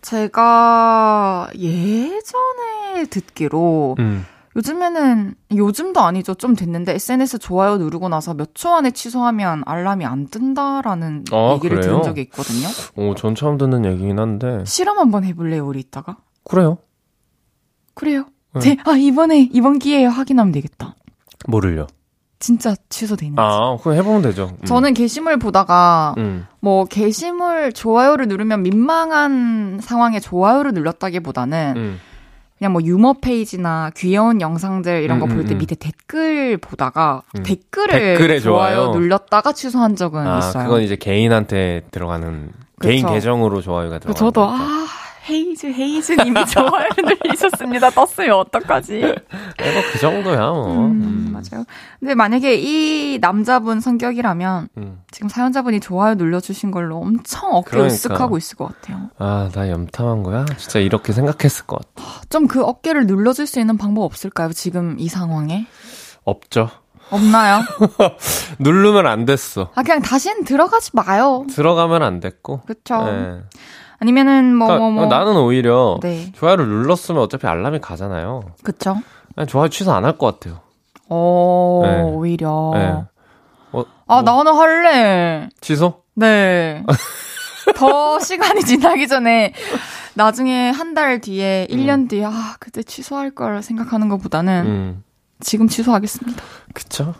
제가 0.00 1.48
예전에 1.56 3.04
듣기로 3.10 3.96
음. 3.98 4.26
요즘에는 4.56 5.34
요즘도 5.56 6.00
아니죠. 6.00 6.34
좀 6.34 6.54
됐는데 6.54 6.94
SNS 6.94 7.38
좋아요 7.38 7.78
누르고 7.78 8.08
나서 8.10 8.34
몇 8.34 8.50
초 8.54 8.68
안에 8.74 8.90
취소하면 8.90 9.62
알람이 9.64 10.04
안 10.04 10.26
뜬다라는 10.28 11.24
아, 11.32 11.52
얘기를 11.54 11.76
그래요? 11.78 11.80
들은 11.92 12.02
적이 12.02 12.20
있거든요. 12.22 12.68
오, 12.96 13.14
전 13.14 13.34
처음 13.34 13.56
듣는 13.56 13.84
얘기긴 13.86 14.18
한데. 14.18 14.62
실험 14.66 14.98
한번 14.98 15.24
해볼래요, 15.24 15.66
우리 15.66 15.80
이따가? 15.80 16.16
그래요. 16.44 16.78
그래요. 17.94 18.26
네. 18.54 18.60
네. 18.60 18.76
아 18.84 18.92
이번에 18.92 19.48
이번 19.52 19.78
기회에 19.78 20.04
확인하면 20.06 20.52
되겠다. 20.52 20.94
뭐를요? 21.48 21.86
진짜 22.38 22.74
취소돼 22.88 23.26
있는지. 23.26 23.40
아, 23.40 23.76
그럼 23.80 23.96
해보면 23.98 24.22
되죠. 24.22 24.50
음. 24.60 24.64
저는 24.66 24.94
게시물 24.94 25.38
보다가 25.38 26.14
음. 26.18 26.46
뭐 26.60 26.84
게시물 26.84 27.72
좋아요를 27.72 28.26
누르면 28.26 28.62
민망한 28.64 29.78
상황에 29.80 30.18
좋아요를 30.18 30.72
눌렀다기 30.72 31.20
보다는 31.20 31.74
음. 31.76 32.00
그냥 32.58 32.72
뭐 32.72 32.82
유머 32.82 33.14
페이지나 33.20 33.90
귀여운 33.96 34.40
영상들 34.40 35.02
이런 35.02 35.18
거 35.20 35.26
음, 35.26 35.34
볼때 35.34 35.52
음, 35.52 35.56
음. 35.56 35.58
밑에 35.58 35.74
댓글 35.76 36.56
보다가 36.58 37.22
음. 37.36 37.42
댓글을 37.44 38.40
좋아요, 38.40 38.76
좋아요. 38.76 38.90
눌렀다가 38.90 39.52
취소한 39.52 39.94
적은 39.96 40.26
아, 40.26 40.38
있어요. 40.38 40.64
그건 40.64 40.82
이제 40.82 40.96
개인한테 40.96 41.82
들어가는 41.90 42.50
개인 42.80 43.02
그쵸. 43.02 43.14
계정으로 43.14 43.62
좋아요가 43.62 43.98
들어가는 44.00 44.14
저도. 44.16 44.44
아 44.44 44.86
헤이즈 45.28 45.66
헤이즈님이 45.66 46.44
좋아요를 46.50 47.04
눌리셨습니다. 47.22 47.90
떴으면 47.90 48.32
어떡하지? 48.38 49.00
네, 49.00 49.72
뭐그 49.72 49.98
정도야 50.00 50.50
뭐. 50.50 50.86
음, 50.86 50.90
음. 51.02 51.28
맞아요. 51.32 51.64
근데 52.00 52.14
만약에 52.14 52.56
이 52.56 53.18
남자분 53.20 53.80
성격이라면 53.80 54.68
음. 54.78 55.02
지금 55.10 55.28
사연자분이 55.28 55.80
좋아요 55.80 56.14
눌러주신 56.14 56.70
걸로 56.70 56.98
엄청 56.98 57.54
어깨 57.54 57.70
그러니까. 57.70 57.94
으쓱하고 57.94 58.36
있을 58.38 58.56
것 58.56 58.66
같아요. 58.66 59.10
아, 59.18 59.48
나 59.54 59.68
염탐한 59.70 60.22
거야? 60.22 60.44
진짜 60.56 60.78
이렇게 60.80 61.12
생각했을 61.12 61.66
것 61.66 61.80
같아. 61.94 62.10
좀 62.28 62.46
그 62.48 62.62
어깨를 62.62 63.06
눌러줄 63.06 63.46
수 63.46 63.60
있는 63.60 63.78
방법 63.78 64.02
없을까요? 64.02 64.52
지금 64.52 64.96
이 64.98 65.08
상황에 65.08 65.66
없죠. 66.24 66.68
없나요? 67.10 67.60
누르면 68.58 69.06
안 69.06 69.24
됐어. 69.24 69.70
아 69.74 69.82
그냥 69.82 70.02
다시는 70.02 70.44
들어가지 70.44 70.90
마요. 70.94 71.46
들어가면 71.50 72.02
안 72.02 72.20
됐고. 72.20 72.62
그쵸? 72.62 73.04
네. 73.04 73.40
아니면은 74.06 74.56
뭐 74.56 74.66
그러니까 74.66 74.90
뭐 74.90 74.90
뭐. 74.90 75.06
나는 75.06 75.36
오히려 75.36 75.98
네, 76.02 76.32
좋아요를 76.32 76.66
눌렀으면 76.66 77.22
어차피 77.22 77.46
알람이 77.46 77.78
가잖아요. 77.80 78.42
그쵸? 78.64 78.96
좋아요 79.46 79.68
취소 79.68 79.92
안 79.92 80.04
할 80.04 80.18
것 80.18 80.40
같아요. 80.40 80.60
어 81.08 81.80
네. 81.84 82.02
오히려. 82.02 82.70
네. 82.74 83.04
어, 83.72 83.84
아 84.08 84.20
뭐, 84.20 84.22
나는 84.22 84.54
할래. 84.56 85.48
취소? 85.60 86.02
네. 86.14 86.82
더 87.76 88.18
시간이 88.18 88.64
지나기 88.64 89.06
전에 89.06 89.52
나중에 90.14 90.70
한 90.70 90.94
달 90.94 91.20
뒤에, 91.20 91.68
1년 91.70 92.08
뒤에, 92.08 92.24
아, 92.26 92.56
그때 92.58 92.82
취소할 92.82 93.30
걸 93.30 93.62
생각하는 93.62 94.08
것보다는 94.08 94.64
음. 94.66 95.04
지금 95.40 95.68
취소하겠습니다. 95.68 96.42
그쵸. 96.74 97.14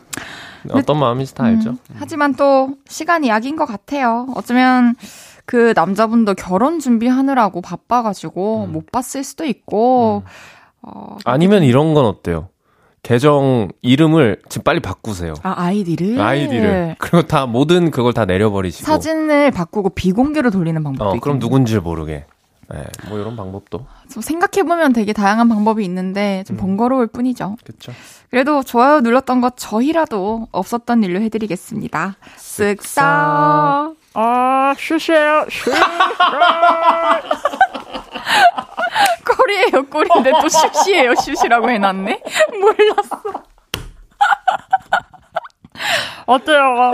어떤 0.70 0.99
마음인지 0.99 1.35
다 1.35 1.45
알죠. 1.45 1.70
음, 1.70 1.78
하지만 1.97 2.35
또 2.35 2.70
시간이 2.89 3.28
약인 3.28 3.57
것 3.57 3.64
같아요. 3.66 4.26
어쩌면 4.37 4.95
그 5.53 5.74
남자분도 5.76 6.32
결혼 6.32 6.78
준비하느라고 6.78 7.61
바빠가지고 7.61 8.64
음. 8.68 8.72
못 8.72 8.90
봤을 8.90 9.22
수도 9.22 9.44
있고, 9.44 10.22
음. 10.24 10.30
어, 10.80 11.18
아니면 11.26 11.62
이런 11.62 11.92
건 11.92 12.07
어때요? 12.07 12.48
계정 13.03 13.68
이름을 13.82 14.40
지금 14.48 14.64
빨리 14.64 14.80
바꾸세요. 14.80 15.34
아, 15.42 15.53
아이디를? 15.55 16.18
아이디를. 16.18 16.96
그리고 16.98 17.26
다 17.26 17.44
모든 17.44 17.90
그걸 17.90 18.14
다 18.14 18.24
내려버리시고. 18.24 18.86
사진을 18.86 19.50
바꾸고 19.50 19.90
비공개로 19.90 20.48
돌리는 20.48 20.82
방법도 20.82 21.11
어, 21.11 21.20
그럼. 21.20 21.38
누군지 21.38 21.78
모르게. 21.78 22.24
네, 22.72 22.84
뭐 23.11 23.18
이런 23.18 23.36
방법도. 23.36 23.84
좀 24.11 24.22
생각해 24.22 24.66
보면 24.66 24.94
되게 24.94 25.12
다양한 25.12 25.50
방법이 25.50 25.84
있는데 25.84 26.44
좀 26.46 26.57
음. 26.57 26.61
번거로울 26.61 27.09
뿐이죠. 27.09 27.59
그쵸. 27.62 27.92
그래도 28.30 28.62
좋아요 28.62 29.00
눌렀던 29.00 29.42
것 29.42 29.53
저희라도 29.59 30.48
없었던 30.50 31.03
일로 31.03 31.20
해드리겠습니다. 31.20 32.16
쓱싹. 32.38 33.96
아, 34.15 34.75
슈시에요, 34.77 35.47
슈. 35.51 35.71
꼴이에요, 39.25 39.87
꼴인데 39.89 40.33
또 40.41 40.49
슈시에요, 40.49 41.15
슈시라고 41.15 41.71
해놨네? 41.71 42.23
몰랐어. 42.61 43.23
어때요? 46.27 46.93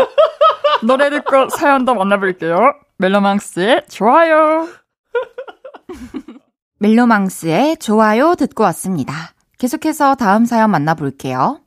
노래 0.83 1.11
듣고 1.11 1.49
사연 1.51 1.85
더 1.85 1.95
만나볼게요. 1.95 2.73
멜로망스의 2.99 3.87
좋아요. 3.89 4.69
멜로망스의 6.79 7.79
좋아요 7.79 8.37
듣고 8.37 8.63
왔습니다. 8.65 9.33
계속해서 9.59 10.15
다음 10.15 10.45
사연 10.45 10.71
만나볼게요. 10.71 11.61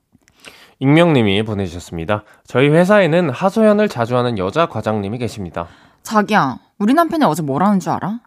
익명님이 0.81 1.43
보내주셨습니다. 1.43 2.23
저희 2.45 2.67
회사에는 2.67 3.29
하소연을 3.29 3.87
자주 3.87 4.17
하는 4.17 4.37
여자 4.39 4.65
과장님이 4.65 5.19
계십니다. 5.19 5.67
자기야, 6.01 6.57
우리 6.79 6.95
남편이 6.95 7.23
어제 7.23 7.43
뭐라는 7.43 7.79
줄 7.79 7.91
알아? 7.91 8.19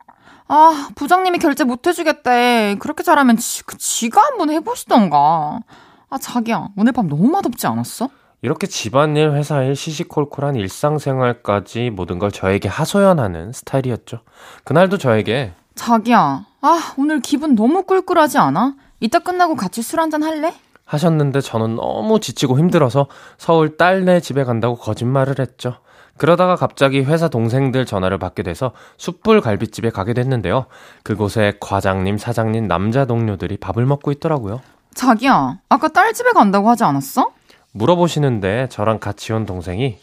아, 0.47 0.89
부장님이 0.95 1.39
결제 1.39 1.65
못 1.65 1.85
해주겠대. 1.87 2.77
그렇게 2.79 3.03
잘하면 3.03 3.37
지, 3.39 3.65
그 3.65 3.77
지가 3.77 4.21
한번 4.23 4.51
해보시던가. 4.51 5.61
아, 6.09 6.19
자기야, 6.19 6.69
오늘 6.77 6.93
밤 6.93 7.09
너무 7.09 7.29
맛없지 7.29 7.67
않았어? 7.67 8.09
이렇게 8.41 8.69
집안일, 8.69 9.33
회사일, 9.33 9.75
시시콜콜한 9.75 10.55
일상생활까지 10.55 11.91
모든 11.91 12.21
걸 12.21 12.31
저에게 12.31 12.69
하소연하는 12.69 13.53
스타일이었죠. 13.53 14.21
그날도 14.63 14.99
저에게 14.99 15.53
자기야, 15.75 16.45
아, 16.61 16.81
오늘 16.97 17.21
기분 17.21 17.57
너무 17.57 17.83
꿀꿀하지 17.83 18.39
않아? 18.39 18.77
이따 19.01 19.19
끝나고 19.19 19.57
같이 19.57 19.83
술 19.83 19.99
한잔 19.99 20.23
할래? 20.23 20.55
하셨는데 20.85 21.41
저는 21.41 21.77
너무 21.77 22.21
지치고 22.21 22.59
힘들어서 22.59 23.07
서울 23.39 23.77
딸네 23.77 24.21
집에 24.21 24.45
간다고 24.45 24.77
거짓말을 24.77 25.37
했죠. 25.39 25.77
그러다가 26.17 26.55
갑자기 26.55 27.01
회사 27.03 27.29
동생들 27.29 27.87
전화를 27.87 28.19
받게 28.19 28.43
돼서 28.45 28.73
숯불 28.99 29.41
갈비집에 29.41 29.91
가게 29.91 30.15
됐는데요. 30.15 30.67
그곳에 31.03 31.55
과장님, 31.61 32.19
사장님, 32.19 32.69
남자 32.69 33.05
동료들이 33.05 33.57
밥을 33.57 33.85
먹고 33.87 34.13
있더라고요. 34.13 34.61
자기야, 34.95 35.59
아까 35.69 35.89
딸 35.89 36.13
집에 36.13 36.31
간다고 36.31 36.71
하지 36.71 36.85
않았어? 36.85 37.33
물어보시는데 37.73 38.69
저랑 38.71 39.01
같이 39.01 39.33
온 39.33 39.45
동생이 39.47 39.99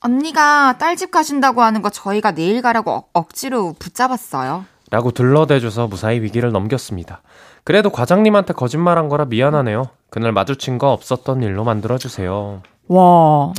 언니가 0.00 0.76
딸 0.76 0.96
집 0.96 1.10
가신다고 1.10 1.62
하는 1.62 1.80
거 1.80 1.88
저희가 1.88 2.32
내일 2.32 2.60
가라고 2.60 2.90
억- 2.90 3.08
억지로 3.14 3.74
붙잡았어요. 3.78 4.66
라고 4.90 5.10
둘러대줘서 5.12 5.86
무사히 5.88 6.20
위기를 6.20 6.52
넘겼습니다. 6.52 7.22
그래도 7.64 7.90
과장님한테 7.90 8.52
거짓말한 8.52 9.08
거라 9.08 9.24
미안하네요. 9.24 9.84
그날 10.10 10.32
마주친 10.32 10.78
거 10.78 10.92
없었던 10.92 11.42
일로 11.42 11.64
만들어주세요. 11.64 12.62
와, 12.88 13.00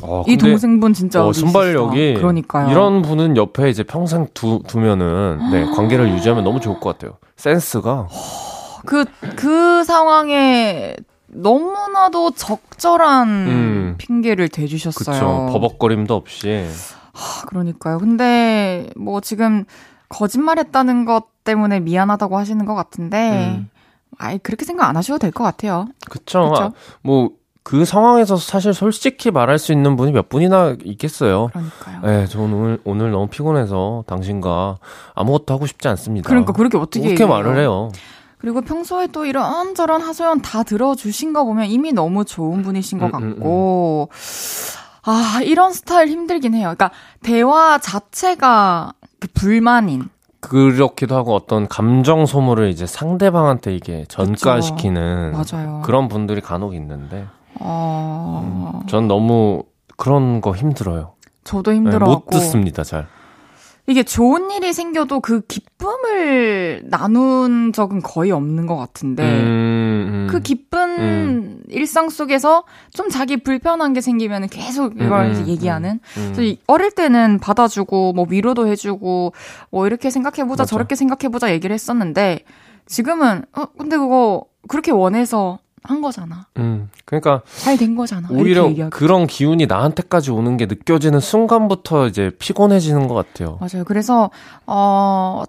어, 0.04 0.24
이 0.28 0.38
동생분 0.38 0.94
진짜 0.94 1.26
어, 1.26 1.34
순발력이. 1.34 2.14
그러니까요. 2.14 2.70
이런 2.70 3.02
분은 3.02 3.36
옆에 3.38 3.70
이제 3.70 3.82
평생 3.84 4.28
두, 4.36 4.62
두면은 4.68 5.50
네, 5.52 5.66
관계를 5.76 6.10
유지하면 6.12 6.44
너무 6.44 6.60
좋을 6.60 6.80
것 6.80 6.92
같아요. 6.92 7.18
센스가 7.36 8.08
그, 8.86 9.06
그 9.36 9.84
상황에 9.84 10.96
너무나도 11.28 12.32
적절한 12.32 13.28
음. 13.28 13.96
핑계를 13.98 14.48
대주셨어요. 14.50 15.16
그쵸 15.16 15.50
버벅거림도 15.52 16.14
없이 16.14 16.68
아, 17.14 17.46
그러니까요. 17.48 17.98
근데 17.98 18.90
뭐 18.96 19.22
지금 19.22 19.66
거짓말했다는 20.10 21.06
것 21.06 21.26
때문에 21.44 21.80
미안하다고 21.80 22.38
하시는 22.38 22.64
것 22.66 22.76
같은데, 22.76 23.56
음. 23.58 23.70
아예 24.20 24.38
그렇게 24.40 24.66
생각 24.66 24.88
안 24.90 24.98
하셔도 24.98 25.20
될 25.20 25.32
것 25.32 25.44
같아요. 25.44 25.88
그쵸. 26.10 26.50
그쵸? 26.52 26.64
아, 26.64 26.72
뭐, 27.02 27.32
그 27.64 27.84
상황에서 27.84 28.38
사실 28.38 28.74
솔직히 28.76 29.32
말할 29.32 29.58
수 29.58 29.72
있는 29.72 29.96
분이 29.96 30.12
몇 30.12 30.30
분이나 30.30 30.76
있겠어요. 30.84 31.48
그러니까요. 31.48 32.02
네, 32.04 32.28
저는 32.28 32.54
오늘, 32.54 32.80
오늘 32.84 33.12
너무 33.12 33.28
피곤해서 33.28 34.04
당신과 34.08 34.78
아무것도 35.16 35.54
하고 35.54 35.66
싶지 35.66 35.88
않습니다. 35.88 36.30
그러니까 36.30 36.54
그렇게 36.54 36.78
어떻게 36.78 37.06
그렇게? 37.06 37.26
말을 37.26 37.58
해요. 37.58 37.92
그리고 38.38 38.62
평소에 38.62 39.08
또 39.08 39.26
이런저런 39.26 40.02
하소연 40.02 40.42
다 40.44 40.62
들어주신 40.62 41.34
거 41.34 41.44
보면 41.44 41.66
이미 41.66 41.92
너무 41.92 42.24
좋은 42.26 42.62
분이신 42.62 43.00
것 43.00 43.08
음, 43.08 43.16
음, 43.16 43.30
같고, 43.36 44.10
아, 45.04 45.40
이런 45.44 45.74
스타일 45.74 46.10
힘들긴 46.10 46.54
해요. 46.54 46.74
그러니까 46.76 46.92
대화 47.24 47.80
자체가 47.80 48.94
그 49.20 49.28
불만인. 49.34 50.10
그렇기도 50.50 51.16
하고 51.16 51.36
어떤 51.36 51.68
감정 51.68 52.26
소모를 52.26 52.70
이제 52.70 52.86
상대방한테 52.86 53.76
이게 53.76 54.06
전가시키는 54.08 55.34
맞아요. 55.34 55.82
그런 55.84 56.08
분들이 56.08 56.42
간혹 56.42 56.74
있는데, 56.76 57.26
어, 57.60 58.82
전 58.88 59.08
너무 59.08 59.64
그런 59.98 60.42
거 60.42 60.56
힘들어요. 60.56 61.14
저도 61.44 61.72
네, 61.72 61.78
힘들어갖고. 61.78 62.12
못 62.12 62.30
듣습니다, 62.30 62.84
잘. 62.84 63.08
이게 63.88 64.02
좋은 64.04 64.50
일이 64.52 64.74
생겨도 64.74 65.20
그 65.20 65.42
기쁨을 65.42 66.84
나눈 66.86 67.72
적은 67.72 68.02
거의 68.02 68.32
없는 68.32 68.66
것 68.66 68.76
같은데, 68.78 69.24
음, 69.24 70.10
음. 70.12 70.28
그 70.30 70.40
기쁜 70.42 71.62
일상 71.70 72.10
속에서 72.10 72.64
좀 72.94 73.10
자기 73.10 73.38
불편한 73.38 73.94
게 73.94 74.02
생기면 74.02 74.48
계속 74.50 74.96
이걸 75.00 75.26
음, 75.28 75.32
이제 75.32 75.42
음, 75.44 75.48
얘기하는. 75.48 75.90
음. 75.92 76.00
그래서 76.26 76.42
이- 76.42 76.58
어릴 76.68 76.92
때는 76.92 77.40
받아주고 77.40 78.14
뭐 78.14 78.26
위로도 78.28 78.68
해주고 78.68 79.34
뭐 79.70 79.86
이렇게 79.88 80.10
생각해보자 80.10 80.64
맞아. 80.64 80.70
저렇게 80.70 80.96
생각해보자 80.96 81.52
얘기를 81.52 81.74
했었는데 81.74 82.40
지금은 82.88 83.44
어 83.54 83.66
근데 83.78 83.98
그거 83.98 84.46
그렇게 84.68 84.92
원해서 84.92 85.60
한 85.88 86.02
거잖아. 86.02 86.48
음, 86.58 86.90
그러니까 87.06 87.42
잘 87.58 87.78
된 87.78 87.96
거잖아. 87.96 88.28
오히려. 88.32 88.70
그런 88.90 89.28
기운이 89.28 89.66
나한테까지 89.68 90.32
오는 90.32 90.58
게 90.58 90.66
느껴지는 90.66 91.20
순간부터 91.20 92.08
이제 92.08 92.32
피곤해지는 92.40 93.08
것 93.08 93.14
같아요. 93.16 93.58
맞아요. 93.60 93.84
그래서 93.86 94.30
어 94.66 95.44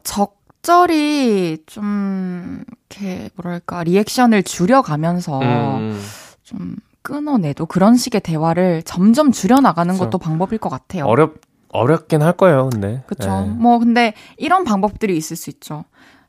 적절히 0.62 1.58
좀 1.66 2.64
이렇게 2.90 3.30
뭐랄까 3.36 3.84
리액션을 3.84 4.42
줄여가면서 4.42 5.40
음, 5.40 6.00
좀 6.42 6.76
끊어내도 7.02 7.66
그런 7.66 7.94
식의 7.96 8.20
대화를 8.22 8.82
점점 8.82 9.30
줄여나가는. 9.32 9.96
것도 9.96 10.18
방법일 10.18 10.58
것 10.58 10.68
같아요. 10.68 11.04
어렵 11.06 11.34
어렵긴 11.68 12.22
할 12.22 12.32
거예요, 12.32 12.68
근데. 12.70 13.02
네. 13.18 13.46
뭐, 13.58 13.78
근데 13.78 14.14
이런 14.38 14.64
방법들이 14.64 15.16
있을 15.16 15.36
수 15.36 15.50
있죠. 15.50 15.84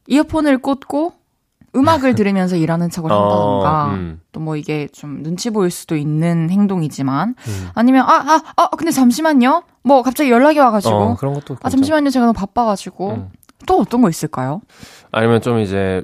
이어폰을 0.08 0.58
꽂고 0.60 1.14
음악을 1.78 2.16
들으면서 2.16 2.56
일하는 2.56 2.90
척을 2.90 3.12
한다던가, 3.12 3.86
어, 3.86 3.90
음, 3.94 4.20
또뭐 4.32 4.56
이게 4.56 4.88
좀 4.92 5.22
눈치 5.24 5.50
보일 5.52 5.70
수도 5.72 5.96
있는 5.96 6.50
행동이지만, 6.50 7.36
음. 7.38 7.70
아니면, 7.76 8.06
아, 8.08 8.14
아, 8.16 8.42
아, 8.58 8.70
근데 8.72 8.92
잠시만요? 8.92 9.64
뭐 9.84 10.02
갑자기 10.02 10.32
연락이 10.32 10.60
와가지고, 10.60 10.96
어, 10.96 11.16
그런 11.16 11.34
것도. 11.36 11.54
아, 11.56 11.70
괜찮- 11.70 11.72
잠시만요. 11.80 12.10
제가 12.10 12.26
너무 12.26 12.34
바빠가지고, 12.34 13.12
음. 13.12 13.30
또 13.66 13.80
어떤 13.80 14.02
거 14.02 14.10
있을까요? 14.10 14.62
아니면 15.12 15.42
좀 15.42 15.60
이제 15.60 16.02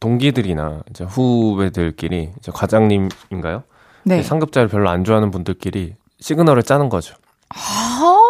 동기들이나 0.00 0.80
이제 0.90 1.04
후배들끼리 1.04 2.32
이제 2.38 2.52
과장님인가요? 2.52 3.62
네. 4.04 4.22
상급자를 4.22 4.68
별로 4.68 4.90
안 4.90 5.04
좋아하는 5.04 5.30
분들끼리 5.30 5.94
시그널을 6.20 6.62
짜는 6.62 6.88
거죠. 6.90 7.14
아, 7.50 8.20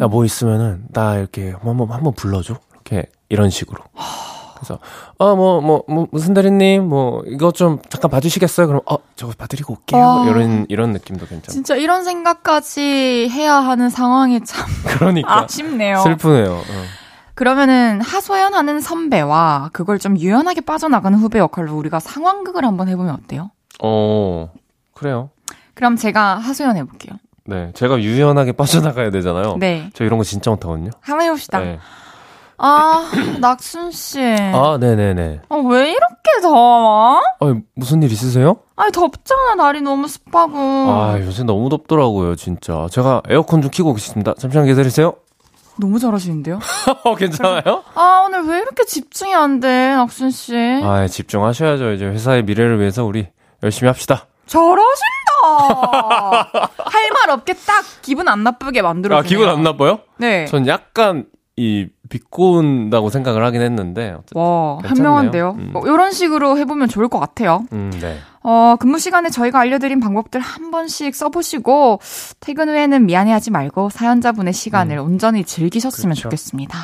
야, 0.00 0.06
뭐 0.06 0.24
있으면은 0.24 0.84
나 0.92 1.16
이렇게 1.16 1.52
한번 1.62 1.90
한번 1.90 2.12
불러줘. 2.14 2.56
이렇게 2.72 3.06
이런 3.28 3.50
식으로. 3.50 3.82
그래서 4.58 4.78
어뭐 5.18 5.60
뭐 5.60 5.84
뭐 5.88 6.06
무슨 6.10 6.34
대리님 6.34 6.88
뭐 6.88 7.22
이거 7.26 7.50
좀 7.52 7.78
잠깐 7.88 8.10
봐주시겠어요? 8.10 8.66
그럼 8.66 8.80
어 8.90 8.96
저거 9.16 9.32
봐드리고 9.38 9.74
올게요. 9.74 10.00
와. 10.00 10.26
이런 10.28 10.66
이런 10.68 10.92
느낌도 10.92 11.26
괜찮아. 11.26 11.52
진짜 11.52 11.76
이런 11.76 12.04
생각까지 12.04 13.28
해야 13.30 13.54
하는 13.54 13.88
상황이 13.90 14.40
참 14.44 14.66
그러니까 14.98 15.44
아쉽네요. 15.44 16.00
슬프네요. 16.02 16.52
어. 16.52 16.62
그러면은 17.34 18.00
하소연하는 18.00 18.80
선배와 18.80 19.70
그걸 19.72 19.98
좀 20.00 20.18
유연하게 20.18 20.62
빠져나가는 20.62 21.16
후배 21.18 21.38
역할로 21.38 21.76
우리가 21.76 22.00
상황극을 22.00 22.64
한번 22.64 22.88
해보면 22.88 23.14
어때요? 23.14 23.50
어 23.82 24.50
그래요. 24.94 25.30
그럼 25.74 25.94
제가 25.96 26.38
하소연 26.38 26.76
해 26.76 26.82
볼게요. 26.84 27.16
네, 27.44 27.70
제가 27.74 28.00
유연하게 28.00 28.52
빠져나가야 28.52 29.10
되잖아요. 29.10 29.56
네. 29.58 29.88
저 29.94 30.04
이런 30.04 30.18
거 30.18 30.24
진짜 30.24 30.50
못하거든요. 30.50 30.90
한번 31.00 31.26
해봅시다. 31.26 31.60
네. 31.60 31.78
아, 32.58 33.08
낙순 33.40 33.92
씨. 33.92 34.20
아, 34.20 34.78
네네네. 34.80 35.42
어, 35.48 35.56
왜 35.58 35.90
이렇게 35.90 36.40
더워? 36.42 37.20
아, 37.40 37.54
무슨 37.76 38.02
일 38.02 38.10
있으세요? 38.10 38.56
아니, 38.76 38.90
덥잖아. 38.92 39.54
날이 39.56 39.80
너무 39.80 40.08
습하고. 40.08 40.56
아, 40.58 41.18
요새 41.20 41.44
너무 41.44 41.68
덥더라고요, 41.68 42.34
진짜. 42.36 42.86
제가 42.90 43.22
에어컨 43.28 43.62
좀 43.62 43.70
켜고 43.70 43.90
오겠습니다. 43.90 44.34
잠시만 44.34 44.66
기다리세요. 44.66 45.14
너무 45.80 46.00
잘하시는데요? 46.00 46.58
어, 47.04 47.14
괜찮아요? 47.14 47.84
아, 47.94 48.24
오늘 48.26 48.42
왜 48.48 48.58
이렇게 48.58 48.84
집중이 48.84 49.32
안 49.34 49.60
돼, 49.60 49.94
낙순 49.94 50.30
씨? 50.32 50.54
아, 50.82 51.06
집중하셔야죠. 51.06 51.92
이제 51.92 52.06
회사의 52.06 52.42
미래를 52.42 52.80
위해서 52.80 53.04
우리 53.04 53.28
열심히 53.62 53.86
합시다. 53.86 54.26
잘하신다! 54.46 54.78
할 56.90 57.08
말 57.12 57.30
없게 57.30 57.52
딱 57.54 57.84
기분 58.02 58.28
안 58.28 58.42
나쁘게 58.42 58.82
만들어주네요. 58.82 59.18
아, 59.20 59.22
기분 59.22 59.48
안 59.48 59.62
나빠요? 59.62 60.00
네. 60.16 60.46
전 60.46 60.66
약간 60.66 61.26
이 61.58 61.88
비꼬는다고 62.08 63.10
생각을 63.10 63.44
하긴 63.44 63.60
했는데. 63.62 64.12
어쨌든. 64.16 64.40
와, 64.40 64.78
괜찮네요. 64.78 64.88
현명한데요. 64.96 65.56
음. 65.58 65.70
뭐, 65.72 65.82
이런 65.86 66.12
식으로 66.12 66.56
해보면 66.56 66.88
좋을 66.88 67.08
것 67.08 67.18
같아요. 67.18 67.64
음, 67.72 67.90
네. 68.00 68.16
어, 68.44 68.76
근무 68.78 69.00
시간에 69.00 69.28
저희가 69.28 69.58
알려드린 69.58 69.98
방법들 69.98 70.40
한 70.40 70.70
번씩 70.70 71.16
써보시고, 71.16 71.98
퇴근 72.38 72.68
후에는 72.68 73.06
미안해하지 73.06 73.50
말고 73.50 73.90
사연자분의 73.90 74.52
시간을 74.52 74.98
온전히 75.00 75.42
즐기셨으면 75.42 76.12
그렇죠. 76.14 76.22
좋겠습니다. 76.22 76.78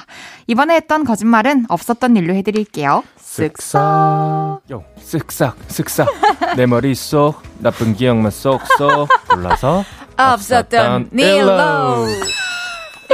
이번에 0.48 0.74
했던 0.74 1.04
거짓말은 1.04 1.66
없었던 1.68 2.16
일로 2.16 2.34
해드릴게요. 2.34 3.04
쓱싹. 3.20 4.60
요, 4.72 4.84
쓱싹, 5.00 5.54
쓱싹. 5.68 6.06
내 6.56 6.66
머릿속 6.66 7.40
나쁜 7.60 7.94
기억만 7.94 8.32
쏙쏙 8.32 9.08
골라서 9.30 9.84
없었던 10.18 11.10
일로. 11.12 12.06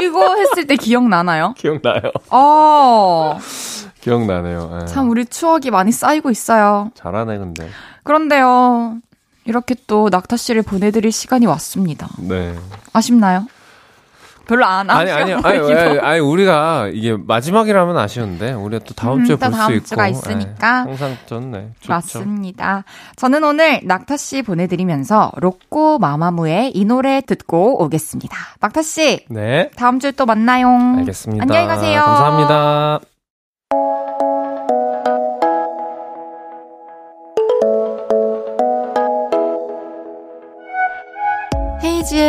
이거 0.03 0.37
했을 0.37 0.67
때 0.67 0.77
기억나나요? 0.77 1.55
기억나요? 1.57 2.01
어, 2.31 3.39
기억나네요. 4.01 4.81
예. 4.83 4.87
참 4.87 5.11
우리 5.11 5.25
추억이 5.27 5.71
많이 5.71 5.93
쌓이고 5.93 6.31
있어요. 6.31 6.91
잘하네, 6.95 7.39
근데. 7.39 7.69
그런데요, 8.05 8.97
이렇게 9.45 9.75
또 9.87 10.09
낙타 10.11 10.37
씨를 10.37 10.63
보내드릴 10.63 11.13
시간이 11.13 11.47
왔습니다. 11.47 12.09
네. 12.19 12.57
아쉽나요? 12.93 13.47
별로 14.51 14.67
안 14.67 14.91
아니, 14.91 15.13
아니, 15.13 15.33
아니, 15.33 15.43
아니, 15.45 15.99
아니, 16.01 16.19
우리가 16.19 16.91
이게 16.93 17.17
마지막이라면 17.17 17.97
아쉬운데, 17.97 18.53
우리가 18.53 18.85
또 18.85 18.95
다음 18.95 19.21
음, 19.21 19.25
주에 19.25 19.37
또볼수 19.37 19.57
다음 19.57 19.75
있고. 19.75 19.85
주가 19.87 20.09
있으니까. 20.09 20.85
예, 20.87 20.89
항상 20.91 21.17
좋네. 21.27 21.69
좋죠. 21.79 21.93
맞습니다. 21.93 22.83
저는 23.15 23.45
오늘 23.45 23.81
낙타 23.85 24.17
씨 24.17 24.43
보내드리면서 24.43 25.31
로꼬 25.37 25.99
마마무의 26.01 26.73
이 26.75 26.85
노래 26.85 27.21
듣고 27.21 27.85
오겠습니다. 27.85 28.37
낙타 28.59 28.83
씨, 28.83 29.25
네. 29.29 29.71
다음 29.77 30.01
주에 30.01 30.11
또 30.11 30.27
만나요. 30.27 30.69
알겠습니다. 30.99 31.45
안녕히 31.45 31.69
가세요. 31.69 32.01
감사합니다. 32.01 33.10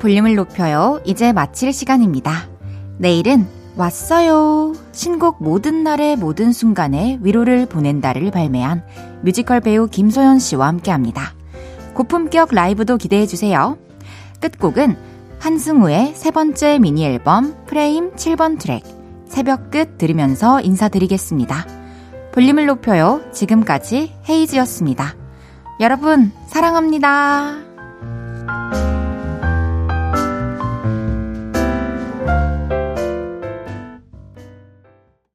볼륨을 0.00 0.34
높여요. 0.34 1.00
이제 1.04 1.32
마칠 1.32 1.72
시간입니다. 1.72 2.48
내일은 2.98 3.46
왔어요. 3.76 4.74
신곡 4.92 5.42
모든 5.42 5.84
날의 5.84 6.16
모든 6.16 6.52
순간에 6.52 7.18
위로를 7.22 7.66
보낸다를 7.66 8.30
발매한 8.30 8.82
뮤지컬 9.22 9.60
배우 9.60 9.86
김소연 9.86 10.38
씨와 10.38 10.66
함께 10.66 10.90
합니다. 10.90 11.34
고품격 11.94 12.52
라이브도 12.52 12.96
기대해 12.96 13.26
주세요. 13.26 13.78
끝곡은 14.40 14.96
한승우의 15.38 16.14
세 16.14 16.30
번째 16.30 16.78
미니 16.78 17.04
앨범 17.04 17.54
프레임 17.66 18.12
7번 18.12 18.58
트랙 18.58 18.82
새벽 19.26 19.70
끝 19.70 19.96
들으면서 19.98 20.60
인사드리겠습니다. 20.60 21.66
볼륨을 22.32 22.66
높여요. 22.66 23.20
지금까지 23.32 24.12
헤이즈였습니다. 24.28 25.14
여러분, 25.80 26.32
사랑합니다. 26.48 27.69